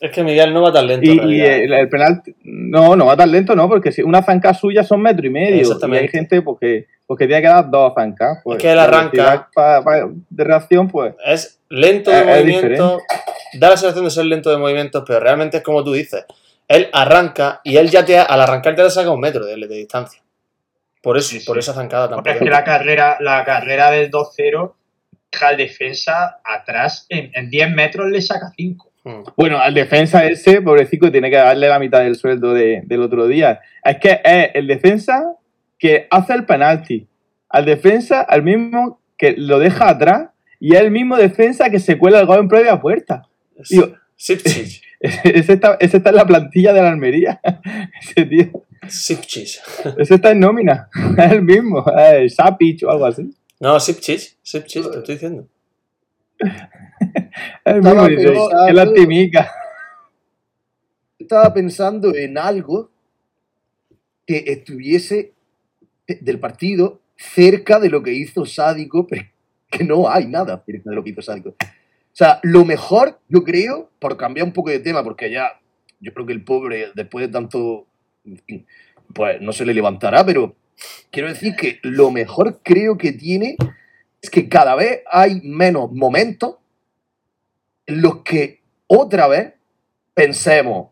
Es 0.00 0.10
que 0.12 0.22
Miguel 0.22 0.54
no 0.54 0.62
va 0.62 0.72
tan 0.72 0.86
lento. 0.86 1.10
en 1.10 1.28
Y, 1.28 1.36
y 1.36 1.40
el, 1.40 1.72
el 1.72 1.88
penal, 1.88 2.22
no, 2.44 2.94
no 2.94 3.06
va 3.06 3.16
tan 3.16 3.32
lento, 3.32 3.56
no, 3.56 3.68
porque 3.68 3.90
si 3.92 4.02
una 4.02 4.22
zanca 4.22 4.54
suya 4.54 4.84
son 4.84 5.02
metro 5.02 5.26
y 5.26 5.30
medio. 5.30 5.56
Y 5.56 5.60
Exactamente. 5.60 6.04
hay 6.04 6.08
gente 6.08 6.40
pues, 6.42 6.58
que, 6.60 6.86
pues, 7.06 7.18
que 7.18 7.26
tiene 7.26 7.42
que 7.42 7.48
dar 7.48 7.68
dos 7.70 7.92
zancas. 7.94 8.38
Pues, 8.44 8.58
Es 8.58 8.62
que 8.62 8.70
él 8.72 8.78
arranca. 8.78 9.10
velocidad 9.10 9.46
pa- 9.52 9.82
pa- 9.82 10.08
de 10.30 10.44
reacción, 10.44 10.88
pues. 10.88 11.14
Es 11.24 11.60
lento 11.68 12.10
de 12.10 12.18
Es- 12.20 12.22
es 12.26 12.26
movimiento, 12.44 12.98
da 13.54 13.70
la 13.70 13.76
sensación 13.76 14.04
de 14.04 14.10
ser 14.10 14.24
lento 14.26 14.50
de 14.50 14.58
movimientos, 14.58 15.02
pero 15.06 15.18
realmente 15.20 15.56
es 15.58 15.62
como 15.64 15.82
tú 15.82 15.92
dices. 15.92 16.24
Él 16.68 16.88
arranca 16.92 17.60
y 17.64 17.76
él 17.78 17.88
ya 17.90 18.04
te, 18.04 18.18
al 18.18 18.40
arrancar 18.40 18.74
te 18.76 18.88
saca 18.90 19.10
un 19.10 19.20
metro 19.20 19.44
de, 19.46 19.56
de 19.56 19.74
distancia. 19.74 20.22
Por 21.02 21.16
eso, 21.16 21.30
Sí, 21.30 21.40
por 21.46 21.56
sí. 21.56 21.60
esa 21.60 21.72
zancada 21.74 22.08
Porque 22.10 22.30
tampoco. 22.30 22.44
es 22.44 22.48
que 22.50 22.50
la 22.50 22.64
carrera, 22.64 23.16
la 23.20 23.44
carrera 23.44 23.90
del 23.90 24.10
2-0 24.10 24.74
deja 25.32 25.48
al 25.48 25.56
defensa 25.56 26.40
atrás, 26.44 27.06
en, 27.08 27.30
en 27.34 27.48
10 27.50 27.70
metros 27.70 28.10
le 28.10 28.20
saca 28.20 28.52
5. 28.56 28.87
Mm. 29.04 29.22
Bueno, 29.36 29.58
al 29.58 29.74
defensa 29.74 30.24
ese, 30.26 30.60
pobrecito, 30.62 31.10
tiene 31.10 31.30
que 31.30 31.36
darle 31.36 31.68
la 31.68 31.78
mitad 31.78 32.00
del 32.00 32.16
sueldo 32.16 32.52
de- 32.52 32.82
del 32.84 33.02
otro 33.02 33.26
día. 33.26 33.60
Es 33.84 33.98
que 33.98 34.20
es 34.24 34.50
el 34.54 34.66
defensa 34.66 35.34
que 35.78 36.06
hace 36.10 36.34
el 36.34 36.44
penalti. 36.44 37.06
Al 37.48 37.64
defensa, 37.64 38.20
al 38.20 38.42
mismo 38.42 39.00
que 39.16 39.34
lo 39.36 39.58
deja 39.58 39.88
atrás. 39.88 40.30
Y 40.60 40.74
es 40.74 40.80
el 40.80 40.90
mismo 40.90 41.16
defensa 41.16 41.70
que 41.70 41.78
se 41.78 41.96
cuela 41.98 42.18
el 42.20 42.26
gol 42.26 42.40
en 42.40 42.48
propia 42.48 42.80
puerta. 42.80 43.22
Digo, 43.70 43.92
Sipchich. 44.16 44.82
Ese 45.00 45.52
está, 45.52 45.76
ese 45.78 45.98
está 45.98 46.10
en 46.10 46.16
la 46.16 46.26
plantilla 46.26 46.72
de 46.72 46.82
la 46.82 46.88
Almería. 46.90 47.40
Ese 48.02 48.24
tío. 48.26 48.64
Sipchich. 48.88 49.60
Ese 49.96 50.14
está 50.16 50.32
en 50.32 50.40
nómina. 50.40 50.88
Es 51.16 51.30
el 51.32 51.42
mismo. 51.42 51.84
Es 51.96 52.34
Sapic 52.34 52.82
o 52.84 52.90
algo 52.90 53.06
así. 53.06 53.30
No, 53.60 53.78
Sipchich. 53.78 54.36
Sipchich, 54.42 54.90
te 54.90 54.98
estoy 54.98 55.14
diciendo. 55.14 55.46
Estaba 57.64 58.06
pensando- 58.06 58.92
timica. 58.94 59.50
Estaba 61.18 61.52
pensando 61.54 62.14
en 62.14 62.38
algo 62.38 62.90
que 64.26 64.44
estuviese 64.46 65.32
del 66.06 66.38
partido 66.38 67.00
cerca 67.16 67.80
de 67.80 67.90
lo 67.90 68.02
que 68.02 68.12
hizo 68.12 68.46
Sádico, 68.46 69.06
pero 69.06 69.22
que 69.70 69.84
no 69.84 70.08
hay 70.10 70.26
nada 70.26 70.62
cerca 70.64 70.90
de 70.90 70.96
lo 70.96 71.04
que 71.04 71.10
hizo 71.10 71.22
Sádico. 71.22 71.50
O 71.50 72.16
sea, 72.18 72.40
lo 72.42 72.64
mejor, 72.64 73.20
yo 73.28 73.44
creo, 73.44 73.90
por 73.98 74.16
cambiar 74.16 74.46
un 74.46 74.52
poco 74.52 74.70
de 74.70 74.80
tema, 74.80 75.04
porque 75.04 75.30
ya 75.30 75.60
yo 76.00 76.12
creo 76.12 76.26
que 76.26 76.32
el 76.32 76.44
pobre, 76.44 76.88
después 76.94 77.26
de 77.26 77.32
tanto, 77.32 77.86
pues 79.14 79.40
no 79.40 79.52
se 79.52 79.64
le 79.64 79.74
levantará, 79.74 80.24
pero 80.24 80.56
quiero 81.10 81.28
decir 81.28 81.54
que 81.56 81.78
lo 81.82 82.10
mejor 82.10 82.60
creo 82.62 82.98
que 82.98 83.12
tiene 83.12 83.56
es 84.20 84.30
que 84.30 84.48
cada 84.48 84.74
vez 84.74 85.02
hay 85.10 85.40
menos 85.42 85.92
momentos 85.92 86.56
en 86.56 86.67
los 87.88 88.22
que 88.22 88.60
otra 88.86 89.26
vez 89.28 89.54
pensemos, 90.14 90.88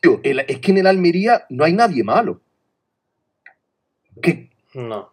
tío, 0.00 0.20
es 0.22 0.58
que 0.58 0.70
en 0.72 0.78
el 0.78 0.86
Almería 0.86 1.44
no 1.50 1.64
hay 1.64 1.72
nadie 1.72 2.02
malo. 2.04 2.40
Que 4.20 4.50
No. 4.74 5.10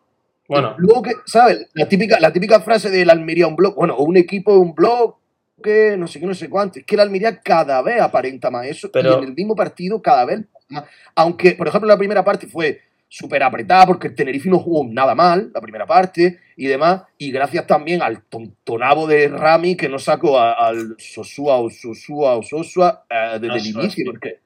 Bueno, 0.48 0.76
luego 0.78 1.02
que, 1.02 1.14
¿sabes? 1.26 1.68
La 1.74 1.90
típica, 1.90 2.20
la 2.20 2.32
típica 2.32 2.60
frase 2.62 2.92
del 2.92 3.10
Almería 3.10 3.48
un 3.48 3.56
blog, 3.56 3.74
bueno, 3.76 3.96
o 3.96 4.04
un 4.04 4.16
equipo 4.16 4.54
un 4.60 4.76
blog, 4.76 5.16
que 5.64 5.98
no 5.98 6.06
sé 6.08 6.20
qué, 6.20 6.26
no 6.28 6.36
sé 6.36 6.50
cuánto. 6.50 6.78
Es 6.80 6.86
que 6.86 6.94
el 6.96 7.02
Almería 7.02 7.40
cada 7.42 7.82
vez 7.82 8.00
aparenta 8.00 8.52
más 8.52 8.68
eso 8.68 8.92
Pero- 8.92 9.12
y 9.12 9.18
en 9.18 9.24
el 9.30 9.34
mismo 9.34 9.56
partido 9.56 10.02
cada 10.02 10.24
vez 10.26 10.42
más. 10.70 10.84
Aunque, 11.16 11.54
por 11.54 11.68
ejemplo, 11.68 11.88
la 11.88 11.98
primera 11.98 12.24
parte 12.24 12.46
fue 12.46 12.80
súper 13.18 13.42
apretada 13.44 13.86
porque 13.86 14.08
el 14.08 14.16
Tenerife 14.16 14.50
no 14.50 14.60
jugó 14.60 14.86
nada 14.92 15.16
mal, 15.16 15.50
la 15.54 15.62
primera 15.62 15.86
parte 15.86 16.40
y 16.58 16.68
demás, 16.68 17.04
y 17.18 17.32
gracias 17.32 17.66
también 17.66 18.02
al 18.02 18.24
tontonabo 18.24 19.08
de 19.08 19.30
Rami 19.30 19.78
que 19.78 19.88
no 19.88 20.00
sacó 20.00 20.38
al 20.38 20.96
Sosua 20.98 21.56
o 21.56 21.70
Sosua 21.70 22.36
o 22.36 22.44
Sosua 22.44 23.06
eh, 23.10 23.40
desde 23.40 23.56
el 23.58 23.68
inicio, 23.68 23.90
sí. 23.90 24.04
porque 24.04 24.40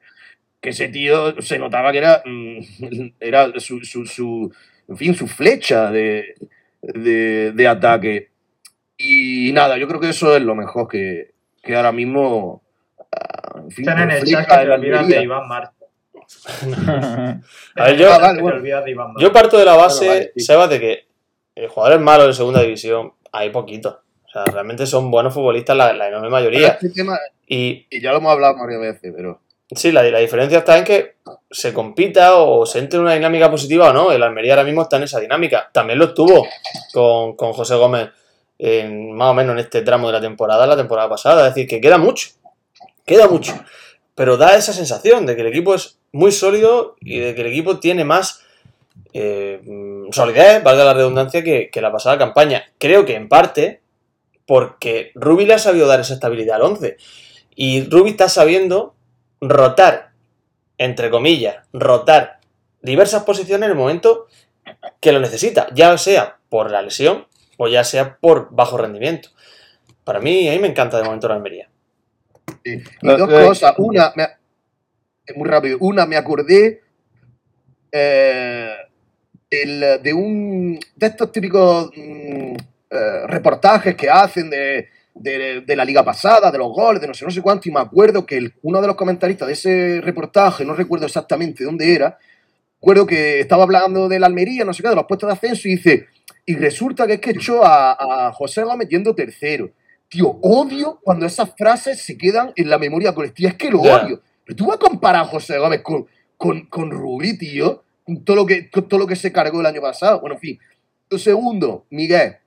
que 0.62 0.69
ese 0.69 0.89
tío 0.89 1.41
se 1.41 1.58
notaba 1.58 1.91
que 1.91 1.97
era, 1.97 2.21
mm, 2.23 2.60
era 3.19 3.60
su, 3.60 3.79
su, 3.82 4.05
su- 4.05 4.53
en 4.88 4.97
fin, 4.97 5.15
su 5.15 5.25
flecha 5.27 5.89
de, 5.89 6.36
de, 6.82 7.51
de 7.53 7.67
ataque. 7.67 8.29
Y 8.99 9.51
nada, 9.51 9.77
yo 9.79 9.88
creo 9.88 9.99
que 9.99 10.10
eso 10.10 10.36
es 10.36 10.43
lo 10.43 10.53
mejor 10.53 10.88
que, 10.88 11.32
que 11.63 11.75
ahora 11.75 11.91
mismo. 11.91 12.62
ah, 12.99 13.62
en 13.63 13.71
fin, 13.71 13.89
Están 13.89 14.03
en 14.03 14.12
el 14.12 14.23
chat 14.25 14.47
que 14.47 14.55
te 14.65 14.69
olvidas 14.69 15.08
de 15.08 15.23
Iván 15.23 15.47
Marta. 15.47 15.73
A 17.75 17.83
ver, 17.85 17.97
yo- 17.97 18.11
Ah, 18.11 18.17
vale, 18.19 18.41
bueno. 18.41 19.31
parto 19.33 19.57
de 19.57 19.65
la 19.65 19.75
base, 19.75 20.05
Bueno, 20.05 20.13
vale, 20.19 20.31
sí. 20.35 20.39
Sebas, 20.43 20.69
de 20.69 20.79
que 20.79 21.07
jugadores 21.69 21.99
malos 22.01 22.27
en 22.27 22.33
segunda 22.33 22.61
división 22.61 23.13
hay 23.31 23.49
poquitos. 23.49 23.95
O 24.25 24.31
sea, 24.31 24.45
realmente 24.45 24.85
son 24.85 25.09
buenos 25.09 25.33
futbolistas 25.33 25.75
la, 25.75 25.91
la 25.93 26.07
enorme 26.07 26.29
mayoría. 26.29 26.69
Este 26.69 26.89
tema, 26.89 27.17
Y 27.47 27.87
y 27.89 28.01
ya 28.01 28.11
lo 28.11 28.17
hemos 28.19 28.31
hablado 28.31 28.57
varias 28.59 28.79
veces, 28.81 29.13
pero. 29.15 29.41
Sí, 29.71 29.91
la, 29.91 30.01
la 30.03 30.17
diferencia 30.19 30.59
está 30.59 30.77
en 30.79 30.83
que 30.83 31.15
se 31.51 31.73
compita 31.73 32.35
o 32.35 32.65
se 32.65 32.79
entre 32.79 32.97
en 32.97 33.03
una 33.03 33.13
dinámica 33.13 33.51
positiva 33.51 33.89
o 33.89 33.93
no. 33.93 34.11
El 34.11 34.23
Almería 34.23 34.53
ahora 34.53 34.63
mismo 34.63 34.81
está 34.81 34.97
en 34.97 35.03
esa 35.03 35.19
dinámica. 35.19 35.69
También 35.71 35.99
lo 35.99 36.05
estuvo 36.05 36.47
con, 36.91 37.35
con 37.35 37.53
José 37.53 37.75
Gómez 37.75 38.09
en, 38.57 39.13
más 39.13 39.29
o 39.29 39.33
menos 39.35 39.53
en 39.53 39.59
este 39.59 39.83
tramo 39.83 40.07
de 40.07 40.13
la 40.13 40.21
temporada, 40.21 40.65
la 40.65 40.75
temporada 40.75 41.07
pasada. 41.07 41.47
Es 41.47 41.53
decir, 41.53 41.69
que 41.69 41.79
queda 41.81 41.99
mucho. 41.99 42.29
Queda 43.05 43.27
mucho. 43.27 43.53
Pero 44.15 44.37
da 44.37 44.55
esa 44.55 44.73
sensación 44.73 45.27
de 45.27 45.35
que 45.35 45.41
el 45.41 45.47
equipo 45.47 45.75
es 45.75 45.98
muy 46.12 46.32
sólido 46.32 46.95
y 47.02 47.19
de 47.19 47.36
que 47.36 47.41
el 47.41 47.48
equipo 47.48 47.80
tiene 47.80 48.04
más 48.06 48.41
eh, 49.13 49.62
solidez, 50.12 50.63
valga 50.63 50.84
la 50.84 50.93
redundancia, 50.93 51.43
que, 51.43 51.69
que 51.72 51.82
la 51.82 51.91
pasada 51.91 52.17
campaña. 52.17 52.63
Creo 52.78 53.06
que 53.06 53.15
en 53.15 53.28
parte 53.30 53.82
porque 54.45 55.12
Rubi 55.13 55.45
le 55.45 55.54
ha 55.54 55.60
sabido 55.60 55.86
dar 55.86 56.00
esa 56.00 56.15
estabilidad 56.15 56.56
al 56.56 56.63
11. 56.63 56.98
Y 57.56 57.88
Rubi 57.88 58.12
está 58.12 58.30
sabiendo 58.30 58.95
rotar, 59.41 60.12
entre 60.80 61.12
comillas, 61.12 61.58
rotar 61.72 62.39
diversas 62.82 63.24
posiciones 63.26 63.67
en 63.67 63.72
el 63.72 63.78
momento 63.78 64.28
que 65.00 65.12
lo 65.12 65.19
necesita, 65.19 65.67
ya 65.74 65.95
sea 65.98 66.39
por 66.50 66.72
la 66.72 66.82
lesión 66.82 67.28
o 67.58 67.67
ya 67.67 67.84
sea 67.84 68.17
por 68.17 68.50
bajo 68.50 68.78
rendimiento. 68.78 69.30
Para 70.04 70.19
mí, 70.19 70.50
a 70.50 70.54
mí 70.54 70.60
me 70.60 70.69
encanta 70.69 70.98
de 70.98 71.04
momento 71.04 71.28
la 71.28 71.36
Almería. 71.36 71.69
Sí. 72.63 72.82
Y 73.02 73.08
dos 73.08 73.30
eh, 73.30 73.45
cosas. 73.45 73.76
Una, 73.78 74.12
me, 74.15 74.28
muy 75.35 75.47
rápido. 75.49 75.77
Una, 75.81 76.05
me 76.05 76.15
acordé 76.17 76.81
eh, 77.91 78.69
el- 79.49 80.01
de 80.03 80.13
un 80.13 80.79
de 80.95 81.07
estos 81.07 81.31
típicos 81.31 81.91
mm, 81.95 82.53
eh, 82.91 83.27
reportajes 83.27 83.95
que 83.95 84.09
hacen 84.09 84.49
de, 84.49 84.87
de- 85.15 85.61
de 85.61 85.75
la 85.75 85.85
liga 85.85 86.03
pasada, 86.03 86.51
de 86.51 86.57
los 86.57 86.71
goles, 86.71 87.01
de 87.01 87.07
no 87.07 87.13
sé, 87.13 87.25
no 87.25 87.31
sé 87.31 87.41
cuánto, 87.41 87.67
y 87.67 87.71
me 87.71 87.79
acuerdo 87.79 88.25
que 88.25 88.37
el- 88.37 88.53
uno 88.61 88.81
de 88.81 88.87
los 88.87 88.95
comentaristas 88.95 89.47
de 89.47 89.53
ese 89.53 90.01
reportaje, 90.01 90.65
no 90.65 90.73
recuerdo 90.75 91.05
exactamente 91.05 91.63
dónde 91.63 91.93
era, 91.95 92.17
recuerdo 92.75 93.05
que 93.05 93.39
estaba 93.39 93.63
hablando 93.63 94.07
de 94.07 94.19
la 94.19 94.27
Almería, 94.27 94.63
no 94.65 94.73
sé 94.73 94.83
qué, 94.83 94.89
de 94.89 94.95
los 94.95 95.05
puestos 95.05 95.27
de 95.27 95.33
ascenso, 95.33 95.67
y 95.67 95.75
dice, 95.75 96.07
y 96.45 96.55
resulta 96.55 97.05
que 97.07 97.13
es 97.13 97.19
que 97.19 97.31
echó 97.31 97.63
a, 97.65 98.27
a 98.27 98.31
José 98.33 98.63
Gómez 98.63 98.87
yendo 98.89 99.13
tercero. 99.13 99.71
Tío, 100.07 100.39
odio 100.41 100.99
cuando 101.03 101.27
esas 101.27 101.53
frases 101.55 102.01
se 102.01 102.17
quedan 102.17 102.51
en 102.55 102.69
la 102.69 102.79
memoria 102.79 103.13
colectiva. 103.13 103.49
Es 103.51 103.55
que 103.57 103.69
lo 103.69 103.81
odio. 104.05 104.21
Pero 104.49 104.55
tú 104.57 104.65
vas 104.65 104.77
a 104.77 104.79
comparar 104.79 105.21
a 105.21 105.25
José 105.27 105.59
Gómez 105.59 105.81
con, 105.83 106.07
con, 106.35 106.65
con 106.65 106.89
Rubí, 106.89 107.38
tío, 107.38 107.83
con 108.03 108.25
todo, 108.25 108.35
lo 108.38 108.45
que, 108.47 108.67
con 108.71 108.88
todo 108.88 108.99
lo 109.01 109.05
que 109.05 109.15
se 109.15 109.31
cargó 109.31 109.59
el 109.59 109.67
año 109.67 109.79
pasado. 109.79 110.21
Bueno, 110.21 110.38
en 110.38 110.41
fin. 110.41 110.59
Lo 111.07 111.19
segundo, 111.19 111.85
Miguel, 111.91 112.38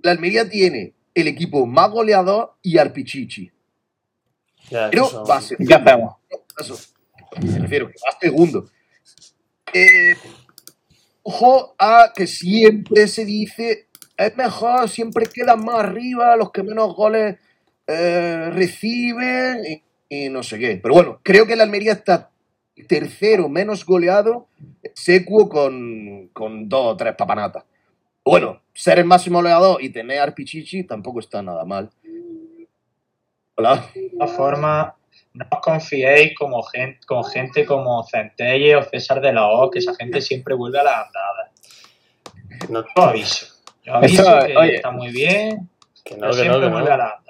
la 0.00 0.12
Almería 0.12 0.48
tiene 0.48 0.94
el 1.14 1.28
equipo 1.28 1.66
más 1.66 1.90
goleador 1.90 2.54
y 2.62 2.78
al 2.78 2.94
Pichichi. 2.94 3.50
Ya, 4.70 4.88
Pero 4.90 5.04
eso- 5.04 5.24
va 5.26 5.36
a 5.36 5.40
ser- 5.42 5.58
¿Qué 5.58 5.74
hacemos? 5.74 6.16
Me 7.42 7.58
refiero 7.58 7.88
que 7.88 7.94
va 8.06 8.16
segundo. 8.18 8.70
Eh, 9.74 10.16
ojo 11.24 11.74
a 11.78 12.10
que 12.16 12.26
siempre 12.26 13.06
se 13.06 13.26
dice, 13.26 13.88
es 14.16 14.34
mejor, 14.38 14.88
siempre 14.88 15.26
quedan 15.26 15.62
más 15.62 15.80
arriba 15.80 16.36
los 16.36 16.52
que 16.52 16.62
menos 16.62 16.94
goles 16.96 17.36
eh, 17.86 18.48
reciben 18.54 19.82
y, 20.12 20.28
no 20.28 20.42
sé 20.42 20.58
qué. 20.58 20.78
Pero 20.82 20.94
bueno, 20.94 21.20
creo 21.22 21.46
que 21.46 21.56
la 21.56 21.64
Almería 21.64 21.92
está 21.92 22.30
tercero 22.86 23.48
menos 23.48 23.84
goleado, 23.86 24.48
secuo 24.94 25.48
con, 25.48 26.28
con 26.32 26.68
dos 26.68 26.94
o 26.94 26.96
tres 26.96 27.14
papanatas. 27.16 27.64
Bueno, 28.24 28.60
ser 28.74 28.98
el 28.98 29.04
máximo 29.04 29.38
goleador 29.38 29.82
y 29.82 29.90
tener 29.90 30.20
Arpichichi 30.20 30.84
tampoco 30.84 31.20
está 31.20 31.42
nada 31.42 31.64
mal. 31.64 31.90
Hola. 33.56 33.90
De 33.94 34.10
todas 34.10 34.36
formas, 34.36 34.92
no 35.34 35.46
os 35.50 35.60
confiéis 35.60 36.36
como 36.38 36.62
gente, 36.62 37.00
con 37.06 37.24
gente 37.24 37.64
como 37.64 38.04
Centelle 38.04 38.76
o 38.76 38.82
César 38.82 39.20
de 39.20 39.32
la 39.32 39.48
O, 39.48 39.70
que 39.70 39.78
esa 39.78 39.94
gente 39.94 40.20
siempre 40.20 40.54
vuelve 40.54 40.78
a 40.78 40.84
las 40.84 41.06
andadas. 41.06 42.70
no, 42.70 42.84
Yo 42.94 43.02
aviso. 43.02 43.46
Yo 43.82 43.94
aviso 43.94 44.22
Eso, 44.22 44.46
que 44.46 44.56
oye. 44.56 44.76
está 44.76 44.90
muy 44.90 45.10
bien, 45.10 45.68
que 46.04 46.14
pero 46.14 46.26
no, 46.26 46.28
que 46.28 46.34
siempre 46.34 46.58
no, 46.58 46.60
que 46.60 46.70
vuelve 46.70 46.88
no. 46.88 46.94
a 46.94 46.98
las 46.98 47.12
andadas. 47.18 47.21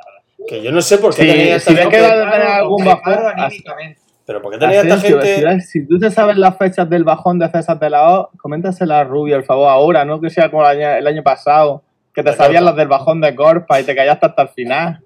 Que 0.49 0.63
yo 0.63 0.73
no 0.73 0.83
sé 0.83 0.99
por 0.99 1.15
qué 1.15 1.23
Sí, 1.23 1.29
tenía 1.29 1.59
si 1.61 1.71
esta 1.71 1.71
ves 1.73 1.81
gente. 1.83 1.97
que 1.97 2.03
va 2.03 2.09
a 2.09 2.31
tener 2.31 2.43
algún 2.49 2.85
bajón, 2.85 3.19
anímicamente. 3.37 4.01
Pero 4.25 4.41
por 4.43 4.53
qué 4.53 4.59
tenía 4.59 4.81
esta 4.83 4.99
gente. 4.99 5.61
si, 5.63 5.81
si 5.81 5.87
tú 5.87 5.99
te 5.99 6.11
sabes 6.11 6.37
las 6.37 6.57
fechas 6.57 6.89
del 6.89 7.05
bajón 7.05 7.39
de 7.39 7.49
César 7.51 7.79
de 7.79 7.91
la 7.91 8.19
O, 8.21 8.31
coméntasela 8.41 9.01
a 9.01 9.05
Rubio, 9.05 9.37
al 9.37 9.45
favor, 9.45 9.69
ahora, 9.69 10.05
no 10.05 10.21
que 10.21 10.31
sea 10.31 10.51
como 10.51 10.63
el 10.69 10.79
año, 10.79 10.97
el 10.97 11.07
año 11.07 11.23
pasado, 11.23 11.83
que 12.15 12.23
te 12.23 12.31
De 12.31 12.37
sabías 12.37 12.61
Corpa. 12.61 12.71
las 12.71 12.77
del 12.77 12.89
bajón 12.89 13.21
de 13.21 13.35
Corpa 13.35 13.81
y 13.81 13.85
te 13.85 13.95
callaste 13.97 14.27
hasta 14.27 14.43
el 14.43 14.49
final. 14.51 15.01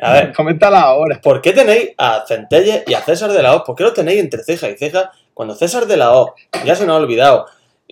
A 0.00 0.12
ver, 0.12 0.32
Coméntala 0.36 0.80
ahora. 0.80 1.20
¿por 1.22 1.40
qué 1.40 1.52
tenéis 1.52 1.90
a 1.98 2.24
Centelles 2.26 2.82
y 2.86 2.94
a 2.94 3.00
César 3.00 3.30
de 3.30 3.42
la 3.42 3.54
O? 3.54 3.64
¿Por 3.64 3.76
qué 3.76 3.84
los 3.84 3.94
tenéis 3.94 4.20
entre 4.20 4.42
ceja 4.42 4.68
y 4.68 4.76
ceja? 4.76 5.12
Cuando 5.34 5.54
César 5.54 5.86
de 5.86 5.96
la 5.96 6.12
O, 6.16 6.34
ya 6.64 6.74
se 6.74 6.84
nos 6.86 6.96
ha 6.96 7.00
olvidado, 7.00 7.46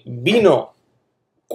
vino 0.04 0.72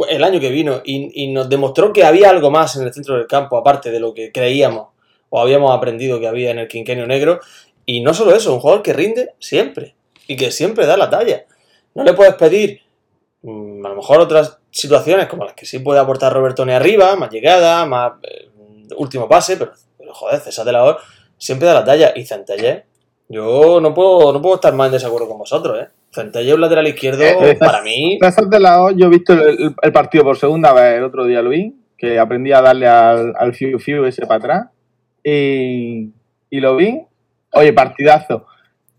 el 0.10 0.24
año 0.24 0.40
que 0.40 0.50
vino 0.50 0.82
y, 0.84 1.24
y 1.24 1.32
nos 1.32 1.48
demostró 1.50 1.94
que 1.94 2.04
había 2.06 2.30
algo 2.30 2.50
más 2.52 2.76
en 2.76 2.84
el 2.84 2.94
centro 2.94 3.16
del 3.16 3.28
campo, 3.28 3.58
aparte 3.58 3.92
de 3.92 4.00
lo 4.00 4.14
que 4.14 4.32
creíamos 4.32 4.90
o 5.30 5.42
habíamos 5.42 5.76
aprendido 5.76 6.20
que 6.20 6.28
había 6.28 6.52
en 6.52 6.60
el 6.60 6.68
quinquenio 6.68 7.08
negro. 7.08 7.40
Y 7.86 8.02
no 8.02 8.14
solo 8.14 8.36
eso, 8.36 8.54
un 8.54 8.60
jugador 8.60 8.82
que 8.84 8.94
rinde 8.94 9.34
siempre 9.40 9.96
y 10.28 10.36
que 10.36 10.52
siempre 10.52 10.86
da 10.86 10.98
la 10.98 11.10
talla. 11.10 11.46
No 11.94 12.04
le 12.04 12.14
puedes 12.14 12.34
pedir 12.36 12.82
mm, 13.44 13.86
a 13.86 13.90
lo 13.90 13.96
mejor 13.96 14.20
otras 14.20 14.58
situaciones 14.72 15.28
como 15.28 15.46
las 15.46 15.54
que 15.54 15.66
sí 15.66 15.80
puede 15.80 16.00
aportar 16.00 16.34
Robertone 16.34 16.74
arriba, 16.74 17.16
más 17.16 17.30
llegada, 17.32 17.86
más 17.86 18.14
eh, 18.24 18.50
último 18.98 19.28
pase, 19.30 19.56
pero, 19.58 19.72
pero, 19.98 20.14
joder, 20.14 20.40
César 20.42 20.66
de 20.66 20.72
la 20.72 20.84
O 20.86 20.98
siempre 21.38 21.68
da 21.68 21.74
la 21.76 21.86
talla. 21.86 22.12
Y 22.16 22.26
Centelle, 22.26 22.86
yo 23.30 23.80
no 23.82 23.94
puedo, 23.94 24.34
no 24.34 24.42
puedo 24.42 24.56
estar 24.56 24.74
más 24.74 24.88
en 24.88 24.94
desacuerdo 24.94 25.28
con 25.28 25.38
vosotros, 25.38 25.80
¿eh? 25.82 25.88
Centelle, 26.12 26.54
un 26.54 26.62
lateral 26.62 26.88
izquierdo, 26.88 27.24
Eh, 27.24 27.56
para 27.60 27.82
mí, 27.82 28.18
César 28.22 28.46
de 28.46 28.60
la 28.60 28.82
O, 28.84 28.92
yo 28.92 29.06
he 29.08 29.10
visto 29.10 29.34
el, 29.34 29.42
el- 29.42 29.76
el 29.82 29.92
partido 29.92 30.24
por 30.24 30.38
segunda 30.38 30.72
vez 30.74 30.98
el 30.98 31.04
otro 31.04 31.26
día, 31.26 31.42
vi, 31.42 31.74
que 31.98 32.18
aprendí 32.20 32.52
a 32.52 32.62
darle 32.62 32.88
al, 32.88 33.34
al 33.38 33.54
Fiu 33.54 33.78
Fiu 33.80 34.06
ese 34.06 34.26
para 34.26 34.36
atrás. 34.38 34.66
Y, 35.28 36.12
y 36.52 36.60
lo 36.60 36.76
vi. 36.76 37.02
Oye, 37.54 37.74
partidazo. 37.74 38.46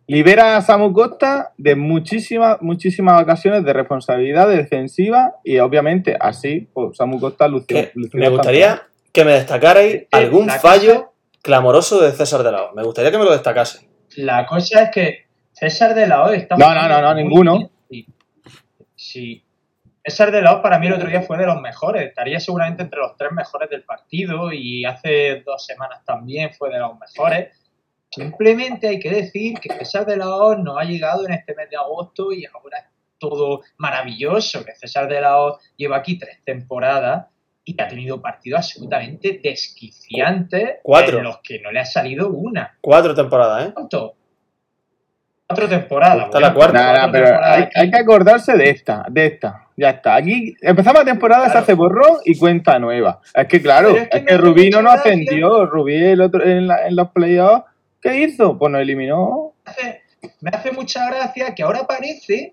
Libera 0.09 0.57
a 0.57 0.63
Samu 0.63 0.93
Costa 0.93 1.53
de 1.57 1.75
muchísimas, 1.77 2.61
muchísimas 2.63 3.23
ocasiones 3.23 3.65
de 3.65 3.73
responsabilidad 3.73 4.49
defensiva 4.49 5.35
y 5.45 5.59
obviamente 5.59 6.17
así 6.19 6.69
pues, 6.73 6.97
Samu 6.97 7.21
Costa 7.21 7.47
lució. 7.49 7.67
que 7.77 7.93
lució 7.95 8.19
me 8.21 8.29
gustaría 8.29 8.83
que 9.13 9.25
me 9.25 9.33
destacarais 9.33 10.07
algún 10.11 10.47
la 10.47 10.59
fallo 10.59 10.95
cosa- 10.95 11.11
clamoroso 11.43 12.01
de 12.01 12.11
César 12.13 12.43
de 12.43 12.53
la 12.53 12.65
O. 12.65 12.75
Me 12.75 12.83
gustaría 12.83 13.11
que 13.11 13.19
me 13.19 13.25
lo 13.25 13.33
destacase. 13.33 13.89
La 14.17 14.47
cosa 14.47 14.83
es 14.85 14.91
que 14.91 15.27
César 15.53 15.95
de 15.95 16.07
la 16.07 16.25
O 16.25 16.31
está. 16.31 16.57
No, 16.57 16.75
no, 16.75 16.89
no, 16.89 17.01
no, 17.01 17.15
ninguno. 17.15 17.71
Sí. 18.95 19.43
César 20.07 20.31
de 20.31 20.41
la 20.41 20.55
O 20.55 20.63
para 20.63 20.79
mí 20.79 20.87
el 20.87 20.93
otro 20.93 21.09
día 21.09 21.23
fue 21.23 21.37
de 21.37 21.47
los 21.47 21.61
mejores. 21.61 22.07
Estaría 22.07 22.39
seguramente 22.39 22.85
entre 22.85 23.01
los 23.01 23.17
tres 23.17 23.33
mejores 23.33 23.69
del 23.69 23.83
partido 23.83 24.53
y 24.53 24.85
hace 24.85 25.43
dos 25.45 25.67
semanas 25.67 26.05
también 26.05 26.55
fue 26.55 26.71
de 26.71 26.79
los 26.79 26.93
mejores. 26.97 27.49
Simplemente 28.09 28.87
hay 28.87 29.01
que 29.01 29.11
decir 29.11 29.59
que 29.59 29.75
César 29.75 30.07
de 30.07 30.17
la 30.17 30.29
O 30.29 30.55
no 30.55 30.79
ha 30.79 30.85
llegado 30.85 31.27
en 31.27 31.33
este 31.33 31.57
mes 31.57 31.69
de 31.71 31.77
agosto 31.77 32.33
y 32.33 32.47
ahora 32.47 32.79
es 32.79 32.85
todo 33.19 33.63
maravilloso. 33.79 34.65
Que 34.65 34.77
César 34.77 35.09
de 35.09 35.21
la 35.21 35.41
O 35.41 35.59
lleva 35.77 35.97
aquí 35.97 36.17
tres 36.21 36.39
temporadas 36.45 37.27
y 37.65 37.75
ha 37.83 37.89
tenido 37.89 38.23
partidos 38.23 38.59
absolutamente 38.61 39.41
desquiciantes 39.43 40.77
Cuatro. 40.85 41.19
en 41.19 41.25
los 41.25 41.39
que 41.39 41.59
no 41.59 41.73
le 41.73 41.81
ha 41.81 41.85
salido 41.85 42.31
una. 42.31 42.79
Cuatro 42.81 43.13
temporadas, 43.13 43.67
¿eh? 43.67 43.73
¿Cuánto? 43.75 44.15
Cuatro 45.49 45.69
temporadas. 45.69 46.27
Está 46.27 46.39
la 46.39 46.55
cuarta. 46.55 46.79
Nada, 46.79 47.11
pero 47.11 47.41
hay, 47.43 47.65
hay 47.75 47.91
que 47.91 47.99
acordarse 47.99 48.57
de 48.57 48.71
esta, 48.71 49.05
de 49.11 49.27
esta. 49.27 49.66
Ya 49.77 49.91
está. 49.91 50.15
Aquí 50.17 50.57
empezamos 50.63 51.01
la 51.01 51.11
temporada, 51.13 51.45
se 51.45 51.51
Claro. 51.51 51.63
hace 51.65 51.75
borrón 51.75 52.17
y 52.25 52.39
cuenta 52.39 52.79
nueva. 52.79 53.21
Es 53.35 53.47
que 53.47 53.61
claro, 53.61 53.91
es 53.97 54.09
es 54.11 54.25
que 54.25 54.37
Rubino 54.39 54.79
mucha 54.79 54.83
no 54.83 54.91
gracia. 54.93 55.13
ascendió. 55.13 55.67
Rubí 55.67 55.95
el 56.03 56.21
otro, 56.23 56.43
en, 56.45 56.67
la- 56.67 56.87
en 56.87 56.97
los 56.97 57.11
playoffs, 57.11 57.65
¿qué 58.01 58.23
hizo? 58.23 58.57
Pues 58.59 58.73
nos 58.73 58.81
eliminó. 58.81 59.53
me 59.65 59.71
hace, 59.73 60.03
me 60.41 60.51
hace 60.51 60.73
mucha 60.73 61.11
gracia 61.11 61.55
que 61.55 61.63
ahora 61.63 61.87
parece 61.87 62.53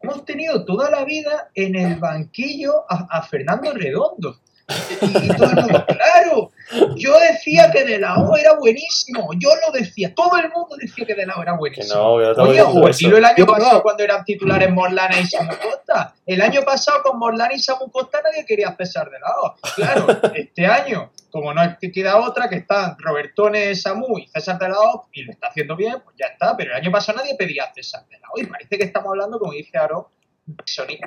hemos 0.00 0.24
tenido 0.24 0.64
toda 0.64 0.90
la 0.90 1.04
vida 1.04 1.50
en 1.54 1.76
el 1.76 1.96
banquillo 1.96 2.84
a, 2.88 3.06
a 3.10 3.22
Fernando 3.22 3.72
Redondo. 3.72 4.36
Y, 4.68 5.26
y 5.26 5.28
todo 5.36 5.50
el 5.50 5.56
mundo, 5.56 5.84
claro, 5.86 6.50
yo 6.96 7.18
decía 7.20 7.70
que 7.70 7.84
De 7.84 7.98
La 7.98 8.14
O 8.16 8.36
era 8.36 8.54
buenísimo, 8.54 9.30
yo 9.38 9.50
lo 9.66 9.72
decía, 9.72 10.14
todo 10.14 10.36
el 10.38 10.48
mundo 10.50 10.76
decía 10.80 11.04
que 11.04 11.14
De 11.14 11.26
La 11.26 11.34
O 11.34 11.42
era 11.42 11.52
buenísimo. 11.52 11.94
no, 11.94 12.34
que 12.34 12.42
no 12.42 12.48
Oye, 12.48 12.62
o 12.62 12.88
el 12.88 13.24
año 13.24 13.36
Yo 13.36 13.46
pasado 13.46 13.74
no. 13.74 13.82
cuando 13.82 14.02
eran 14.02 14.24
titulares 14.24 14.70
Morlana 14.70 15.20
y 15.20 15.26
Samu 15.26 15.52
Costa. 15.56 16.14
El 16.24 16.40
año 16.40 16.62
pasado 16.62 17.02
con 17.02 17.18
Morlana 17.18 17.52
y 17.52 17.58
Samu 17.58 17.90
Costa 17.90 18.20
nadie 18.22 18.46
quería 18.46 18.74
cesar 18.76 19.10
de 19.10 19.18
la 19.20 19.30
O. 19.42 19.54
Claro, 19.74 20.06
este 20.34 20.66
año, 20.66 21.12
como 21.30 21.52
no 21.52 21.60
queda 21.92 22.16
otra, 22.18 22.48
que 22.48 22.56
están 22.56 22.96
Robertone, 22.98 23.74
Samu 23.74 24.18
y 24.18 24.26
César 24.28 24.58
de 24.58 24.68
la 24.70 24.80
O, 24.80 25.08
y 25.12 25.24
lo 25.24 25.32
está 25.32 25.48
haciendo 25.48 25.76
bien, 25.76 25.96
pues 26.02 26.16
ya 26.18 26.26
está. 26.26 26.56
Pero 26.56 26.70
el 26.72 26.76
año 26.78 26.90
pasado 26.90 27.18
nadie 27.18 27.36
pedía 27.36 27.70
César 27.74 28.06
de 28.08 28.18
la 28.18 28.28
O. 28.32 28.40
Y 28.40 28.46
parece 28.46 28.78
que 28.78 28.84
estamos 28.84 29.10
hablando, 29.10 29.38
como 29.38 29.52
dice 29.52 29.76
Aro, 29.76 30.10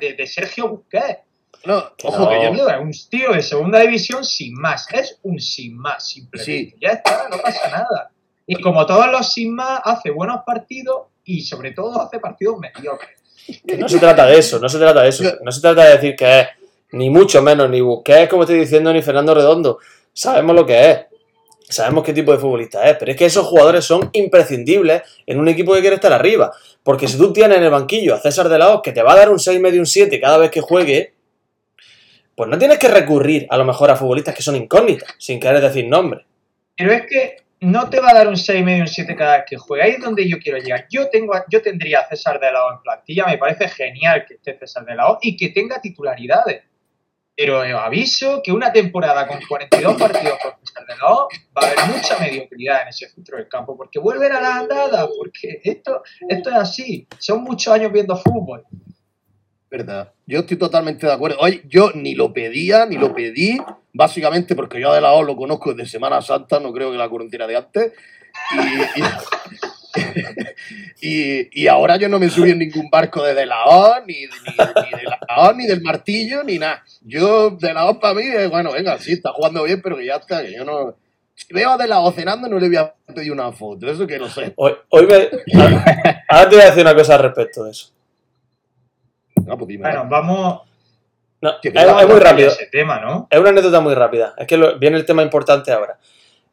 de, 0.00 0.14
de 0.14 0.26
Sergio 0.26 0.68
Busquets. 0.68 1.27
No, 1.64 1.96
Que 1.96 2.06
ojo 2.06 2.24
no. 2.24 2.30
que 2.30 2.56
yo 2.56 2.68
Es 2.68 2.80
un 2.80 3.10
tío 3.10 3.32
de 3.32 3.42
segunda 3.42 3.80
división 3.80 4.24
sin 4.24 4.54
más. 4.54 4.86
Es 4.92 5.18
un 5.22 5.40
sin 5.40 5.76
más, 5.76 6.08
simplemente. 6.08 6.70
Sí. 6.70 6.76
Ya 6.80 6.90
está, 6.90 7.28
no 7.28 7.38
pasa 7.38 7.68
nada. 7.68 8.10
Y 8.46 8.60
como 8.60 8.86
todos 8.86 9.10
los 9.10 9.32
sin 9.32 9.54
más, 9.54 9.80
hace 9.84 10.10
buenos 10.10 10.40
partidos 10.46 11.02
y 11.24 11.42
sobre 11.42 11.72
todo 11.72 12.00
hace 12.00 12.18
partidos 12.18 12.58
mediocres. 12.58 13.18
Que 13.66 13.76
no 13.76 13.88
se 13.88 13.98
trata 13.98 14.26
de 14.26 14.38
eso, 14.38 14.58
no 14.58 14.68
se 14.68 14.78
trata 14.78 15.02
de 15.02 15.08
eso. 15.08 15.24
No 15.42 15.52
se 15.52 15.60
trata 15.60 15.84
de 15.84 15.92
decir 15.92 16.16
que 16.16 16.40
es 16.40 16.48
ni 16.92 17.10
mucho 17.10 17.42
menos 17.42 17.68
ni 17.68 17.80
Busquets, 17.80 18.28
como 18.30 18.42
estoy 18.42 18.58
diciendo, 18.60 18.92
ni 18.92 19.02
Fernando 19.02 19.34
Redondo. 19.34 19.78
Sabemos 20.12 20.54
lo 20.56 20.64
que 20.64 20.90
es. 20.90 20.98
Sabemos 21.68 22.02
qué 22.02 22.14
tipo 22.14 22.32
de 22.32 22.38
futbolista 22.38 22.88
es. 22.88 22.96
Pero 22.96 23.10
es 23.12 23.16
que 23.18 23.26
esos 23.26 23.46
jugadores 23.46 23.84
son 23.84 24.08
imprescindibles 24.14 25.02
en 25.26 25.38
un 25.38 25.48
equipo 25.48 25.74
que 25.74 25.80
quiere 25.80 25.96
estar 25.96 26.12
arriba. 26.12 26.50
Porque 26.82 27.06
si 27.06 27.18
tú 27.18 27.32
tienes 27.32 27.58
en 27.58 27.64
el 27.64 27.70
banquillo 27.70 28.14
a 28.14 28.20
César 28.20 28.48
de 28.48 28.58
la 28.58 28.72
O, 28.72 28.80
que 28.80 28.92
te 28.92 29.02
va 29.02 29.12
a 29.12 29.16
dar 29.16 29.30
un 29.30 29.38
6 29.38 29.60
medio 29.60 29.80
un 29.80 29.86
7 29.86 30.18
cada 30.18 30.38
vez 30.38 30.50
que 30.50 30.62
juegue, 30.62 31.12
pues 32.38 32.48
no 32.48 32.56
tienes 32.56 32.78
que 32.78 32.86
recurrir 32.86 33.48
a 33.50 33.56
lo 33.56 33.64
mejor 33.64 33.90
a 33.90 33.96
futbolistas 33.96 34.32
que 34.32 34.42
son 34.42 34.54
incógnitas, 34.54 35.12
sin 35.18 35.40
querer 35.40 35.60
decir 35.60 35.88
nombre. 35.88 36.24
Pero 36.76 36.92
es 36.92 37.02
que 37.02 37.36
no 37.62 37.90
te 37.90 37.98
va 37.98 38.10
a 38.10 38.14
dar 38.14 38.28
un 38.28 38.36
6,5 38.36 38.80
un 38.80 38.86
7 38.86 39.16
cada 39.16 39.38
vez 39.38 39.46
que 39.50 39.56
juega. 39.56 39.86
Ahí 39.86 39.90
es 39.94 40.00
donde 40.00 40.28
yo 40.28 40.38
quiero 40.38 40.56
llegar. 40.58 40.86
Yo 40.88 41.10
tengo, 41.10 41.32
yo 41.50 41.60
tendría 41.60 41.98
a 41.98 42.08
César 42.08 42.38
de 42.38 42.52
la 42.52 42.64
O 42.64 42.72
en 42.74 42.80
plantilla. 42.80 43.26
Me 43.26 43.38
parece 43.38 43.68
genial 43.68 44.24
que 44.24 44.34
esté 44.34 44.56
César 44.56 44.84
de 44.84 44.94
la 44.94 45.10
O 45.10 45.18
y 45.20 45.36
que 45.36 45.48
tenga 45.48 45.80
titularidades. 45.80 46.62
Pero 47.34 47.60
aviso 47.60 48.40
que 48.40 48.52
una 48.52 48.72
temporada 48.72 49.26
con 49.26 49.40
42 49.44 49.96
partidos 49.96 50.38
por 50.40 50.54
César 50.60 50.86
de 50.86 50.96
la 50.96 51.12
O 51.12 51.28
va 51.56 51.62
a 51.62 51.72
haber 51.72 51.92
mucha 51.92 52.20
mediocridad 52.20 52.82
en 52.82 52.88
ese 52.90 53.08
centro 53.08 53.36
del 53.36 53.48
campo. 53.48 53.76
Porque 53.76 53.98
vuelven 53.98 54.30
a 54.30 54.40
la 54.40 54.58
andada. 54.58 55.08
Porque 55.08 55.60
esto, 55.64 56.04
esto 56.28 56.50
es 56.50 56.56
así. 56.56 57.08
Son 57.18 57.42
muchos 57.42 57.74
años 57.74 57.90
viendo 57.90 58.16
fútbol. 58.16 58.64
Verdad. 59.70 60.12
Yo 60.26 60.40
estoy 60.40 60.56
totalmente 60.56 61.06
de 61.06 61.12
acuerdo. 61.12 61.36
Oye, 61.40 61.62
yo 61.68 61.90
ni 61.94 62.14
lo 62.14 62.32
pedía, 62.32 62.86
ni 62.86 62.96
lo 62.96 63.14
pedí, 63.14 63.58
básicamente 63.92 64.54
porque 64.54 64.80
yo 64.80 64.90
a 64.90 64.94
De 64.94 65.00
La 65.02 65.12
O 65.12 65.22
lo 65.22 65.36
conozco 65.36 65.74
desde 65.74 65.90
Semana 65.90 66.22
Santa, 66.22 66.58
no 66.58 66.72
creo 66.72 66.90
que 66.90 66.96
la 66.98 67.08
correntina 67.08 67.46
de 67.46 67.56
antes. 67.56 67.92
Y, 71.00 71.62
y, 71.62 71.66
ahora 71.68 71.96
yo 71.96 72.08
no 72.08 72.18
me 72.18 72.28
subí 72.28 72.50
en 72.50 72.58
ningún 72.58 72.90
barco 72.90 73.22
de 73.22 73.34
De 73.34 73.46
La 73.46 74.02
ni, 74.06 74.14
ni, 74.14 74.20
ni 74.26 74.98
de 74.98 75.04
La 75.04 75.18
O, 75.38 75.52
ni 75.52 75.66
del 75.66 75.80
martillo, 75.80 76.42
ni 76.44 76.58
nada. 76.58 76.84
Yo, 77.02 77.50
De 77.50 77.72
La 77.72 77.86
O 77.86 77.98
para 77.98 78.14
mí, 78.14 78.24
bueno, 78.50 78.72
venga, 78.72 78.98
sí, 78.98 79.12
está 79.12 79.32
jugando 79.32 79.62
bien, 79.64 79.80
pero 79.82 79.96
que 79.96 80.06
ya 80.06 80.16
está, 80.16 80.42
que 80.42 80.52
yo 80.52 80.64
no... 80.64 80.96
Si 81.34 81.52
veo 81.52 81.70
a 81.70 81.76
De 81.78 81.86
La 81.86 82.00
O 82.00 82.12
cenando, 82.12 82.48
no 82.48 82.58
le 82.58 82.68
voy 82.68 82.76
a 82.76 82.94
pedir 83.14 83.32
una 83.32 83.50
foto, 83.52 83.88
eso 83.90 84.06
que 84.06 84.18
no 84.18 84.28
sé. 84.28 84.52
Hoy, 84.56 84.72
hoy 84.90 85.06
me- 85.06 85.28
Ahora 86.28 86.48
te 86.48 86.56
voy 86.56 86.64
a 86.64 86.68
decir 86.68 86.82
una 86.82 86.94
cosa 86.94 87.14
al 87.14 87.22
respecto 87.22 87.64
de 87.64 87.70
eso. 87.70 87.92
Ah, 89.50 89.56
pues 89.56 89.68
dime. 89.68 89.82
Bueno, 89.88 90.06
vamos 90.08 90.60
No, 91.40 91.50
es, 91.62 91.72
es 91.74 92.08
muy 92.08 92.18
rápido. 92.20 92.48
ese 92.50 92.66
tema, 92.66 93.00
¿no? 93.00 93.28
Es 93.30 93.38
una 93.38 93.50
anécdota 93.50 93.80
muy 93.80 93.94
rápida. 93.94 94.34
Es 94.36 94.46
que 94.46 94.56
lo- 94.56 94.78
viene 94.78 94.96
el 94.96 95.04
tema 95.06 95.22
importante 95.22 95.70
ahora. 95.72 95.98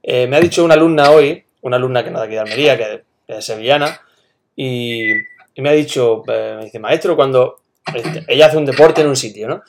Eh, 0.03 0.27
me 0.27 0.37
ha 0.37 0.39
dicho 0.39 0.63
una 0.63 0.75
alumna 0.75 1.09
hoy, 1.11 1.43
una 1.61 1.77
alumna 1.77 2.03
que 2.03 2.11
no 2.11 2.19
de 2.19 2.25
aquí 2.25 2.33
de 2.35 2.39
Almería, 2.41 2.77
que 2.77 3.03
es 3.27 3.43
sevillana, 3.45 3.99
y, 4.55 5.11
y 5.55 5.61
me 5.61 5.69
ha 5.69 5.73
dicho, 5.73 6.21
eh, 6.27 6.55
me 6.59 6.65
dice, 6.65 6.79
maestro, 6.79 7.15
cuando 7.15 7.61
este, 7.93 8.23
ella 8.27 8.45
hace 8.47 8.57
un 8.57 8.65
deporte 8.65 9.01
en 9.01 9.07
un 9.07 9.15
sitio, 9.15 9.47
¿no? 9.47 9.63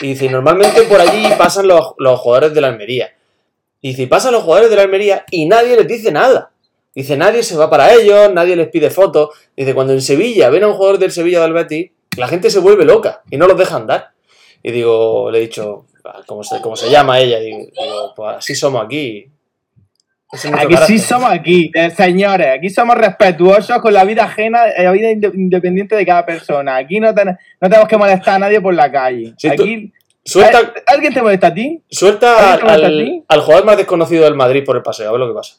Y 0.00 0.08
dice, 0.08 0.28
normalmente 0.30 0.82
por 0.84 1.00
allí 1.00 1.26
pasan 1.36 1.68
los, 1.68 1.92
los 1.98 2.18
jugadores 2.18 2.54
de 2.54 2.60
la 2.62 2.68
Almería. 2.68 3.12
Y 3.82 3.88
dice, 3.90 4.06
pasan 4.06 4.32
los 4.32 4.42
jugadores 4.42 4.70
de 4.70 4.76
la 4.76 4.82
Almería 4.82 5.24
y 5.30 5.44
nadie 5.46 5.76
les 5.76 5.86
dice 5.86 6.10
nada. 6.10 6.50
Dice, 6.94 7.16
nadie 7.16 7.42
se 7.42 7.56
va 7.56 7.68
para 7.70 7.92
ellos, 7.92 8.32
nadie 8.32 8.56
les 8.56 8.68
pide 8.68 8.90
fotos. 8.90 9.30
Dice, 9.56 9.74
cuando 9.74 9.92
en 9.92 10.00
Sevilla 10.00 10.48
ven 10.50 10.64
a 10.64 10.68
un 10.68 10.74
jugador 10.74 10.98
del 10.98 11.10
Sevilla 11.12 11.40
o 11.40 11.42
del 11.42 11.52
Betis, 11.52 11.90
la 12.16 12.28
gente 12.28 12.50
se 12.50 12.58
vuelve 12.58 12.84
loca 12.84 13.22
y 13.30 13.36
no 13.36 13.46
los 13.46 13.56
deja 13.58 13.76
andar. 13.76 14.10
Y 14.62 14.70
digo, 14.72 15.30
le 15.30 15.38
he 15.38 15.40
dicho, 15.42 15.86
¿cómo 16.26 16.42
se, 16.44 16.60
cómo 16.60 16.76
se 16.76 16.90
llama 16.90 17.18
ella? 17.18 17.38
Digo, 17.40 17.58
digo, 17.58 18.12
pues 18.14 18.36
así 18.38 18.54
somos 18.54 18.84
aquí. 18.84 19.28
Aquí 20.54 20.74
sí 20.86 20.98
somos 20.98 21.30
aquí, 21.30 21.70
eh, 21.74 21.90
señores. 21.90 22.48
Aquí 22.56 22.70
somos 22.70 22.96
respetuosos 22.96 23.78
con 23.82 23.92
la 23.92 24.02
vida 24.04 24.24
ajena, 24.24 24.66
eh, 24.70 24.82
la 24.84 24.90
vida 24.92 25.10
inde- 25.10 25.30
independiente 25.34 25.94
de 25.94 26.06
cada 26.06 26.24
persona. 26.24 26.76
Aquí 26.76 27.00
no, 27.00 27.12
ten- 27.14 27.36
no 27.60 27.68
tenemos 27.68 27.86
que 27.86 27.98
molestar 27.98 28.36
a 28.36 28.38
nadie 28.38 28.58
por 28.60 28.72
la 28.72 28.90
calle. 28.90 29.34
Tú- 29.38 29.48
aquí, 29.48 29.92
Suelta, 30.24 30.58
¿Al- 30.58 30.72
¿Alguien 30.86 31.12
te 31.12 31.20
molesta 31.20 31.48
a 31.48 31.54
ti? 31.54 31.82
suelta 31.90 32.52
¿Alguien 32.52 32.58
te 32.60 32.64
molesta 32.64 32.86
a 32.86 32.88
al, 32.90 33.04
ti? 33.04 33.24
al 33.26 33.40
jugador 33.40 33.64
más 33.66 33.76
desconocido 33.76 34.22
del 34.24 34.36
Madrid 34.36 34.62
por 34.64 34.76
el 34.76 34.82
paseo, 34.82 35.08
a 35.08 35.12
ver 35.12 35.20
lo 35.20 35.26
que 35.28 35.34
pasa. 35.34 35.56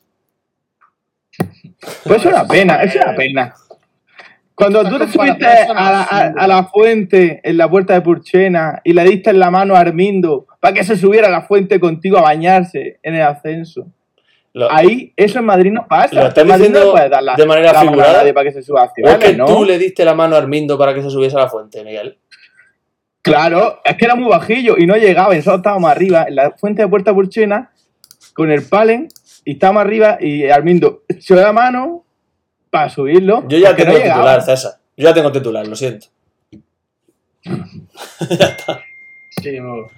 Pues 2.05 2.19
es 2.21 2.25
una 2.25 2.47
pena, 2.47 2.81
es 2.81 2.95
una 2.95 3.13
pena. 3.13 3.53
Cuando 4.55 4.83
tú 4.87 4.99
te 4.99 5.07
subiste 5.07 5.45
a 5.47 5.73
la, 5.73 6.01
a- 6.03 6.33
a 6.37 6.47
la 6.47 6.65
fuente 6.65 7.41
en 7.43 7.57
la 7.57 7.67
puerta 7.69 7.93
de 7.93 8.01
Purchena 8.01 8.81
y 8.83 8.93
le 8.93 9.03
diste 9.03 9.31
en 9.31 9.39
la 9.39 9.49
mano 9.49 9.75
a 9.75 9.79
Armindo 9.79 10.45
para 10.59 10.73
que 10.73 10.83
se 10.83 10.95
subiera 10.95 11.27
a 11.27 11.31
la 11.31 11.41
fuente 11.41 11.79
contigo 11.79 12.17
a 12.19 12.21
bañarse 12.21 12.99
en 13.01 13.15
el 13.15 13.23
ascenso. 13.23 13.87
Lo- 14.53 14.71
Ahí, 14.71 15.11
eso 15.17 15.39
en 15.39 15.45
Madrid 15.45 15.71
no 15.71 15.87
pasa. 15.87 16.13
Lo 16.21 16.27
estás 16.27 16.43
En 16.43 16.47
Madrid 16.49 16.65
no 16.65 16.69
diciendo 16.75 16.91
puedes 16.91 17.09
dar 17.09 17.23
la, 17.23 17.35
de 17.35 17.45
manera 17.47 17.73
la 17.73 17.79
figurada. 17.81 18.33
para 18.33 18.43
que 18.43 18.51
se 18.51 18.61
suba 18.61 18.83
a 18.83 18.85
¿O 19.03 19.07
es 19.09 19.17
que 19.17 19.33
¿no? 19.35 19.45
tú 19.47 19.65
le 19.65 19.79
diste 19.79 20.05
la 20.05 20.13
mano 20.13 20.35
a 20.35 20.37
Armindo 20.39 20.77
para 20.77 20.93
que 20.93 21.01
se 21.01 21.09
subiese 21.09 21.35
a 21.35 21.39
la 21.39 21.49
fuente, 21.49 21.83
Miguel? 21.83 22.19
Claro, 23.21 23.79
es 23.85 23.95
que 23.95 24.05
era 24.05 24.15
muy 24.15 24.29
bajillo 24.29 24.75
y 24.77 24.85
no 24.85 24.95
llegaba, 24.97 25.33
y 25.33 25.37
nosotros 25.37 25.59
estábamos 25.59 25.89
arriba, 25.89 26.25
en 26.27 26.35
la 26.35 26.51
fuente 26.51 26.81
de 26.81 26.89
Puerta 26.89 27.13
Purchena, 27.13 27.71
con 28.33 28.51
el 28.51 28.63
palen, 28.63 29.07
y 29.45 29.53
estábamos 29.53 29.81
arriba, 29.81 30.17
y 30.19 30.49
Armindo 30.49 31.03
echó 31.07 31.35
la 31.35 31.53
mano 31.53 32.02
para 32.73 32.89
subirlo. 32.89 33.47
Yo 33.47 33.59
ya 33.59 33.75
tengo 33.75 33.91
no 33.93 33.99
llegaba. 33.99 34.15
titular, 34.15 34.41
César. 34.41 34.71
Yo 34.97 35.07
ya 35.07 35.13
tengo 35.13 35.31
titular, 35.31 35.67
lo 35.67 35.75
siento. 35.75 36.07
Sí, 39.41 39.59
bo- 39.59 39.91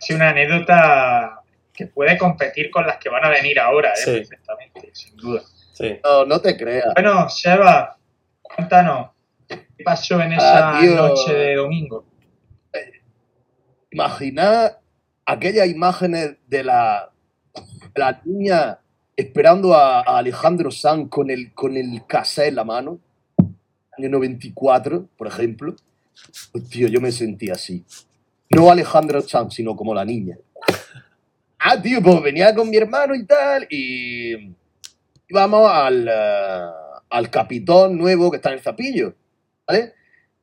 sí, 0.00 0.14
una 0.14 0.30
anécdota 0.30 1.40
que 1.72 1.86
puede 1.86 2.18
competir 2.18 2.70
con 2.70 2.86
las 2.86 2.98
que 2.98 3.08
van 3.08 3.24
a 3.24 3.28
venir 3.30 3.58
ahora, 3.58 3.92
¿eh? 3.92 3.96
Sí. 3.96 4.10
perfectamente, 4.12 4.90
sin 4.92 5.16
duda. 5.16 5.42
Sí. 5.72 5.98
No, 6.04 6.24
no 6.26 6.40
te 6.40 6.56
creas. 6.56 6.92
Bueno, 6.94 7.28
Seba, 7.28 7.96
cuéntanos, 8.42 9.10
¿qué 9.48 9.66
pasó 9.84 10.20
en 10.20 10.34
esa 10.34 10.76
Ah, 10.78 10.82
noche 10.82 11.32
de 11.34 11.54
domingo? 11.54 12.04
Imaginad 13.90 14.78
aquellas 15.24 15.68
imágenes 15.68 16.36
de 16.48 16.64
la, 16.64 17.10
de 17.94 18.00
la 18.00 18.20
niña 18.24 18.78
esperando 19.16 19.74
a, 19.74 20.00
a 20.00 20.18
Alejandro 20.18 20.70
Sanz 20.70 21.08
con 21.08 21.30
el, 21.30 21.52
con 21.52 21.76
el 21.76 22.02
en 22.36 22.54
la 22.54 22.64
mano, 22.64 22.98
año 23.96 24.08
94, 24.08 25.08
por 25.16 25.26
ejemplo. 25.26 25.74
Pues, 26.52 26.68
tío, 26.68 26.88
yo 26.88 27.00
me 27.00 27.12
sentí 27.12 27.50
así. 27.50 27.84
No 28.50 28.70
Alejandro 28.70 29.20
Sanz, 29.20 29.54
sino 29.54 29.76
como 29.76 29.94
la 29.94 30.04
niña. 30.04 30.38
Ah, 31.58 31.80
tío, 31.80 32.02
pues 32.02 32.22
venía 32.22 32.54
con 32.54 32.68
mi 32.68 32.76
hermano 32.76 33.14
y 33.14 33.24
tal, 33.24 33.66
y 33.70 34.54
íbamos 35.28 35.70
al, 35.70 36.06
eh, 36.06 36.66
al 37.08 37.30
capitón 37.30 37.96
nuevo 37.96 38.30
que 38.30 38.36
está 38.36 38.50
en 38.50 38.56
el 38.56 38.60
Zapillo, 38.60 39.14
¿vale? 39.66 39.94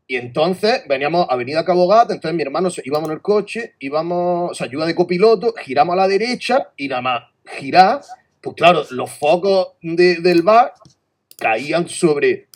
Y 0.07 0.15
entonces 0.17 0.81
veníamos 0.89 1.29
a 1.29 1.33
Avenida 1.33 1.63
Cabo 1.63 1.87
entonces 2.01 2.33
mi 2.33 2.41
hermano 2.41 2.69
íbamos 2.83 3.07
en 3.07 3.13
el 3.13 3.21
coche, 3.21 3.75
íbamos, 3.79 4.51
o 4.51 4.53
sea, 4.53 4.67
ayuda 4.67 4.85
de 4.85 4.95
copiloto, 4.95 5.53
giramos 5.63 5.93
a 5.93 5.97
la 5.97 6.07
derecha 6.07 6.69
y 6.75 6.87
nada 6.87 7.01
más 7.01 7.23
girar, 7.45 8.01
pues 8.41 8.55
claro, 8.55 8.83
los 8.91 9.11
focos 9.11 9.69
de- 9.81 10.17
del 10.17 10.41
bar 10.41 10.73
caían 11.37 11.87
sobre, 11.87 12.47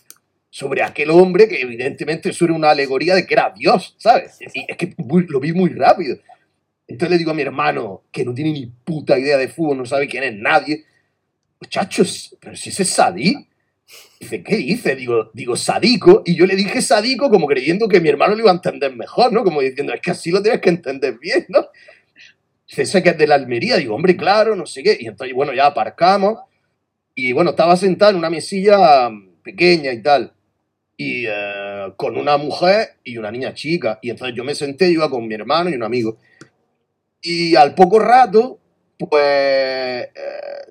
sobre 0.50 0.84
aquel 0.84 1.10
hombre 1.12 1.48
que 1.48 1.62
evidentemente 1.62 2.30
eso 2.30 2.46
era 2.46 2.54
una 2.54 2.72
alegoría 2.72 3.16
de 3.16 3.26
que 3.26 3.34
era 3.34 3.54
Dios, 3.56 3.96
¿sabes? 3.98 4.38
Y 4.42 4.66
es 4.68 4.78
que 4.78 4.94
muy- 4.98 5.28
lo 5.28 5.40
vi 5.40 5.54
muy 5.54 5.70
rápido. 5.72 6.18
Entonces 6.88 7.12
le 7.12 7.18
digo 7.18 7.32
a 7.32 7.34
mi 7.34 7.42
hermano, 7.42 8.04
que 8.12 8.24
no 8.24 8.34
tiene 8.34 8.52
ni 8.52 8.68
puta 8.68 9.18
idea 9.18 9.38
de 9.38 9.48
fútbol, 9.48 9.78
no 9.78 9.86
sabe 9.86 10.08
quién 10.08 10.24
es 10.24 10.34
nadie, 10.36 10.86
muchachos, 11.60 12.36
pero 12.40 12.56
si 12.56 12.70
ese 12.70 12.84
es 12.84 12.90
Sadí. 12.90 13.48
Dice, 14.20 14.42
¿qué 14.44 14.56
dice? 14.58 14.96
Digo, 14.96 15.30
digo, 15.34 15.56
sadico. 15.56 16.24
Y 16.26 16.36
yo 16.36 16.46
le 16.48 16.56
dije 16.56 16.82
sadico 16.82 17.30
como 17.30 17.46
creyendo 17.46 17.88
que 17.88 18.00
mi 18.02 18.10
hermano 18.10 18.34
lo 18.34 18.42
iba 18.42 18.50
a 18.52 18.56
entender 18.56 18.96
mejor, 18.96 19.32
¿no? 19.32 19.44
Como 19.44 19.62
diciendo, 19.62 19.94
es 19.94 20.02
que 20.02 20.10
así 20.12 20.32
lo 20.32 20.42
tienes 20.42 20.62
que 20.62 20.70
entender 20.70 21.20
bien, 21.20 21.46
¿no? 21.50 21.68
Dice, 22.68 23.04
que 23.04 23.10
es 23.10 23.18
de 23.18 23.28
la 23.28 23.36
Almería. 23.36 23.78
Digo, 23.78 23.96
hombre, 23.96 24.16
claro, 24.18 24.56
no 24.56 24.66
sé 24.66 24.84
qué. 24.84 24.98
Y 25.00 25.08
entonces, 25.08 25.36
bueno, 25.36 25.54
ya 25.54 25.68
aparcamos. 25.68 26.40
Y 27.14 27.32
bueno, 27.34 27.52
estaba 27.52 27.78
sentado 27.78 28.12
en 28.12 28.18
una 28.18 28.30
mesilla 28.30 29.10
mm, 29.10 29.42
pequeña 29.44 29.92
y 29.94 30.02
tal. 30.02 30.34
Y 30.98 31.26
eh, 31.28 31.94
con 31.98 32.18
una 32.18 32.38
mujer 32.38 32.98
y 33.04 33.18
una 33.18 33.32
niña 33.32 33.54
chica. 33.54 34.00
Y 34.02 34.10
entonces 34.10 34.36
yo 34.36 34.44
me 34.44 34.56
senté, 34.56 34.86
yo 34.88 34.94
iba 34.94 35.10
con 35.10 35.28
mi 35.28 35.36
hermano 35.36 35.70
y 35.70 35.76
un 35.76 35.84
amigo. 35.84 36.18
Y 37.22 37.56
al 37.56 37.74
poco 37.76 38.00
rato, 38.00 38.60
pues 38.98 39.22
eh, 39.24 40.10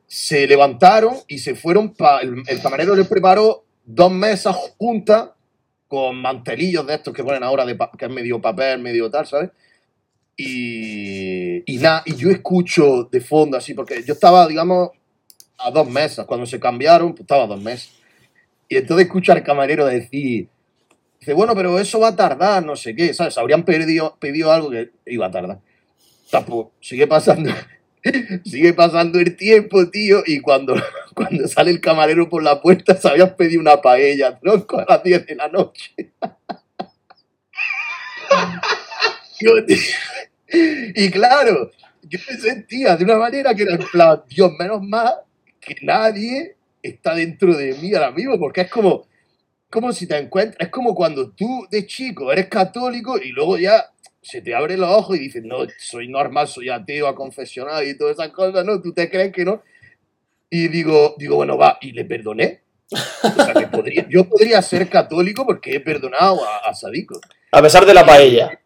se 0.07 0.47
levantaron 0.47 1.17
y 1.29 1.39
se 1.39 1.55
fueron 1.55 1.95
para. 1.95 2.21
El, 2.23 2.61
camarero 2.63 2.95
les 2.95 3.09
preparó 3.09 3.65
dos 3.85 4.11
mesas 4.13 4.57
juntas 4.79 5.31
con 5.89 6.17
mantelillos 6.17 6.87
de 6.87 6.95
estos 6.95 7.13
que 7.15 7.23
ponen 7.25 7.43
ahora, 7.43 7.67
de 7.67 7.75
pa- 7.75 7.91
que 7.97 8.07
es 8.07 8.11
medio 8.11 8.41
papel, 8.41 8.81
medio 8.81 9.11
tal, 9.11 9.27
¿sabes? 9.27 9.51
Y, 10.37 11.73
y 11.73 11.79
nada, 11.79 12.03
y 12.07 12.17
yo 12.17 12.31
escucho 12.31 13.05
de 13.05 13.21
fondo 13.21 13.57
así, 13.57 13.75
porque 13.75 14.03
yo 14.03 14.15
estaba, 14.15 14.47
digamos, 14.49 14.91
a 15.59 15.71
dos 15.71 15.89
mesas. 15.89 16.27
Cuando 16.27 16.47
se 16.47 16.61
cambiaron, 16.61 17.13
pues 17.13 17.23
estaba 17.23 17.45
a 17.45 17.49
dos 17.49 17.61
mesas. 17.61 17.91
Y 18.69 18.77
entonces 18.77 19.07
escucho 19.07 19.33
al 19.33 19.43
camarero 19.43 19.87
decir. 19.87 20.49
Dice, 21.21 21.33
bueno, 21.33 21.55
pero 21.55 21.79
eso 21.79 22.01
va 22.01 22.09
a 22.09 22.17
tardar, 22.17 22.65
no 22.65 22.77
sé 22.77 22.95
qué, 22.95 23.15
¿sabes? 23.15 23.39
Habrían 23.39 23.65
pedido, 23.65 24.17
pedido 24.21 24.53
algo 24.53 24.71
que 24.71 24.91
iba 25.07 25.27
a 25.27 25.31
tardar. 25.31 25.59
Tampoco, 26.31 26.73
sigue 26.81 27.07
pasando. 27.07 27.51
Sigue 28.45 28.75
pasando 28.75 29.19
el 29.19 29.35
tiempo, 29.35 29.89
tío, 29.89 30.23
y 30.27 30.41
cuando, 30.41 30.75
cuando 31.15 31.49
sale 31.49 31.71
el 31.71 31.81
camarero 31.81 32.29
por 32.29 32.43
la 32.43 32.61
puerta 32.61 32.95
se 32.95 33.09
habían 33.09 33.35
pedido 33.35 33.63
una 33.63 33.81
paella, 33.81 34.39
tronco, 34.39 34.79
a 34.79 34.85
las 34.87 35.03
10 35.03 35.27
de 35.27 35.35
la 35.35 35.49
noche. 35.49 36.13
Y 40.95 41.11
claro, 41.11 41.71
yo 42.03 42.19
me 42.29 42.37
sentía 42.37 42.97
de 42.97 43.05
una 43.05 43.17
manera 43.17 43.55
que 43.55 43.63
era 43.63 43.75
en 43.75 43.87
plan, 43.91 44.23
Dios, 44.29 44.53
menos 44.59 44.83
mal 44.83 45.15
que 45.61 45.75
nadie 45.83 46.57
está 46.83 47.15
dentro 47.15 47.57
de 47.57 47.75
mí 47.75 47.95
ahora 47.95 48.11
mismo, 48.11 48.39
porque 48.39 48.61
es 48.63 48.71
como, 48.71 49.07
como 49.71 49.93
si 49.93 50.07
te 50.07 50.19
encuentras, 50.19 50.61
es 50.61 50.69
como 50.69 50.95
cuando 50.95 51.31
tú 51.31 51.67
de 51.71 51.87
chico 51.87 52.31
eres 52.31 52.47
católico 52.47 53.19
y 53.19 53.31
luego 53.31 53.59
ya 53.59 53.91
se 54.21 54.43
te 54.43 54.55
abren 54.55 54.81
los 54.81 54.91
ojos 54.91 55.17
y 55.17 55.21
dices, 55.21 55.43
no, 55.45 55.67
soy 55.79 56.09
normal, 56.09 56.47
soy 56.47 56.69
ateo, 56.69 57.07
a 57.07 57.15
confesional 57.15 57.87
y 57.87 57.97
todas 57.97 58.19
esas 58.19 58.31
cosas, 58.31 58.65
¿no? 58.65 58.81
Tú 58.81 58.93
te 58.93 59.11
crees 59.11 59.33
que 59.33 59.45
no. 59.45 59.63
Y 60.51 60.69
digo, 60.69 61.15
digo, 61.19 61.37
bueno, 61.37 61.59
va, 61.59 61.79
y 61.81 61.93
le 61.93 62.05
perdoné. 62.05 62.63
O 62.91 64.09
yo 64.09 64.29
podría 64.29 64.63
ser 64.63 64.89
católico 64.89 65.45
porque 65.45 65.75
he 65.75 65.81
perdonado 65.81 66.45
a, 66.45 66.71
a. 66.71 66.73
A 67.51 67.63
pesar 67.63 67.85
de 67.85 67.95
la 67.95 68.07
paella. 68.07 68.61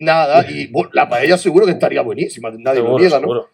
Nada, 0.00 0.46
y 0.48 0.68
bueno, 0.68 0.90
la 0.92 1.08
paella 1.08 1.36
seguro 1.36 1.66
que 1.66 1.72
estaría 1.72 2.02
buenísima, 2.02 2.50
nadie 2.50 2.80
lo 2.80 2.98
Seguro, 2.98 2.98
niega, 2.98 3.20
¿no? 3.20 3.48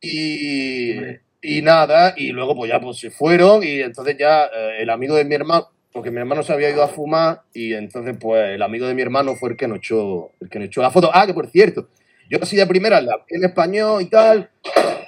Y, 0.00 0.96
y 1.42 1.62
nada, 1.62 2.14
y 2.16 2.30
luego 2.30 2.56
pues 2.56 2.70
ya 2.70 2.80
pues 2.80 2.98
se 2.98 3.10
fueron 3.10 3.62
y 3.62 3.80
entonces 3.80 4.16
ya 4.18 4.46
eh, 4.46 4.78
el 4.80 4.90
amigo 4.90 5.14
de 5.16 5.24
mi 5.24 5.34
hermano, 5.34 5.68
porque 5.92 6.10
mi 6.10 6.18
hermano 6.18 6.42
se 6.42 6.52
había 6.52 6.70
ido 6.70 6.82
a 6.82 6.88
fumar 6.88 7.42
y 7.52 7.74
entonces 7.74 8.16
pues 8.18 8.54
el 8.54 8.62
amigo 8.62 8.86
de 8.86 8.94
mi 8.94 9.02
hermano 9.02 9.34
fue 9.34 9.50
el 9.50 9.56
que 9.56 9.68
nos 9.68 9.78
echó, 9.78 10.30
el 10.40 10.48
que 10.48 10.58
nos 10.58 10.68
echó 10.68 10.80
la 10.80 10.90
foto. 10.90 11.10
Ah, 11.12 11.26
que 11.26 11.34
por 11.34 11.48
cierto, 11.48 11.88
yo 12.30 12.38
así 12.40 12.56
de 12.56 12.66
primera 12.66 13.00
la 13.02 13.18
vi 13.28 13.36
en 13.36 13.44
español 13.44 14.00
y 14.00 14.06
tal, 14.06 14.50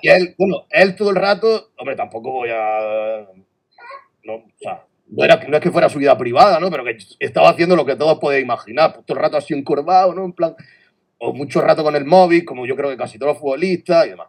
y 0.02 0.08
él, 0.10 0.34
bueno, 0.36 0.66
él 0.70 0.94
todo 0.96 1.10
el 1.10 1.16
rato, 1.16 1.70
hombre, 1.78 1.96
tampoco 1.96 2.30
voy 2.30 2.50
a... 2.52 3.26
No, 4.24 4.34
o 4.34 4.44
sea, 4.60 4.84
no, 5.16 5.24
era, 5.24 5.36
no 5.48 5.56
es 5.56 5.62
que 5.62 5.70
fuera 5.70 5.88
su 5.88 5.98
vida 5.98 6.16
privada, 6.18 6.58
¿no? 6.60 6.70
Pero 6.70 6.84
que 6.84 6.96
estaba 7.20 7.50
haciendo 7.50 7.76
lo 7.76 7.86
que 7.86 7.96
todos 7.96 8.18
podéis 8.18 8.44
imaginar, 8.44 8.94
pues, 8.94 9.06
todo 9.06 9.16
el 9.18 9.22
rato 9.22 9.36
así 9.36 9.54
encorvado, 9.54 10.14
¿no? 10.14 10.24
En 10.24 10.32
plan, 10.32 10.54
o 11.18 11.32
mucho 11.32 11.60
rato 11.60 11.82
con 11.84 11.96
el 11.96 12.04
móvil, 12.04 12.44
como 12.44 12.66
yo 12.66 12.76
creo 12.76 12.90
que 12.90 12.96
casi 12.96 13.18
todos 13.18 13.34
los 13.34 13.40
futbolistas 13.40 14.06
y 14.06 14.10
demás. 14.10 14.28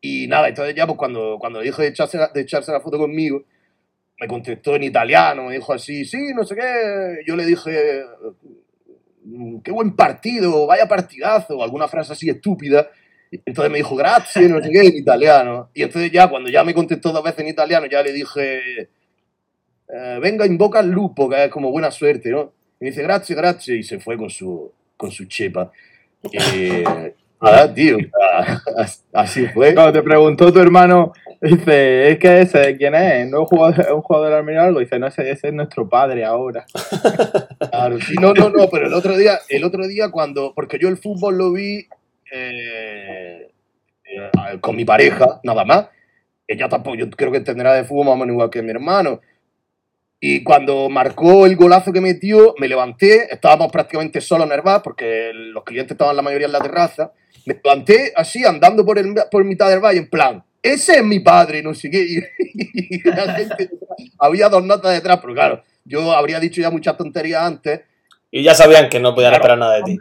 Y 0.00 0.26
nada, 0.28 0.48
entonces 0.48 0.74
ya 0.74 0.86
pues 0.86 0.98
cuando, 0.98 1.38
cuando 1.40 1.60
dijo 1.60 1.82
de 1.82 1.88
echarse, 1.88 2.18
la, 2.18 2.30
echarse 2.34 2.72
la 2.72 2.80
foto 2.80 2.98
conmigo, 2.98 3.44
me 4.20 4.28
contestó 4.28 4.76
en 4.76 4.84
italiano, 4.84 5.44
me 5.46 5.54
dijo 5.54 5.72
así, 5.72 6.04
sí, 6.04 6.32
no 6.34 6.44
sé 6.44 6.56
qué. 6.56 7.18
Yo 7.26 7.36
le 7.36 7.46
dije, 7.46 8.04
"Mm, 9.24 9.58
qué 9.60 9.70
buen 9.72 9.94
partido, 9.94 10.66
vaya 10.66 10.86
partidazo, 10.88 11.62
alguna 11.62 11.88
frase 11.88 12.12
así 12.12 12.28
estúpida. 12.30 12.88
Entonces 13.30 13.70
me 13.70 13.78
dijo, 13.78 13.94
grazie, 13.96 14.48
no 14.48 14.62
sé 14.62 14.70
qué, 14.70 14.80
en 14.88 14.96
italiano. 14.96 15.70
Y 15.74 15.82
entonces 15.82 16.10
ya, 16.10 16.28
cuando 16.28 16.48
ya 16.50 16.64
me 16.64 16.74
contestó 16.74 17.12
dos 17.12 17.22
veces 17.22 17.40
en 17.40 17.48
italiano, 17.48 17.86
ya 17.86 18.02
le 18.02 18.12
dije, 18.12 18.88
eh, 19.88 20.18
venga, 20.20 20.46
invoca 20.46 20.80
al 20.80 20.90
lupo, 20.90 21.28
que 21.28 21.44
es 21.44 21.50
como 21.50 21.70
buena 21.70 21.90
suerte, 21.90 22.30
¿no? 22.30 22.52
Y 22.80 22.84
me 22.84 22.90
dice, 22.90 23.02
grazie, 23.02 23.34
grazie, 23.34 23.76
y 23.76 23.82
se 23.82 23.98
fue 23.98 24.16
con 24.16 24.30
su, 24.30 24.72
con 24.96 25.10
su 25.10 25.24
chepa. 25.26 25.70
Nada, 27.40 27.72
tío, 27.72 27.98
así 29.12 29.46
fue. 29.46 29.72
Cuando 29.74 29.92
te 29.92 30.02
preguntó 30.02 30.52
tu 30.52 30.58
hermano, 30.58 31.12
dice, 31.40 32.10
es 32.10 32.18
que 32.18 32.40
ese, 32.40 32.76
¿quién 32.76 32.94
es? 32.96 33.30
¿No 33.30 33.36
es 33.36 33.40
un 33.42 33.46
jugador, 33.46 33.80
es 33.80 33.90
un 33.90 34.02
jugador 34.02 34.28
del 34.28 34.38
Almería 34.38 34.62
o 34.62 34.66
algo? 34.66 34.80
Dice, 34.80 34.98
no, 34.98 35.06
ese, 35.06 35.30
ese 35.30 35.48
es 35.48 35.54
nuestro 35.54 35.88
padre 35.88 36.24
ahora. 36.24 36.66
Claro, 37.70 38.00
sí, 38.00 38.14
no, 38.20 38.32
no, 38.32 38.50
no, 38.50 38.68
pero 38.70 38.86
el 38.86 38.94
otro 38.94 39.16
día, 39.16 39.38
el 39.48 39.62
otro 39.62 39.86
día 39.86 40.10
cuando, 40.10 40.52
porque 40.54 40.78
yo 40.80 40.88
el 40.88 40.96
fútbol 40.96 41.38
lo 41.38 41.52
vi 41.52 41.86
eh, 42.32 43.50
eh, 44.04 44.58
con 44.60 44.74
mi 44.74 44.84
pareja, 44.84 45.40
nada 45.44 45.64
más. 45.64 45.88
Ella 46.46 46.68
tampoco, 46.68 46.96
yo 46.96 47.10
creo 47.10 47.30
que 47.30 47.38
entenderá 47.38 47.74
de 47.74 47.84
fútbol 47.84 48.06
más 48.06 48.14
o 48.14 48.16
menos 48.16 48.32
igual 48.34 48.50
que 48.50 48.62
mi 48.62 48.70
hermano. 48.70 49.20
Y 50.20 50.42
cuando 50.42 50.88
marcó 50.88 51.46
el 51.46 51.54
golazo 51.56 51.92
que 51.92 52.00
metió, 52.00 52.54
me 52.58 52.66
levanté, 52.68 53.32
estábamos 53.32 53.70
prácticamente 53.70 54.20
solos 54.20 54.46
en 54.48 54.52
el 54.54 54.62
bar, 54.62 54.82
porque 54.82 55.30
los 55.32 55.62
clientes 55.64 55.92
estaban 55.92 56.16
la 56.16 56.22
mayoría 56.22 56.46
en 56.46 56.52
la 56.52 56.60
terraza. 56.60 57.12
Me 57.46 57.54
levanté 57.54 58.12
así, 58.16 58.44
andando 58.44 58.84
por, 58.84 58.98
el, 58.98 59.14
por 59.30 59.44
mitad 59.44 59.68
del 59.70 59.80
bar, 59.80 59.94
y 59.94 59.98
en 59.98 60.10
plan, 60.10 60.42
ese 60.60 60.96
es 60.98 61.04
mi 61.04 61.20
padre, 61.20 61.62
no 61.62 61.72
sé 61.72 61.88
qué. 61.88 62.02
Y, 62.04 62.16
y 62.98 63.08
la 63.08 63.32
gente, 63.34 63.70
había 64.18 64.48
dos 64.48 64.64
notas 64.64 64.92
detrás, 64.92 65.18
pero 65.20 65.34
claro, 65.34 65.62
yo 65.84 66.12
habría 66.12 66.40
dicho 66.40 66.60
ya 66.60 66.70
muchas 66.70 66.96
tonterías 66.96 67.42
antes, 67.42 67.82
Y 68.30 68.42
ya 68.42 68.54
sabían 68.54 68.88
que 68.88 68.98
no 69.00 69.14
podían 69.14 69.30
Claro. 69.30 69.42
esperar 69.42 69.58
nada 69.58 69.76
de 69.76 69.82
ti. 69.84 69.98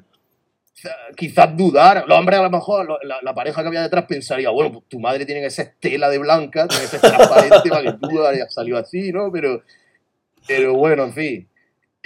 quizás 1.16 1.56
dudar. 1.56 2.06
Los 2.08 2.18
hombres 2.18 2.40
a 2.40 2.44
lo 2.44 2.50
mejor, 2.50 3.00
la, 3.04 3.18
la 3.22 3.34
pareja 3.36 3.62
que 3.62 3.68
había 3.68 3.82
detrás 3.84 4.06
pensaría, 4.06 4.50
bueno, 4.50 4.72
pues 4.74 4.86
tu 4.90 5.00
madre 5.00 5.26
tiene 5.26 5.42
que 5.42 5.50
ser 5.52 5.74
tela 5.80 6.10
de 6.10 6.18
blanca, 6.18 6.68
tiene 6.68 6.84
que 6.86 6.90
ser 6.90 7.02
transparente 7.02 7.70
para 7.70 7.82
que 7.84 7.94
tú 7.94 8.26
hayas 8.26 8.54
salido 8.54 8.78
así, 8.78 9.12
¿no? 9.12 9.32
Pero, 9.32 9.62
pero 10.48 10.74
bueno, 10.74 11.04
en 11.04 11.14
fin. 11.14 11.48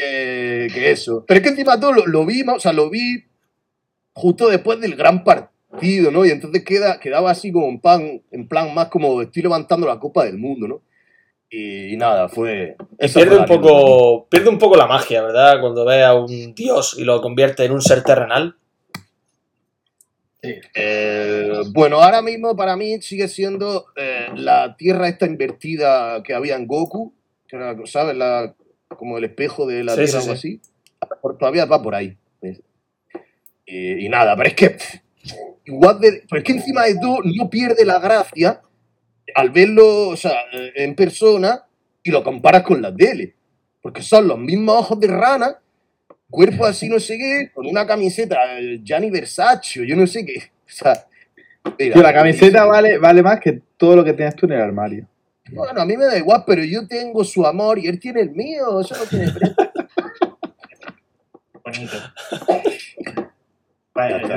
eh, 0.02 0.68
que 0.74 0.92
eso. 0.92 1.24
Pero 1.28 1.38
es 1.40 1.44
que 1.44 1.50
encima 1.50 1.80
todo 1.80 1.94
lo, 1.94 2.08
lo 2.08 2.26
vi, 2.26 2.42
o 2.42 2.60
sea, 2.60 2.74
lo 2.74 2.90
vi 2.90 3.24
justo 4.14 4.50
después 4.50 4.80
del 4.80 4.96
gran 4.96 5.24
partido, 5.24 6.12
¿no? 6.12 6.26
Y 6.26 6.32
entonces 6.32 6.64
queda, 6.64 7.00
quedaba 7.00 7.32
así 7.32 7.52
como 7.52 7.68
en 7.68 7.80
plan, 7.80 8.22
en 8.32 8.48
plan 8.48 8.74
más 8.74 8.88
como 8.88 9.22
estoy 9.22 9.44
levantando 9.44 9.88
la 9.88 10.00
Copa 10.00 10.26
del 10.26 10.38
Mundo, 10.38 10.68
¿no? 10.68 10.82
Y, 11.50 11.94
y 11.94 11.98
nada, 11.98 12.30
fue... 12.30 12.78
Pierde 12.98 13.38
un 13.38 13.46
poco, 13.46 14.28
pierde 14.30 14.50
un 14.50 14.58
poco 14.58 14.78
la 14.78 14.88
magia, 14.88 15.22
¿verdad? 15.22 15.60
Cuando 15.60 15.86
ve 15.86 16.04
a 16.04 16.14
un 16.14 16.56
dios 16.56 16.96
y 16.98 17.04
lo 17.04 17.22
convierte 17.22 17.66
en 17.66 17.74
un 17.74 17.82
ser 17.82 18.04
terrenal. 18.04 18.56
Eh, 20.42 21.52
bueno, 21.72 22.02
ahora 22.02 22.22
mismo 22.22 22.56
para 22.56 22.76
mí 22.76 23.00
sigue 23.02 23.28
siendo 23.28 23.86
eh, 23.96 24.30
la 24.34 24.76
tierra 24.76 25.08
esta 25.08 25.28
invertida 25.28 26.24
que 26.24 26.34
había 26.34 26.56
en 26.56 26.66
Goku, 26.68 27.14
que 27.52 27.58
era, 27.58 27.76
¿sabes? 27.86 28.16
La, 28.16 28.56
como 28.98 29.18
el 29.20 29.26
espejo 29.26 29.68
de 29.68 29.84
la 29.84 29.94
Sí, 29.94 30.06
tierra 30.06 30.12
sí, 30.12 30.18
o 30.18 30.22
algo 30.22 30.34
así. 30.34 30.62
Por- 31.22 31.38
todavía 31.38 31.66
va 31.66 31.82
por 31.82 31.94
ahí. 31.96 32.18
¿ves? 32.42 32.62
Y, 33.66 34.06
y 34.06 34.10
nada, 34.10 34.36
pero 34.36 34.50
es 34.50 34.56
que 34.56 34.78
igual 35.66 36.00
de, 36.00 36.24
pero 36.30 36.40
es 36.40 36.44
que 36.44 36.54
encima 36.54 36.86
de 36.86 36.96
todo 37.00 37.20
no 37.24 37.50
pierde 37.50 37.86
la 37.86 38.00
gracia 38.00 38.62
al 39.36 39.50
verlo 39.52 40.10
o 40.10 40.18
sea, 40.18 40.34
eh, 40.52 40.72
en 40.76 40.96
persona 40.96 41.64
y 42.04 42.12
lo 42.12 42.24
comparas 42.24 42.64
con 42.64 42.82
la 42.82 42.94
tele. 42.96 43.36
Porque 43.82 44.02
son 44.02 44.28
los 44.28 44.38
mismos 44.38 44.76
ojos 44.78 45.00
de 45.00 45.08
rana, 45.08 45.58
cuerpo 46.30 46.66
así 46.66 46.88
no 46.90 47.00
sé 47.00 47.18
qué, 47.18 47.52
con 47.54 47.66
una 47.66 47.86
camiseta 47.88 48.60
eh, 48.60 48.80
Gianni 48.84 49.10
Versace, 49.10 49.86
yo 49.86 49.96
no 49.96 50.08
sé 50.08 50.26
qué. 50.26 50.52
O 50.72 50.74
sea, 50.74 51.06
mira, 51.78 51.98
la 52.02 52.14
camiseta 52.14 52.64
vale, 52.64 52.98
vale 52.98 53.22
más 53.22 53.42
que 53.42 53.60
todo 53.76 53.98
lo 53.98 54.06
que 54.06 54.14
tienes 54.14 54.38
tú 54.38 54.46
en 54.46 54.54
el 54.54 54.62
armario. 54.62 55.06
Bueno, 55.52 55.82
a 55.82 55.86
mí 55.86 55.98
me 55.98 56.06
da 56.06 56.18
igual, 56.18 56.44
pero 56.46 56.64
yo 56.64 56.88
tengo 56.88 57.24
su 57.24 57.46
amor 57.46 57.80
y 57.80 57.88
él 57.88 58.00
tiene 58.00 58.22
el 58.22 58.32
mío, 58.32 58.80
eso 58.82 58.96
no 58.98 59.04
tiene 59.06 59.32
precio. 59.32 59.56
Bonito. 61.64 61.98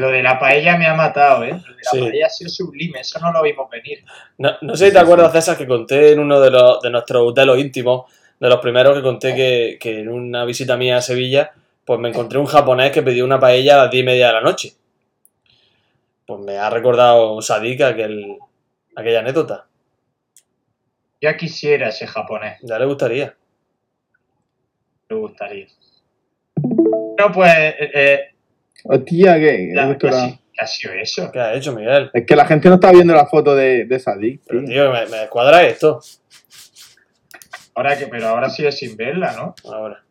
Lo 0.00 0.10
de 0.10 0.22
la 0.22 0.38
paella 0.38 0.76
me 0.76 0.86
ha 0.86 0.94
matado, 0.94 1.44
¿eh? 1.44 1.50
Lo 1.52 1.56
de 1.56 1.82
la 1.82 1.90
Sí. 1.90 2.00
paella 2.00 2.26
ha 2.26 2.30
sido 2.30 2.50
sublime, 2.50 3.00
eso 3.00 3.18
no 3.20 3.32
lo 3.32 3.42
vimos 3.42 3.70
venir. 3.70 4.04
No, 4.38 4.50
no 4.60 4.76
sé 4.76 4.88
si 4.88 4.92
te 4.92 4.98
acuerdas, 4.98 5.32
César, 5.32 5.56
que 5.56 5.66
conté 5.66 6.12
en 6.12 6.18
uno 6.18 6.40
de, 6.40 6.50
los, 6.50 6.80
de 6.80 6.90
nuestros 6.90 7.32
los 7.36 7.58
íntimos, 7.58 8.10
de 8.40 8.48
los 8.48 8.58
primeros 8.60 8.96
que 8.96 9.02
conté 9.02 9.34
que, 9.34 9.78
que 9.80 10.00
en 10.00 10.08
una 10.08 10.44
visita 10.44 10.76
mía 10.76 10.96
a 10.98 11.02
Sevilla, 11.02 11.52
pues 11.84 12.00
me 12.00 12.08
encontré 12.08 12.38
un 12.38 12.46
japonés 12.46 12.90
que 12.90 13.02
pidió 13.02 13.24
una 13.24 13.38
paella 13.38 13.74
a 13.74 13.78
las 13.84 13.90
10 13.90 14.02
y 14.02 14.06
media 14.06 14.26
de 14.28 14.32
la 14.32 14.40
noche. 14.40 14.72
Pues 16.26 16.40
me 16.40 16.58
ha 16.58 16.68
recordado 16.70 17.40
Sadik 17.40 17.80
aquel, 17.82 18.38
aquella 18.96 19.20
anécdota. 19.20 19.66
Ya 21.24 21.38
quisiera 21.38 21.88
ese 21.88 22.06
japonés, 22.06 22.58
Ya 22.60 22.78
le 22.78 22.84
gustaría. 22.84 23.34
me 25.08 25.16
gustaría. 25.16 25.66
No, 27.18 27.32
pues, 27.32 27.50
eh, 27.56 27.90
eh, 27.94 28.20
Hostia, 28.84 29.38
la- 29.38 29.92
esto 29.92 30.08
¿qué, 30.08 30.14
ha, 30.14 30.28
qué 30.52 30.60
ha 30.60 30.66
sido 30.66 30.92
eso? 30.92 31.32
¿Qué 31.32 31.40
ha 31.40 31.54
hecho, 31.54 31.72
Miguel? 31.74 32.10
Es 32.12 32.26
que 32.26 32.36
la 32.36 32.44
gente 32.44 32.68
no 32.68 32.74
está 32.74 32.92
viendo 32.92 33.14
la 33.14 33.24
foto 33.24 33.56
de, 33.56 33.86
de 33.86 33.98
Sadik, 33.98 34.42
Pero, 34.46 34.60
tío. 34.64 34.68
tío, 34.68 34.92
me, 34.92 35.06
me 35.06 35.16
descuadra 35.16 35.62
esto. 35.62 36.00
Ahora 37.74 37.96
que, 37.96 38.06
pero 38.08 38.28
ahora 38.28 38.50
sigue 38.50 38.70
sin 38.70 38.94
verla, 38.94 39.32
¿no? 39.32 39.54
Ahora. 39.64 40.04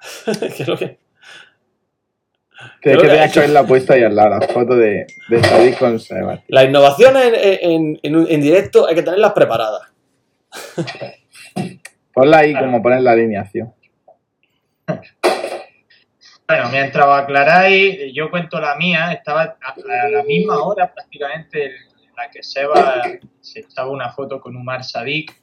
¿Qué 0.26 0.62
es 0.62 0.68
lo 0.68 0.76
que.? 0.76 0.98
Que 2.80 2.90
Creo 2.92 3.00
que 3.02 3.08
que 3.08 3.30
que 3.32 3.40
verla 3.40 3.64
puesta 3.66 3.94
ahí 3.94 4.02
al 4.02 4.14
lado, 4.14 4.30
la 4.38 4.40
foto 4.48 4.76
de, 4.76 5.06
de 5.28 5.42
Sadik 5.44 5.78
con 5.78 5.98
Seba. 5.98 6.40
Las 6.48 6.64
innovaciones 6.64 7.24
en, 7.34 7.70
en, 7.70 8.00
en, 8.02 8.26
en 8.28 8.40
directo 8.40 8.86
hay 8.86 8.94
que 8.94 9.02
tenerlas 9.02 9.32
preparadas. 9.32 9.82
Ponla 12.12 12.38
ahí 12.38 12.50
Claro. 12.52 12.66
como 12.66 12.82
poner 12.82 13.00
la 13.02 13.12
alineación. 13.12 13.72
Bueno, 16.46 16.68
mientras 16.70 17.06
os 17.06 17.18
aclaráis, 17.18 18.12
yo 18.12 18.30
cuento 18.30 18.60
la 18.60 18.76
mía, 18.76 19.12
estaba 19.12 19.56
a, 19.62 20.04
a 20.04 20.08
la 20.10 20.22
misma 20.24 20.62
hora 20.62 20.92
prácticamente 20.92 21.64
en 21.66 21.72
la 22.16 22.30
que 22.30 22.42
Seba 22.42 23.02
se 23.40 23.60
estaba 23.60 23.90
una 23.90 24.10
foto 24.12 24.40
con 24.40 24.54
Umar 24.56 24.84
Sadik. 24.84 25.34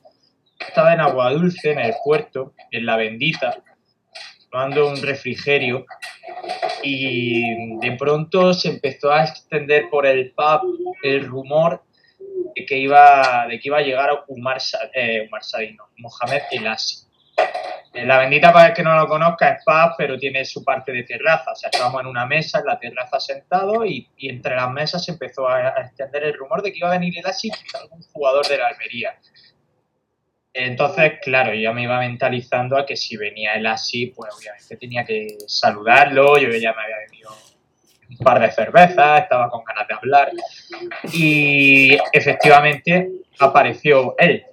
Estaba 0.60 0.94
en 0.94 1.00
Agua 1.00 1.32
Dulce, 1.34 1.72
en 1.72 1.80
el 1.80 1.96
puerto, 2.04 2.54
en 2.70 2.86
La 2.86 2.96
Bendita, 2.98 3.58
tomando 4.52 4.90
un 4.90 5.02
refrigerio 5.02 5.86
y 6.84 7.78
de 7.80 7.92
pronto 7.94 8.54
se 8.54 8.70
empezó 8.70 9.12
a 9.12 9.24
extender 9.24 9.90
por 9.90 10.06
el 10.06 10.32
pub 10.34 10.96
el 11.04 11.26
rumor 11.26 11.84
de 12.56 12.66
que 12.66 12.78
iba, 12.78 13.48
de 13.48 13.60
que 13.60 13.70
iba 13.70 13.78
a 13.78 13.82
llegar 13.82 14.10
Umar, 14.28 14.60
Sa- 14.60 14.90
eh, 14.94 15.26
Umar 15.28 15.44
Sadik, 15.44 15.78
no, 15.78 15.86
Mohamed 15.98 16.42
El 16.52 16.68
Asi. 16.68 16.98
Eh, 17.94 18.06
La 18.06 18.20
bendita, 18.20 18.52
para 18.52 18.68
el 18.70 18.74
que 18.74 18.84
no 18.84 18.96
lo 18.96 19.08
conozca, 19.08 19.50
es 19.52 19.64
pub, 19.66 19.96
pero 19.98 20.18
tiene 20.18 20.44
su 20.46 20.64
parte 20.64 20.92
de 20.92 21.04
terraza. 21.04 21.52
O 21.52 21.56
sea, 21.56 21.70
estábamos 21.72 22.02
en 22.02 22.08
una 22.08 22.26
mesa, 22.26 22.60
en 22.60 22.66
la 22.66 22.80
terraza 22.80 23.20
sentados, 23.20 23.86
y, 23.86 24.08
y 24.18 24.30
entre 24.30 24.56
las 24.56 24.70
mesas 24.72 25.04
se 25.06 25.12
empezó 25.12 25.48
a, 25.48 25.58
a 25.70 25.82
extender 25.86 26.24
el 26.24 26.34
rumor 26.34 26.62
de 26.62 26.72
que 26.72 26.80
iba 26.80 26.90
a 26.90 26.98
venir 26.98 27.18
el 27.18 27.26
Asi, 27.26 27.50
algún 27.80 28.02
jugador 28.12 28.48
de 28.48 28.58
la 28.58 28.68
Almería. 28.68 29.18
Entonces, 30.54 31.14
claro, 31.22 31.54
yo 31.54 31.74
me 31.74 31.84
iba 31.84 32.00
mentalizando 32.00 32.78
a 32.78 32.86
que 32.86 32.98
si 32.98 33.16
venía 33.16 33.54
él 33.54 33.66
así, 33.68 34.08
pues 34.08 34.34
obviamente 34.36 34.76
tenía 34.76 35.06
que 35.06 35.38
saludarlo, 35.48 36.38
yo 36.38 36.50
ya 36.50 36.74
me 36.74 36.84
había 36.84 36.98
venido 37.10 37.32
un 38.10 38.18
par 38.18 38.42
de 38.42 38.52
cervezas, 38.52 39.22
estaba 39.22 39.50
con 39.50 39.64
ganas 39.64 39.88
de 39.88 39.94
hablar 39.94 40.32
y 41.14 41.98
efectivamente 42.12 43.10
apareció 43.40 44.16
él, 44.18 44.44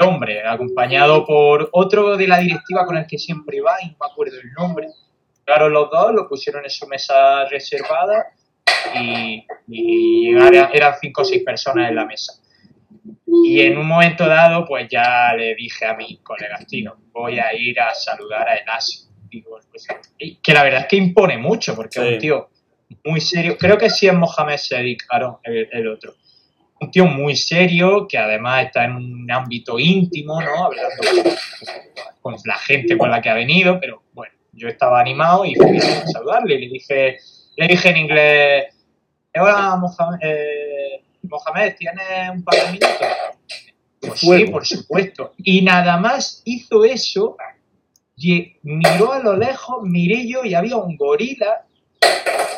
hombre, 0.00 0.46
acompañado 0.46 1.24
por 1.24 1.70
otro 1.72 2.18
de 2.18 2.28
la 2.28 2.38
directiva 2.38 2.84
con 2.84 2.98
el 2.98 3.06
que 3.06 3.18
siempre 3.18 3.62
va 3.62 3.76
y 3.82 3.86
no 3.86 3.96
me 3.98 4.12
acuerdo 4.12 4.36
el 4.38 4.52
nombre. 4.52 4.88
Claro, 5.46 5.70
los 5.70 5.90
dos 5.90 6.14
lo 6.14 6.28
pusieron 6.28 6.64
en 6.64 6.70
su 6.70 6.86
mesa 6.86 7.46
reservada 7.46 8.26
y, 8.94 9.46
y 9.68 10.36
eran 10.36 10.94
cinco 11.00 11.22
o 11.22 11.24
seis 11.24 11.42
personas 11.42 11.88
en 11.88 11.96
la 11.96 12.04
mesa. 12.04 12.34
Y 13.32 13.60
en 13.60 13.78
un 13.78 13.86
momento 13.86 14.26
dado, 14.26 14.64
pues 14.64 14.88
ya 14.88 15.32
le 15.34 15.54
dije 15.54 15.86
a 15.86 15.94
mi 15.94 16.18
colega 16.18 16.58
Tino, 16.66 16.96
voy 17.12 17.38
a 17.38 17.54
ir 17.54 17.80
a 17.80 17.94
saludar 17.94 18.48
a. 18.48 18.78
Digo, 19.28 19.60
pues, 19.70 19.86
que 20.42 20.52
la 20.52 20.64
verdad 20.64 20.80
es 20.80 20.86
que 20.86 20.96
impone 20.96 21.38
mucho, 21.38 21.76
porque 21.76 22.00
es 22.00 22.14
un 22.14 22.18
tío 22.18 22.50
muy 23.04 23.20
serio. 23.20 23.56
Creo 23.56 23.78
que 23.78 23.88
sí 23.88 24.08
es 24.08 24.14
Mohamed 24.14 24.56
Sedik, 24.56 25.06
claro, 25.06 25.40
el, 25.44 25.68
el 25.70 25.88
otro. 25.88 26.14
Un 26.80 26.90
tío 26.90 27.06
muy 27.06 27.36
serio, 27.36 28.08
que 28.08 28.18
además 28.18 28.66
está 28.66 28.84
en 28.84 28.96
un 28.96 29.30
ámbito 29.30 29.78
íntimo, 29.78 30.40
¿no? 30.40 30.64
Hablando 30.64 30.90
con, 30.98 32.34
con 32.34 32.36
la 32.44 32.56
gente 32.56 32.98
con 32.98 33.10
la 33.10 33.20
que 33.20 33.28
ha 33.28 33.34
venido, 33.34 33.78
pero 33.78 34.02
bueno, 34.12 34.34
yo 34.52 34.66
estaba 34.68 35.00
animado 35.00 35.44
y 35.44 35.54
fui 35.54 35.76
a 35.76 36.06
saludarle. 36.06 36.54
Y 36.56 36.66
le 36.66 36.68
dije, 36.72 37.18
le 37.56 37.68
dije 37.68 37.88
en 37.90 37.96
inglés, 37.96 38.74
hola 39.34 39.76
Mohamed, 39.76 40.18
eh, 40.22 41.02
Mohamed, 41.22 41.76
¿tienes 41.76 42.30
un 42.32 42.42
par 42.42 42.54
de 42.56 42.72
minutos? 42.72 42.90
Pues 44.00 44.20
sí, 44.20 44.44
por 44.46 44.66
supuesto. 44.66 45.34
Y 45.36 45.62
nada 45.62 45.98
más 45.98 46.42
hizo 46.44 46.84
eso, 46.84 47.36
y 48.16 48.56
miró 48.62 49.12
a 49.12 49.20
lo 49.20 49.36
lejos, 49.36 49.82
miré 49.82 50.26
yo 50.28 50.44
y 50.44 50.54
había 50.54 50.76
un 50.76 50.96
gorila 50.96 51.64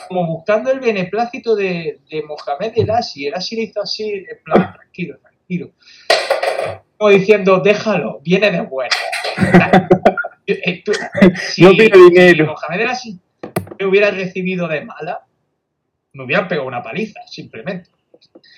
como 0.09 0.26
buscando 0.26 0.70
el 0.70 0.80
beneplácito 0.80 1.55
de, 1.57 2.01
de 2.11 2.22
Mohamed 2.22 2.72
El 2.76 2.90
Asi. 2.90 3.26
El 3.26 3.34
Asi 3.34 3.57
le 3.57 3.62
hizo 3.62 3.80
así, 3.80 4.05
en 4.05 4.43
plan, 4.45 4.72
tranquilo, 4.74 5.18
tranquilo. 5.18 5.70
Como 6.99 7.11
diciendo, 7.11 7.61
déjalo, 7.61 8.20
viene 8.22 8.51
de 8.51 8.61
buena. 8.61 8.95
Eh, 10.45 10.82
si, 11.53 11.62
No 11.62 11.70
dinero. 11.70 11.97
si 12.11 12.43
Mohamed 12.43 12.80
El 12.80 12.88
Asi 12.88 13.20
me 13.78 13.86
hubiera 13.86 14.11
recibido 14.11 14.66
de 14.66 14.84
mala, 14.84 15.24
me 16.14 16.24
hubieran 16.24 16.49
pegado 16.49 16.66
una 16.66 16.82
paliza, 16.82 17.20
simplemente. 17.28 17.90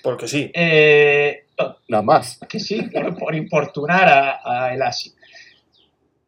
Porque 0.03 0.29
sí. 0.29 0.51
Eh, 0.55 1.45
Nada 1.89 2.03
más. 2.03 2.39
que 2.49 2.59
sí, 2.61 2.83
por, 2.83 3.17
por 3.19 3.35
importunar 3.35 4.09
a, 4.09 4.41
a 4.69 4.75
El 4.75 4.83
Asi. 4.83 5.15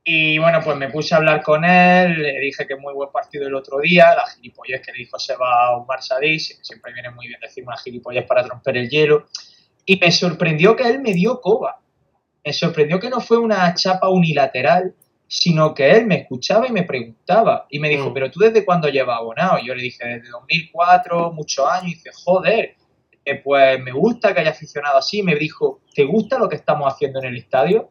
Y 0.09 0.39
bueno, 0.39 0.61
pues 0.63 0.77
me 0.77 0.89
puse 0.89 1.15
a 1.15 1.19
hablar 1.19 1.43
con 1.43 1.65
él, 1.65 2.23
le 2.23 2.39
dije 2.39 2.65
que 2.67 2.77
muy 2.77 2.95
buen 2.95 3.11
partido 3.11 3.49
el 3.49 3.55
otro 3.57 3.81
día, 3.81 4.15
la 4.15 4.25
gilipollez 4.29 4.81
que 4.81 4.93
le 4.93 4.99
dijo 4.99 5.19
Seba 5.19 5.77
Umar 5.79 6.01
Sadí, 6.01 6.39
siempre 6.39 6.93
viene 6.93 7.11
muy 7.11 7.27
bien 7.27 7.41
decir 7.41 7.65
una 7.67 7.77
gilipollez 7.77 8.25
para 8.25 8.45
romper 8.45 8.77
el 8.77 8.89
hielo. 8.89 9.27
Y 9.85 9.99
me 9.99 10.13
sorprendió 10.13 10.77
que 10.77 10.85
él 10.89 11.01
me 11.01 11.13
dio 11.13 11.41
coba. 11.41 11.81
Me 12.45 12.53
sorprendió 12.53 13.01
que 13.01 13.11
no 13.11 13.21
fue 13.21 13.39
una 13.39 13.75
chapa 13.75 14.09
unilateral, 14.09 14.95
sino 15.27 15.75
que 15.75 15.91
él 15.91 16.07
me 16.07 16.19
escuchaba 16.19 16.69
y 16.69 16.71
me 16.73 16.85
preguntaba. 16.85 17.67
Y 17.69 17.81
me 17.81 17.89
dijo, 17.89 18.11
Mm. 18.11 18.15
pero 18.15 18.31
tú 18.31 18.39
desde 18.41 18.65
cuándo 18.65 18.89
llevas 18.89 19.19
abonado? 19.19 19.59
Y 19.59 19.67
yo 19.67 19.75
le 19.75 19.83
dije, 19.83 20.07
desde 20.07 20.29
2004, 20.29 21.33
muchos 21.33 21.69
años. 21.69 21.87
Y 21.91 21.95
dice, 21.97 22.11
joder, 22.15 22.77
eh, 23.27 23.41
pues 23.43 23.81
me 23.83 23.91
gusta 23.91 24.33
que 24.33 24.41
haya 24.41 24.51
aficionado 24.51 24.99
así. 24.99 25.23
Me 25.23 25.35
dijo, 25.35 25.81
¿te 25.95 26.05
gusta 26.05 26.39
lo 26.39 26.49
que 26.49 26.57
estamos 26.57 26.93
haciendo 26.93 27.19
en 27.19 27.27
el 27.27 27.37
estadio? 27.37 27.91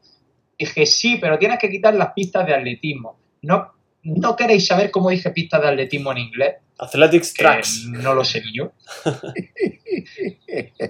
Dije, 0.57 0.85
sí, 0.85 1.17
pero 1.19 1.37
tienes 1.37 1.59
que 1.59 1.69
quitar 1.69 1.93
las 1.93 2.13
pistas 2.13 2.47
de 2.47 2.55
atletismo. 2.55 3.19
¿No, 3.41 3.73
¿no 4.03 4.35
queréis 4.35 4.65
saber 4.65 4.89
cómo 4.91 5.09
dije 5.09 5.29
pistas 5.31 5.61
de 5.61 5.67
atletismo 5.67 6.13
en 6.13 6.19
inglés? 6.19 6.55
Athletics 6.77 7.33
Tracks. 7.33 7.85
no 7.85 8.13
lo 8.13 8.23
sé 8.23 8.41
ni 8.41 8.55
yo. 8.55 8.71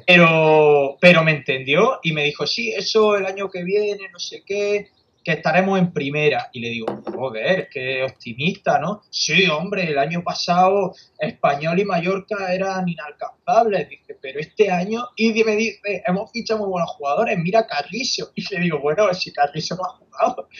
Pero, 0.06 0.98
pero 1.02 1.24
me 1.24 1.32
entendió 1.32 2.00
y 2.04 2.12
me 2.12 2.24
dijo, 2.24 2.46
sí, 2.46 2.72
eso 2.72 3.16
el 3.16 3.26
año 3.26 3.50
que 3.50 3.64
viene, 3.64 4.10
no 4.12 4.20
sé 4.20 4.43
qué, 4.46 4.89
que 5.26 5.32
estaremos 5.34 5.80
en 5.80 5.91
primera. 5.91 6.49
Y 6.53 6.59
le 6.59 6.69
digo, 6.69 6.86
joder, 7.03 7.67
qué 7.71 8.03
optimista, 8.03 8.78
¿no? 8.80 9.01
Sí, 9.09 9.47
hombre, 9.47 9.89
el 9.89 9.97
año 9.97 10.23
pasado 10.23 10.93
Español 11.17 11.80
y 11.80 11.86
Mallorca 11.86 12.53
eran 12.53 12.88
inalcanzables. 12.88 13.89
Dice, 13.89 14.17
pero 14.21 14.39
este 14.39 14.69
año, 14.71 15.03
y 15.15 15.43
me 15.43 15.55
dice, 15.55 16.03
hemos 16.05 16.32
fichado 16.32 16.59
muy 16.59 16.69
buenos 16.69 16.91
jugadores, 16.91 17.38
mira 17.39 17.65
Carrizo. 17.65 18.32
Y 18.36 18.53
le 18.53 18.61
digo, 18.61 18.80
bueno, 18.80 19.11
si 19.15 19.34
Carrizo 19.34 19.76
no 19.76 19.84
ha 19.86 19.89
jugado. 19.97 20.47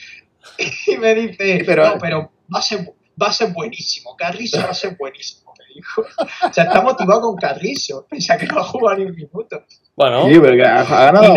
Y 0.88 0.98
me 0.98 1.16
dice, 1.16 1.64
Pero- 1.66 1.86
no, 1.88 1.98
pero 2.00 2.32
va 2.54 2.60
a 2.60 2.62
ser, 2.62 2.80
va 3.22 3.28
a 3.28 3.32
ser 3.34 3.52
buenísimo, 3.52 4.16
Carrizo 4.16 4.60
va 4.62 4.70
a 4.70 4.74
ser 4.76 4.96
buenísimo, 4.96 5.52
me 5.58 5.74
dijo. 5.74 6.02
O 6.02 6.54
sea, 6.54 6.66
está 6.66 6.82
motivado 6.82 7.22
con 7.22 7.36
Carrizo, 7.36 8.06
pese 8.08 8.32
a 8.32 8.38
que 8.38 8.46
no 8.46 8.60
ha 8.60 8.64
jugado 8.64 8.98
ni 9.00 9.06
un 9.06 9.16
minuto. 9.16 9.64
Bueno, 9.96 10.28
Sí, 10.28 10.40
pero 10.40 10.56
que 10.56 10.64
ha, 10.64 10.84
ganado. 10.84 11.34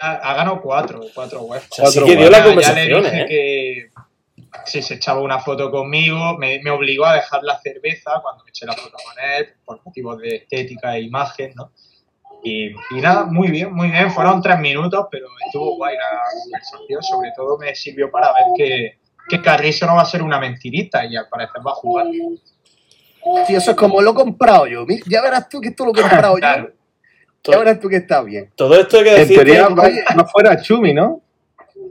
Ha, 0.00 0.12
ha 0.14 0.34
ganado 0.34 0.60
cuatro, 0.62 1.00
cuatro 1.14 1.42
UEFA. 1.42 1.66
o 1.70 1.74
sea, 1.74 1.86
sí 1.86 1.98
Cuatro 2.00 2.06
que 2.06 2.16
dio 2.16 2.30
Ya- 2.30 2.30
la 2.30 2.38
ya 2.38 2.42
le 2.44 2.48
conversación, 2.50 3.02
dije 3.04 3.20
¿eh? 3.22 3.26
que 3.26 3.90
si 4.64 4.82
se 4.82 4.94
echaba 4.94 5.20
una 5.20 5.38
foto 5.40 5.70
conmigo, 5.70 6.36
me, 6.38 6.60
me 6.62 6.70
obligó 6.70 7.04
a 7.04 7.14
dejar 7.14 7.42
la 7.42 7.58
cerveza 7.60 8.12
cuando 8.22 8.42
me 8.44 8.50
eché 8.50 8.66
la 8.66 8.72
foto 8.72 8.96
con 9.04 9.14
él, 9.36 9.48
por 9.64 9.80
motivos 9.84 10.18
de 10.18 10.36
estética 10.36 10.96
e 10.96 11.02
imagen, 11.02 11.52
¿no? 11.54 11.72
Y, 12.42 12.68
y 12.70 13.00
nada, 13.02 13.24
muy 13.24 13.48
bien, 13.48 13.72
muy 13.74 13.90
bien. 13.90 14.10
Fueron 14.10 14.40
tres 14.40 14.58
minutos, 14.58 15.06
pero 15.10 15.26
estuvo 15.44 15.76
guay 15.76 15.94
la 15.96 16.22
conversación. 16.42 17.02
Sobre 17.02 17.32
todo 17.36 17.58
me 17.58 17.74
sirvió 17.74 18.10
para 18.10 18.32
ver 18.32 18.44
que, 18.56 18.98
que 19.28 19.42
Carrizo 19.42 19.84
no 19.86 19.96
va 19.96 20.02
a 20.02 20.06
ser 20.06 20.22
una 20.22 20.40
mentirita 20.40 21.04
y 21.04 21.16
al 21.16 21.28
parecer 21.28 21.60
va 21.66 21.72
a 21.72 21.74
jugar. 21.74 22.06
Sí, 23.46 23.54
eso 23.54 23.72
es 23.72 23.76
como 23.76 24.00
lo 24.00 24.12
he 24.12 24.14
comprado 24.14 24.66
yo. 24.66 24.86
Ya 25.06 25.20
verás 25.20 25.48
tú 25.50 25.60
que 25.60 25.68
esto 25.68 25.84
lo 25.84 25.90
he 25.92 26.00
comprado 26.00 26.36
Claro. 26.36 26.68
yo. 26.68 26.79
Ya 27.44 27.58
verás 27.58 27.80
tú 27.80 27.88
que 27.88 27.96
está 27.96 28.22
bien. 28.22 28.50
Todo 28.54 28.78
esto 28.78 28.98
hay 28.98 29.04
que 29.04 29.10
En 29.10 29.16
decir 29.16 29.36
teoría 29.36 29.68
que, 29.68 29.74
va 29.74 30.24
fuera 30.26 30.60
Chumi, 30.60 30.92
¿no? 30.92 31.22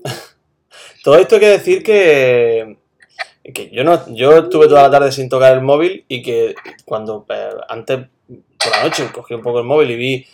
todo 1.04 1.18
esto 1.18 1.36
hay 1.36 1.42
que 1.42 1.50
decir 1.50 1.84
que, 1.84 2.78
que 3.54 3.70
yo 3.72 3.84
no 3.84 4.14
yo 4.14 4.38
estuve 4.38 4.68
toda 4.68 4.84
la 4.84 4.92
tarde 4.92 5.12
sin 5.12 5.28
tocar 5.28 5.54
el 5.54 5.62
móvil 5.62 6.06
y 6.08 6.22
que 6.22 6.56
cuando 6.86 7.26
eh, 7.30 7.50
antes 7.68 8.00
por 8.28 8.72
la 8.72 8.84
noche 8.84 9.08
cogí 9.12 9.34
un 9.34 9.42
poco 9.42 9.60
el 9.60 9.66
móvil 9.66 9.92
y 9.92 9.96
vi 9.96 10.26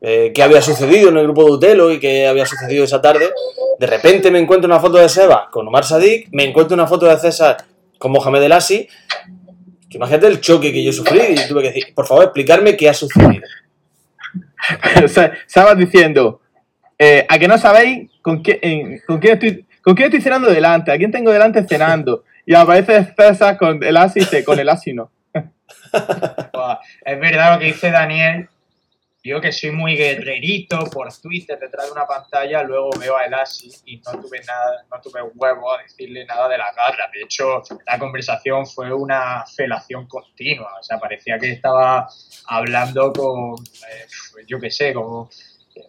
eh, 0.00 0.32
qué 0.34 0.42
había 0.42 0.60
sucedido 0.60 1.08
en 1.08 1.18
el 1.18 1.24
grupo 1.24 1.44
de 1.44 1.52
Utelo 1.52 1.90
y 1.90 2.00
qué 2.00 2.26
había 2.26 2.44
sucedido 2.44 2.84
esa 2.84 3.00
tarde, 3.00 3.30
de 3.78 3.86
repente 3.86 4.30
me 4.30 4.38
encuentro 4.38 4.66
una 4.66 4.80
foto 4.80 4.98
de 4.98 5.08
Seba 5.08 5.48
con 5.50 5.66
Omar 5.68 5.84
Sadik, 5.84 6.28
me 6.32 6.44
encuentro 6.44 6.74
una 6.74 6.86
foto 6.86 7.06
de 7.06 7.18
César 7.18 7.56
con 7.98 8.12
Mohamed 8.12 8.42
El 8.42 8.52
Asi. 8.52 8.88
que 9.88 9.96
Imagínate 9.96 10.26
el 10.26 10.40
choque 10.40 10.72
que 10.72 10.82
yo 10.82 10.92
sufrí 10.92 11.20
y 11.20 11.48
tuve 11.48 11.62
que 11.62 11.68
decir, 11.68 11.94
por 11.94 12.06
favor, 12.06 12.24
explicarme 12.24 12.76
qué 12.76 12.88
ha 12.88 12.94
sucedido. 12.94 13.46
o 15.04 15.08
sea, 15.08 15.32
estabas 15.46 15.76
diciendo, 15.76 16.40
eh, 16.98 17.26
¿a 17.28 17.38
que 17.38 17.48
no 17.48 17.58
sabéis 17.58 18.10
con, 18.22 18.42
qué, 18.42 18.58
en- 18.62 19.00
con, 19.06 19.18
quién 19.18 19.34
estoy, 19.34 19.66
con 19.82 19.94
quién 19.94 20.06
estoy 20.06 20.20
cenando 20.20 20.50
delante? 20.50 20.92
¿A 20.92 20.96
quién 20.96 21.10
tengo 21.10 21.32
delante 21.32 21.66
cenando? 21.66 22.24
Y 22.46 22.54
aparece 22.54 23.14
César 23.16 23.56
con 23.56 23.82
el 23.82 23.96
y 23.96 24.20
dice, 24.20 24.44
con 24.44 24.58
el 24.58 24.68
asi 24.68 24.92
no. 24.92 25.10
Buah, 26.52 26.78
Es 27.04 27.20
verdad 27.20 27.54
lo 27.54 27.58
que 27.58 27.66
dice 27.66 27.90
Daniel. 27.90 28.48
Yo 29.26 29.40
que 29.40 29.52
soy 29.52 29.70
muy 29.70 29.96
guerrerito 29.96 30.84
por 30.92 31.08
Twitter 31.16 31.58
detrás 31.58 31.86
de 31.86 31.92
una 31.92 32.06
pantalla, 32.06 32.62
luego 32.62 32.90
veo 33.00 33.16
a 33.16 33.24
Elasi 33.24 33.72
y 33.86 33.96
no 33.96 34.20
tuve 34.20 34.40
nada, 34.46 34.84
no 34.90 35.00
tuve 35.00 35.22
huevo 35.22 35.72
a 35.72 35.82
decirle 35.82 36.26
nada 36.26 36.46
de 36.46 36.58
la 36.58 36.70
garra. 36.74 37.08
De 37.10 37.22
hecho, 37.22 37.62
la 37.86 37.98
conversación 37.98 38.66
fue 38.66 38.92
una 38.92 39.42
felación 39.46 40.06
continua. 40.08 40.74
O 40.78 40.82
sea, 40.82 40.98
parecía 40.98 41.38
que 41.38 41.52
estaba 41.52 42.06
hablando 42.48 43.14
con, 43.14 43.54
eh, 43.54 44.44
yo 44.46 44.60
qué 44.60 44.70
sé, 44.70 44.92
como 44.92 45.30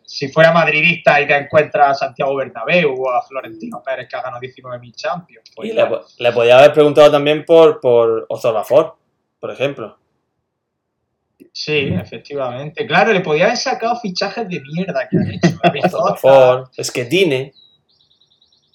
si 0.06 0.30
fuera 0.30 0.54
madridista 0.54 1.20
y 1.20 1.28
te 1.28 1.36
encuentras 1.36 1.90
a 1.90 2.06
Santiago 2.06 2.38
Bernabéu 2.38 2.96
o 2.98 3.12
a 3.12 3.22
Florentino 3.22 3.84
Pérez 3.84 4.08
que 4.08 4.16
ha 4.16 4.22
ganado 4.22 4.40
19.000 4.40 4.96
Champions. 4.96 5.52
Pues 5.54 5.72
Y 5.72 5.74
le, 5.74 5.86
le 6.20 6.32
podía 6.32 6.58
haber 6.58 6.72
preguntado 6.72 7.12
también 7.12 7.44
por, 7.44 7.82
por 7.82 8.28
Ozorbafor, 8.30 8.96
por 9.42 9.52
ejemplo. 9.52 9.98
Sí, 11.52 11.90
efectivamente. 11.94 12.86
Claro, 12.86 13.14
le 13.14 13.22
podía 13.22 13.46
haber 13.46 13.58
sacado 13.58 13.96
fichajes 14.00 14.48
de 14.50 14.62
mierda 14.62 15.08
que 15.10 15.18
han 15.18 15.32
hecho. 15.32 15.58
Rizota, 15.72 15.98
Ozorbafor, 15.98 16.70
Esquetine. 16.78 17.54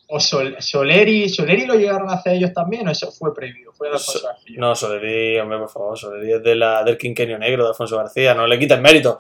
o 0.08 0.18
Sol- 0.18 0.56
Soleri. 0.58 1.28
¿Soleri 1.28 1.66
lo 1.66 1.74
llegaron 1.74 2.08
a 2.10 2.14
hacer 2.14 2.34
ellos 2.34 2.52
también 2.52 2.88
o 2.88 2.90
eso 2.90 3.12
fue 3.12 3.32
previo? 3.34 3.72
Fue 3.72 3.88
de 3.88 3.94
Alfonso 3.94 4.18
So- 4.18 4.26
García. 4.26 4.56
No, 4.58 4.74
Soleri, 4.74 5.38
hombre, 5.38 5.58
por 5.58 5.68
favor, 5.70 5.98
Soleri 5.98 6.32
es 6.32 6.42
de 6.42 6.54
la, 6.56 6.82
del 6.84 6.96
quinquenio 6.98 7.38
negro 7.38 7.64
de 7.64 7.68
Alfonso 7.70 7.96
García, 7.96 8.34
no 8.34 8.46
le 8.46 8.58
quites 8.58 8.80
mérito. 8.80 9.18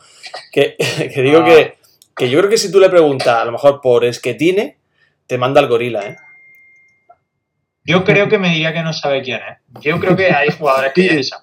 Que, 0.52 0.76
que 1.14 1.22
digo 1.22 1.40
Ah. 1.42 1.44
que, 1.46 1.74
que 2.16 2.28
yo 2.30 2.38
creo 2.38 2.50
que 2.50 2.58
si 2.58 2.72
tú 2.72 2.80
le 2.80 2.88
preguntas, 2.90 3.28
a 3.36 3.44
lo 3.44 3.52
mejor 3.52 3.80
por 3.80 4.04
Esquetine, 4.04 4.78
te 5.26 5.38
manda 5.38 5.60
el 5.60 5.68
gorila, 5.68 6.00
¿eh? 6.06 6.16
Yo 7.84 8.04
creo 8.04 8.28
que 8.28 8.38
me 8.38 8.50
diría 8.50 8.72
que 8.72 8.82
no 8.82 8.92
sabe 8.92 9.22
quién 9.22 9.40
es. 9.40 9.82
Yo 9.82 9.98
creo 9.98 10.14
que 10.16 10.26
hay 10.30 10.50
jugadores 10.50 10.92
que 10.92 11.22
ya. 11.22 11.36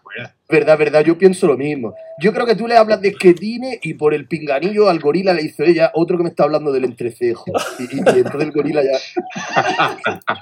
Verdad, 0.50 0.78
verdad, 0.78 1.04
yo 1.04 1.18
pienso 1.18 1.46
lo 1.46 1.58
mismo. 1.58 1.94
Yo 2.22 2.32
creo 2.34 2.46
que 2.46 2.56
tú 2.56 2.68
le 2.68 2.78
hablas 2.78 3.02
de 3.02 3.10
esquetine 3.10 3.80
y 3.84 3.96
por 3.96 4.14
el 4.14 4.28
pinganillo 4.28 4.88
al 4.88 5.00
gorila 5.00 5.34
le 5.34 5.44
hizo 5.44 5.64
ella 5.64 5.92
otro 5.94 6.18
que 6.18 6.24
me 6.24 6.30
está 6.30 6.44
hablando 6.44 6.72
del 6.72 6.86
entrecejo. 6.86 7.46
Y, 7.80 7.84
y- 7.84 7.98
y 7.98 8.20
entonces 8.20 8.42
el 8.44 8.52
gorila 8.52 8.82
ya. 8.84 8.98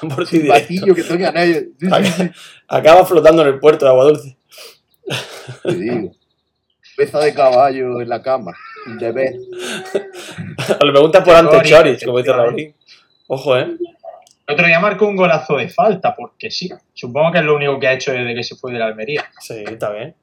Por 0.00 0.26
directo. 0.28 0.52
Patillo 0.54 0.94
que 0.94 1.02
nadie. 1.32 1.68
Sí, 1.78 1.86
sí, 1.88 2.12
sí, 2.16 2.30
Acaba 2.68 3.04
flotando 3.04 3.42
en 3.42 3.48
el 3.48 3.58
puerto 3.58 3.84
de 3.84 3.90
agua 3.90 4.04
dulce. 4.06 4.36
te 5.62 5.74
digo. 5.74 6.12
Peza 6.96 7.20
de 7.20 7.34
caballo 7.34 8.00
en 8.00 8.08
la 8.08 8.22
cama. 8.22 8.52
De 8.98 9.12
ver. 9.12 9.34
Le 10.82 10.92
preguntas 10.92 11.22
por 11.24 11.34
ante 11.34 11.56
Chori, 11.58 11.68
Choris, 11.70 12.04
como 12.04 12.18
dice. 12.18 12.32
Raulín. 12.32 12.74
Ojo, 13.26 13.56
¿eh? 13.58 13.76
El 14.48 14.54
otro 14.54 14.66
día 14.66 14.80
marcó 14.80 15.06
un 15.06 15.14
golazo 15.16 15.56
de 15.58 15.68
falta, 15.68 16.16
porque 16.16 16.50
sí. 16.50 16.70
Supongo 16.94 17.30
que 17.32 17.38
es 17.38 17.44
lo 17.44 17.54
único 17.54 17.78
que 17.78 17.86
ha 17.86 17.92
hecho 17.92 18.12
desde 18.12 18.34
que 18.34 18.42
se 18.42 18.56
fue 18.56 18.72
de 18.72 18.78
la 18.78 18.86
Almería. 18.86 19.24
Sí, 19.40 19.62
está 19.66 19.90
bien. 19.90 20.16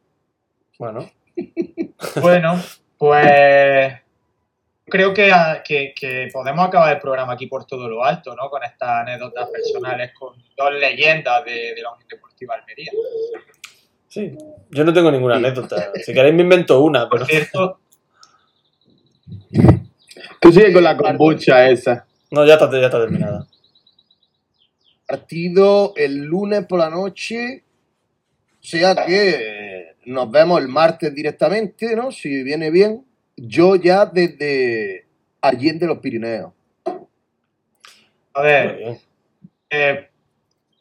Bueno, 0.79 1.09
Bueno, 2.21 2.59
pues 2.97 3.93
creo 4.87 5.13
que, 5.13 5.31
a- 5.31 5.61
que- 5.63 5.93
que 5.95 6.27
podemos 6.33 6.67
acabar 6.67 6.93
el 6.95 6.99
programa 6.99 7.33
aquí 7.33 7.45
por 7.47 7.65
todo 7.65 7.87
lo 7.87 8.03
alto, 8.03 8.35
¿no? 8.35 8.49
Con 8.49 8.63
estas 8.63 8.89
anécdotas 9.01 9.47
personales, 9.49 10.11
con 10.17 10.33
dos 10.57 10.73
leyendas 10.73 11.45
de, 11.45 11.75
de 11.75 11.81
la 11.83 11.91
Unión 11.93 12.07
Deportiva 12.09 12.55
Almería. 12.55 12.91
sí. 14.07 14.35
Yo 14.71 14.83
no 14.83 14.91
tengo 14.91 15.11
ninguna 15.11 15.35
Sí. 15.37 15.45
anécdota. 15.45 15.91
Si 16.03 16.13
queréis 16.13 16.33
me 16.33 16.41
invento 16.41 16.81
una, 16.81 17.07
Por 17.07 17.19
pero... 17.19 17.25
cierto, 17.27 17.79
Tú 20.41 20.51
sigues 20.51 20.73
con 20.73 20.83
la 20.83 20.97
kombucha 20.97 21.69
esa. 21.69 22.05
No, 22.31 22.45
ya 22.45 22.53
está, 22.55 22.69
ya 22.71 22.85
está 22.87 22.99
terminada. 22.99 23.47
Partido 25.07 25.93
el 25.95 26.17
lunes 26.17 26.65
por 26.65 26.79
la 26.79 26.89
noche. 26.89 27.63
O 28.61 28.67
sea 28.67 28.95
que 29.05 29.95
nos 30.05 30.31
vemos 30.31 30.59
el 30.59 30.67
martes 30.67 31.13
directamente, 31.13 31.95
¿no? 31.95 32.11
Si 32.11 32.43
viene 32.43 32.71
bien. 32.71 33.05
Yo 33.37 33.75
ya 33.75 34.05
desde 34.05 35.05
Allende 35.41 35.85
los 35.85 35.99
Pirineos. 35.99 36.53
a 38.33 38.41
ver, 38.41 38.97
eh, 39.69 40.09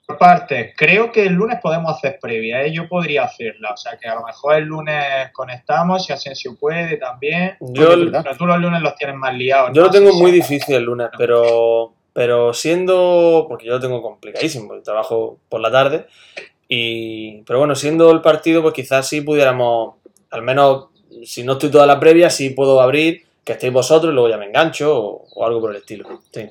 por 0.06 0.18
parte, 0.18 0.74
creo 0.76 1.10
que 1.10 1.24
el 1.24 1.32
lunes 1.32 1.58
podemos 1.62 1.96
hacer 1.96 2.18
previa, 2.20 2.62
¿eh? 2.62 2.72
Yo 2.72 2.88
podría 2.88 3.24
hacerla, 3.24 3.72
o 3.72 3.76
sea 3.76 3.96
que 3.96 4.06
a 4.06 4.14
lo 4.14 4.24
mejor 4.24 4.56
el 4.56 4.64
lunes 4.64 5.30
conectamos, 5.32 6.04
si 6.04 6.12
Asensio 6.12 6.56
puede 6.58 6.98
también. 6.98 7.56
Yo. 7.60 7.94
Pero 8.10 8.36
tú 8.36 8.46
los 8.46 8.58
lunes 8.58 8.82
los 8.82 8.94
tienes 8.96 9.16
más 9.16 9.34
liados. 9.34 9.70
yo 9.72 9.82
¿no? 9.82 9.86
lo 9.86 9.92
tengo 9.92 10.12
muy 10.12 10.30
difícil 10.30 10.74
el 10.74 10.84
lunes, 10.84 11.08
pero, 11.16 11.94
pero 12.14 12.54
siendo... 12.54 13.44
Porque 13.46 13.66
yo 13.66 13.74
lo 13.74 13.80
tengo 13.80 14.00
complicadísimo, 14.00 14.68
porque 14.68 14.82
trabajo 14.82 15.38
por 15.50 15.60
la 15.60 15.70
tarde. 15.70 16.06
Y, 16.66 17.42
pero 17.42 17.58
bueno, 17.58 17.74
siendo 17.74 18.10
el 18.10 18.22
partido, 18.22 18.62
pues 18.62 18.72
quizás 18.72 19.06
sí 19.06 19.20
pudiéramos, 19.20 19.96
al 20.30 20.40
menos 20.40 20.86
si 21.24 21.42
no 21.42 21.52
estoy 21.52 21.70
toda 21.70 21.86
la 21.86 22.00
previa, 22.00 22.30
sí 22.30 22.50
puedo 22.50 22.80
abrir, 22.80 23.24
que 23.44 23.52
estéis 23.52 23.72
vosotros 23.72 24.10
y 24.10 24.14
luego 24.14 24.30
ya 24.30 24.38
me 24.38 24.46
engancho 24.46 24.96
o, 24.98 25.26
o 25.34 25.46
algo 25.46 25.60
por 25.60 25.72
el 25.72 25.76
estilo. 25.76 26.22
Sí. 26.32 26.48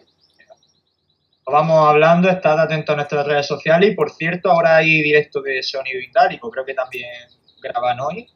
Vamos 1.46 1.90
hablando, 1.90 2.30
estad 2.30 2.60
atentos 2.60 2.94
a 2.94 2.96
nuestras 2.98 3.26
redes 3.26 3.48
sociales 3.48 3.92
y 3.92 3.96
por 3.96 4.12
cierto, 4.12 4.52
ahora 4.52 4.78
hay 4.78 5.02
directo 5.02 5.42
de 5.42 5.62
Sonido 5.64 6.00
Indálico, 6.00 6.50
creo 6.52 6.64
que 6.64 6.74
también 6.74 7.10
graban 7.62 8.00
hoy. 8.00 8.28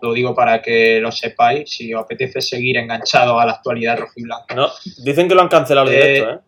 Lo 0.00 0.14
digo 0.14 0.34
para 0.34 0.62
que 0.62 0.98
lo 1.00 1.12
sepáis, 1.12 1.68
si 1.68 1.92
os 1.92 2.02
apetece 2.02 2.40
seguir 2.40 2.78
enganchados 2.78 3.38
a 3.38 3.44
la 3.44 3.52
actualidad 3.52 3.98
rojiblanca. 3.98 4.54
No, 4.54 4.68
dicen 5.04 5.28
que 5.28 5.34
lo 5.34 5.42
han 5.42 5.48
cancelado 5.48 5.90
el 5.90 5.94
Eh, 5.94 6.00
directo, 6.00 6.30
¿eh? 6.30 6.38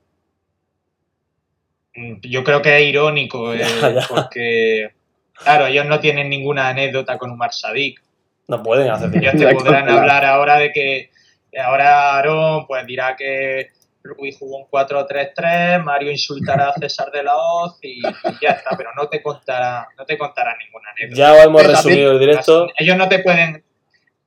Mm, 1.95 2.15
Yo 2.23 2.43
creo 2.45 2.63
que 2.63 2.77
es 2.77 2.83
irónico, 2.89 3.53
eh, 3.55 3.59
Ya, 3.59 3.91
ya. 3.91 4.07
porque, 4.09 4.91
claro, 5.35 5.67
ellos 5.67 5.87
no 5.87 6.01
tienen 6.01 6.29
ninguna 6.29 6.69
anécdota 6.69 7.19
con 7.19 7.31
Umar 7.31 7.53
Sadik. 7.53 8.03
No 8.49 8.63
pueden 8.63 8.91
hacer 8.91 9.11
Ellos 9.17 9.35
te 9.37 9.55
podrán 9.55 9.89
hablar 9.89 10.25
ahora 10.25 10.59
de 10.59 10.73
que 10.73 11.11
ahora 11.59 12.15
Aarón 12.15 12.67
pues 12.67 12.85
dirá 12.87 13.15
que 13.17 13.69
Rui 14.03 14.33
jugó 14.33 14.59
un 14.59 14.65
4-3-3, 14.69 15.83
Mario 15.85 16.11
insultará 16.11 16.71
a 16.71 16.73
César 16.75 17.11
de 17.13 17.23
la 17.23 17.37
Hoz 17.37 17.79
y, 17.83 17.99
y 18.01 18.03
ya 18.41 18.51
está, 18.51 18.77
pero 18.77 18.91
no 18.97 19.09
te 19.09 19.23
contará, 19.23 19.87
no 19.97 20.05
te 20.05 20.19
contará 20.19 20.57
ninguna 20.59 20.91
anécdota. 20.91 21.19
Ya 21.19 21.43
hemos 21.45 21.65
resumido 21.65 22.13
el 22.13 22.19
directo. 22.19 22.67
Ellos 22.77 22.97
no 22.97 23.09
te 23.09 23.21
pueden. 23.21 23.63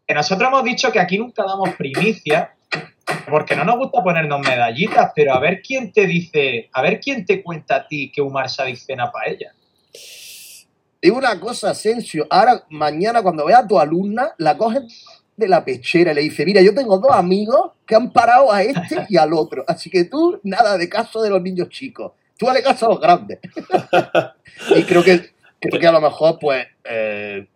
Que 0.07 0.13
nosotros 0.13 0.47
hemos 0.47 0.63
dicho 0.63 0.91
que 0.93 0.99
aquí 0.99 1.17
nunca 1.17 1.43
damos 1.43 1.71
primicia, 1.71 2.54
porque 3.29 3.55
no 3.55 3.63
nos 3.63 3.77
gusta 3.77 4.03
ponernos 4.03 4.39
medallitas, 4.41 5.11
pero 5.15 5.33
a 5.33 5.39
ver 5.39 5.61
quién 5.61 5.91
te 5.91 6.07
dice, 6.07 6.69
a 6.73 6.81
ver 6.81 6.99
quién 6.99 7.25
te 7.25 7.43
cuenta 7.43 7.75
a 7.77 7.87
ti 7.87 8.11
que 8.11 8.21
Umar 8.21 8.49
Sadik 8.49 8.77
cena 8.77 9.11
paella. 9.11 9.53
Digo 11.01 11.17
una 11.17 11.39
cosa, 11.39 11.69
Asensio. 11.69 12.25
Ahora, 12.29 12.63
mañana, 12.69 13.21
cuando 13.21 13.45
vea 13.45 13.59
a 13.59 13.67
tu 13.67 13.79
alumna, 13.79 14.33
la 14.39 14.57
coges 14.57 15.05
de 15.37 15.47
la 15.47 15.63
pechera 15.63 16.11
y 16.11 16.15
le 16.15 16.21
dice: 16.21 16.45
Mira, 16.45 16.61
yo 16.61 16.73
tengo 16.73 16.97
dos 16.97 17.11
amigos 17.11 17.73
que 17.85 17.95
han 17.95 18.11
parado 18.11 18.51
a 18.51 18.63
este 18.63 19.05
y 19.09 19.17
al 19.17 19.33
otro. 19.33 19.63
Así 19.67 19.89
que 19.89 20.05
tú, 20.05 20.39
nada 20.43 20.77
de 20.77 20.89
caso 20.89 21.21
de 21.21 21.29
los 21.29 21.41
niños 21.41 21.69
chicos. 21.69 22.13
Tú 22.37 22.47
dale 22.47 22.63
caso 22.63 22.87
a 22.87 22.89
los 22.89 22.99
grandes. 22.99 23.39
y 24.75 24.83
creo 24.83 25.03
que, 25.03 25.29
creo 25.59 25.79
que 25.79 25.87
a 25.87 25.91
lo 25.91 26.01
mejor, 26.01 26.39
pues, 26.39 26.65
eh, 26.83 27.47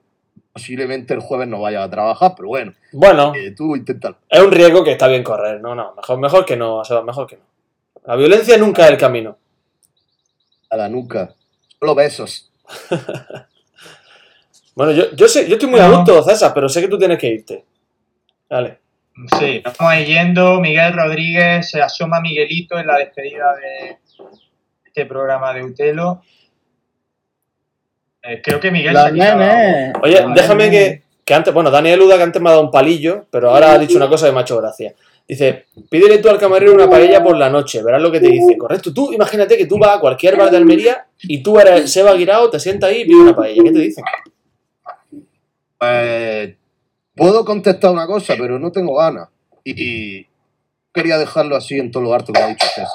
posiblemente 0.54 1.14
el 1.14 1.20
jueves 1.20 1.48
no 1.48 1.62
vaya 1.62 1.84
a 1.84 1.90
trabajar, 1.90 2.34
pero 2.36 2.50
bueno, 2.50 2.74
Bueno, 2.92 3.34
eh, 3.36 3.52
tú 3.52 3.76
es 3.76 4.40
un 4.40 4.52
riesgo 4.52 4.84
que 4.84 4.92
está 4.92 5.08
bien 5.08 5.24
correr. 5.24 5.62
No, 5.62 5.76
no, 5.76 5.94
mejor, 5.96 6.20
mejor 6.20 6.46
que 6.46 6.58
no, 6.58 6.82
mejor 7.06 7.28
que 7.28 7.38
no. 7.38 7.44
La 8.06 8.16
violencia 8.16 8.58
nunca 8.58 8.86
es 8.86 8.92
el 8.92 8.98
camino. 8.98 9.38
A 10.70 10.78
la 10.78 10.90
nuca. 10.90 11.36
Solo 11.80 11.96
besos. 11.96 12.52
Bueno, 14.76 14.94
yo, 14.94 15.14
yo 15.14 15.28
sé, 15.28 15.46
yo 15.46 15.56
estoy 15.56 15.68
muy 15.68 15.82
a 15.82 15.90
gusto, 15.90 16.24
César, 16.24 16.54
pero 16.54 16.70
sé 16.70 16.80
que 16.80 16.88
tú 16.88 16.98
tienes 16.98 17.18
que 17.18 17.28
irte. 17.28 17.66
Vale. 18.50 18.80
Sí, 19.38 19.62
ir 20.00 20.08
yendo. 20.08 20.62
Miguel 20.62 20.94
Rodríguez, 20.94 21.70
se 21.70 21.82
asoma 21.82 22.22
Miguelito 22.22 22.80
en 22.80 22.88
la 22.88 22.98
despedida 22.98 23.54
de 23.58 23.98
este 24.86 25.06
programa 25.06 25.54
de 25.54 25.66
Utelo. 25.66 26.22
Eh, 28.30 28.42
creo 28.44 28.60
que 28.60 28.72
Miguel 28.72 28.94
la 28.94 29.12
nenes. 29.12 29.94
voz. 29.94 30.04
Oye, 30.04 30.22
Los 30.22 30.34
déjame 30.36 30.70
nenes. 30.70 30.90
que, 31.00 31.04
que 31.26 31.34
antes, 31.34 31.54
bueno, 31.54 31.72
Daniel 31.72 32.02
Uda 32.02 32.18
que 32.18 32.24
antes 32.24 32.42
me 32.42 32.50
ha 32.50 32.52
dado 32.54 32.64
un 32.64 32.72
palillo, 32.72 33.26
pero 33.32 33.50
ahora 33.52 33.72
ha 33.74 33.78
dicho 33.80 33.98
una 33.98 34.08
cosa 34.10 34.28
que 34.28 34.32
me 34.34 34.40
ha 34.40 34.42
hecho 34.42 34.58
gracia. 34.58 34.94
Dice, 35.28 35.66
pídele 35.90 36.18
tú 36.18 36.30
al 36.30 36.40
camarero 36.40 36.74
una 36.74 36.90
paella 36.90 37.24
por 37.24 37.38
la 37.38 37.50
noche, 37.52 37.84
verás 37.84 38.02
lo 38.02 38.12
que 38.12 38.20
te 38.20 38.28
dice. 38.30 38.58
Correcto, 38.58 38.92
tú 38.94 39.14
imagínate 39.14 39.58
que 39.58 39.68
tú 39.68 39.78
vas 39.78 39.98
a 39.98 40.00
cualquier 40.00 40.36
bar 40.38 40.50
de 40.50 40.58
Almería 40.58 41.06
y 41.22 41.44
tú 41.44 41.60
eres 41.60 41.92
Seba 41.92 42.14
Guirao, 42.16 42.50
te 42.50 42.60
sientas 42.60 42.90
ahí 42.90 43.02
y 43.02 43.06
pides 43.06 43.20
una 43.22 43.36
paella. 43.36 43.62
¿Qué 43.64 43.72
te 43.72 43.80
dicen? 43.80 44.04
Pues, 45.78 46.56
puedo 47.16 47.46
contestar 47.46 47.92
una 47.92 48.08
cosa, 48.08 48.34
pero 48.40 48.58
no 48.60 48.72
tengo 48.72 48.96
ganas. 48.96 49.30
Y, 49.64 49.74
y 50.22 50.28
quería 50.94 51.18
dejarlo 51.18 51.56
así 51.56 51.78
en 51.78 51.92
todo 51.92 52.04
lo 52.04 52.14
harto 52.14 52.34
que 52.34 52.42
ha 52.42 52.48
dicho 52.48 52.66
César. 52.66 52.88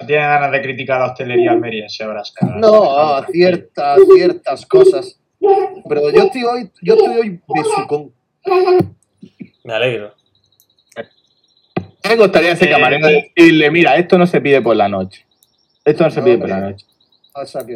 No 0.00 0.06
tiene 0.06 0.22
ganas 0.22 0.52
de 0.52 0.60
criticar 0.62 1.00
a 1.00 1.06
la 1.06 1.12
hostelería 1.12 1.52
almeriense 1.52 2.04
ahora. 2.04 2.22
No, 2.58 2.98
a 2.98 3.26
ciertas, 3.26 3.98
ciertas 4.14 4.66
cosas. 4.66 5.18
Pero 5.88 6.10
yo 6.10 6.22
estoy 6.24 6.44
hoy, 6.44 6.70
yo 6.82 6.94
estoy 6.94 7.16
hoy 7.16 7.40
besucón. 7.48 8.12
Me 9.64 9.72
alegro. 9.72 10.14
Me 12.08 12.16
gustaría 12.16 12.52
ese 12.52 12.66
Eh, 12.66 12.70
camarero 12.70 13.06
decirle, 13.08 13.70
mira, 13.70 13.96
esto 13.96 14.16
no 14.18 14.26
se 14.26 14.40
pide 14.40 14.60
por 14.62 14.76
la 14.76 14.88
noche. 14.88 15.26
Esto 15.84 16.04
no 16.04 16.10
se 16.10 16.22
pide 16.22 16.38
por 16.38 16.48
la 16.48 16.60
noche. 16.60 16.86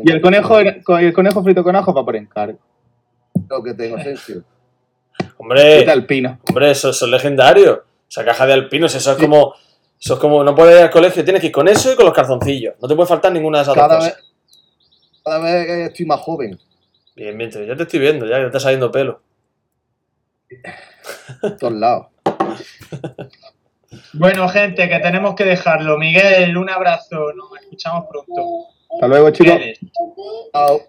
Y 0.05 0.11
el 0.11 0.21
conejo, 0.21 0.59
el 0.61 1.12
conejo 1.12 1.43
frito 1.43 1.62
con 1.64 1.75
ajo 1.77 1.93
va 1.93 2.05
por 2.05 2.16
encargo. 2.16 2.59
lo 3.49 3.62
que 3.62 3.75
tengo, 3.75 3.97
Asensio. 3.97 4.45
Hombre, 5.39 5.81
¿Qué 5.81 5.85
tal, 5.85 6.07
Pino? 6.07 6.39
hombre, 6.49 6.71
eso, 6.71 6.91
eso 6.91 7.05
es 7.07 7.11
legendario. 7.11 7.85
Esa 8.09 8.25
caja 8.25 8.47
de 8.47 8.53
alpinos, 8.53 8.95
eso 8.95 9.12
es 9.12 9.18
como. 9.18 9.55
Eso 10.03 10.14
es 10.14 10.20
como, 10.20 10.42
no 10.42 10.55
puedes 10.55 10.76
ir 10.78 10.82
al 10.84 10.90
colegio, 10.90 11.22
tienes 11.22 11.40
que 11.40 11.48
ir 11.48 11.53
con 11.53 11.68
eso 11.68 11.92
y 11.92 11.96
con 11.96 12.07
los 12.07 12.14
calzoncillos. 12.14 12.74
No 12.80 12.88
te 12.88 12.94
puede 12.94 13.09
faltar 13.09 13.32
ninguna 13.32 13.59
de 13.59 13.62
esas 13.62 13.74
dos 13.74 13.82
Cada 13.86 13.96
cosas. 13.98 14.14
vez, 14.16 14.24
cada 15.24 15.38
vez 15.40 15.68
estoy 15.90 16.07
más 16.07 16.20
joven. 16.20 16.59
Bien, 17.14 17.36
bien, 17.36 17.51
te- 17.51 17.66
ya 17.66 17.76
te 17.76 17.82
estoy 17.82 18.01
viendo, 18.01 18.24
ya 18.26 18.36
que 18.36 18.40
te 18.42 18.46
está 18.46 18.61
saliendo 18.61 18.90
pelo. 18.90 19.20
Todos 21.59 21.72
lados. 21.74 22.07
Bueno, 24.12 24.48
gente, 24.48 24.88
que 24.88 24.98
tenemos 25.01 25.34
que 25.34 25.44
dejarlo. 25.44 25.98
Miguel, 25.98 26.57
un 26.57 26.70
abrazo. 26.70 27.32
Nos 27.32 27.61
escuchamos 27.61 28.05
pronto. 28.09 28.66
Hasta 28.94 29.09
luego, 29.09 29.30
chicos. 29.30 29.55
Miguel, 29.55 29.78
Chao. 30.53 30.80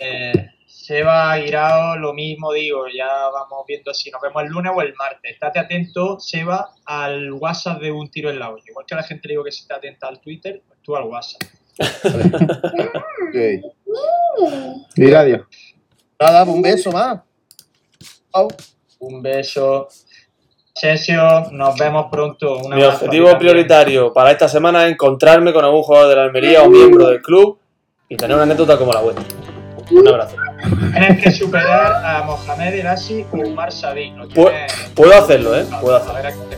eh, 0.00 0.50
Seba, 0.90 1.38
Irao, 1.38 1.96
lo 1.98 2.12
mismo 2.12 2.52
digo. 2.52 2.86
Ya 2.92 3.06
vamos 3.32 3.64
viendo 3.64 3.94
si 3.94 4.10
nos 4.10 4.20
vemos 4.20 4.42
el 4.42 4.48
lunes 4.48 4.72
o 4.74 4.82
el 4.82 4.92
martes. 4.96 5.34
Estate 5.34 5.60
atento, 5.60 6.18
Seba, 6.18 6.72
al 6.84 7.32
WhatsApp 7.32 7.80
de 7.80 7.92
Un 7.92 8.10
Tiro 8.10 8.28
en 8.28 8.40
la 8.40 8.50
Olla. 8.50 8.64
Igual 8.66 8.86
que 8.86 8.94
a 8.94 8.96
la 8.96 9.04
gente 9.04 9.28
le 9.28 9.34
digo 9.34 9.44
que 9.44 9.52
se 9.52 9.60
esté 9.60 9.72
atenta 9.72 10.08
al 10.08 10.18
Twitter, 10.18 10.60
pues 10.66 10.80
tú 10.82 10.96
al 10.96 11.04
WhatsApp. 11.04 11.42
Ok. 13.28 13.36
Dile 14.96 15.16
adiós. 15.16 15.42
Nada, 16.18 16.42
un 16.42 16.60
beso 16.60 16.90
más. 16.90 17.20
Chao. 18.32 18.48
Un 18.98 19.22
beso. 19.22 19.86
Sesio, 20.74 21.52
nos 21.52 21.78
vemos 21.78 22.06
pronto. 22.10 22.68
Mi 22.68 22.82
objetivo 22.82 23.38
prioritario 23.38 24.12
para 24.12 24.32
esta 24.32 24.48
semana 24.48 24.84
es 24.86 24.92
encontrarme 24.94 25.52
con 25.52 25.64
algún 25.64 25.84
jugador 25.84 26.08
de 26.08 26.16
la 26.16 26.22
Almería 26.24 26.64
o 26.64 26.68
miembro 26.68 27.06
del 27.06 27.22
club 27.22 27.60
y 28.08 28.16
tener 28.16 28.34
una 28.34 28.42
anécdota 28.42 28.76
como 28.76 28.92
la 28.92 29.02
vuestra. 29.02 29.24
Un 29.92 30.08
abrazo. 30.08 30.36
Tienes 30.92 31.22
que 31.22 31.30
superar 31.32 32.04
a 32.04 32.22
Mohamed 32.24 32.74
El 32.74 32.86
Asi 32.86 33.24
o 33.32 33.36
Umar 33.36 33.72
Sabi. 33.72 34.10
No 34.10 34.24
Pu- 34.26 34.50
tienes- 34.50 34.72
puedo 34.94 35.14
hacerlo, 35.14 35.58
¿eh? 35.58 35.64
Puedo 35.80 35.96
hacerlo. 35.96 36.30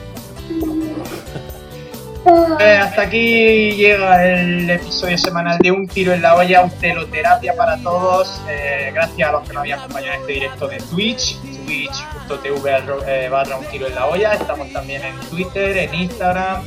Eh, 2.60 2.76
hasta 2.80 3.02
aquí 3.02 3.72
llega 3.72 4.24
el 4.24 4.70
episodio 4.70 5.18
semanal 5.18 5.58
de 5.58 5.72
Un 5.72 5.88
Tiro 5.88 6.12
en 6.12 6.22
la 6.22 6.36
Olla, 6.36 6.68
Teloterapia 6.80 7.52
para 7.56 7.76
todos. 7.82 8.40
Eh, 8.48 8.92
gracias 8.94 9.28
a 9.28 9.32
los 9.32 9.42
que 9.42 9.48
nos 9.54 9.60
habían 9.62 9.80
acompañado 9.80 10.14
en 10.14 10.20
este 10.20 10.32
directo 10.34 10.68
de 10.68 10.76
Twitch, 10.78 11.36
twitch.tv 11.66 12.78
eh, 13.08 13.28
barra 13.28 13.56
Un 13.56 13.64
Tiro 13.66 13.88
en 13.88 13.96
la 13.96 14.06
Olla. 14.06 14.34
Estamos 14.34 14.72
también 14.72 15.02
en 15.04 15.18
Twitter, 15.30 15.76
en 15.78 15.94
Instagram 15.94 16.62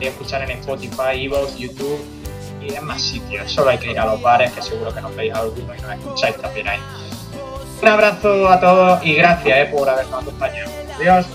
y 0.00 0.06
escuchar 0.06 0.48
en 0.48 0.52
Spotify, 0.60 1.24
Evox, 1.24 1.56
YouTube 1.58 1.98
y 2.62 2.74
en 2.74 2.84
más 2.84 3.00
sitios. 3.00 3.50
Solo 3.50 3.70
hay 3.70 3.78
que 3.78 3.92
ir 3.92 3.98
a 3.98 4.06
los 4.06 4.20
bares, 4.20 4.52
que 4.52 4.62
seguro 4.62 4.94
que 4.94 5.00
nos 5.00 5.14
veis 5.14 5.34
a 5.34 5.40
alguno 5.40 5.74
y 5.74 5.80
nos 5.80 5.92
escucháis 5.92 6.36
también 6.36 6.68
ahí. 6.68 6.80
Un 7.80 7.88
abrazo 7.88 8.48
a 8.48 8.60
todos 8.60 9.04
y 9.04 9.14
gracias 9.14 9.58
eh, 9.58 9.70
por 9.72 9.88
habernos 9.88 10.22
acompañado. 10.22 10.70
Adiós. 10.96 11.26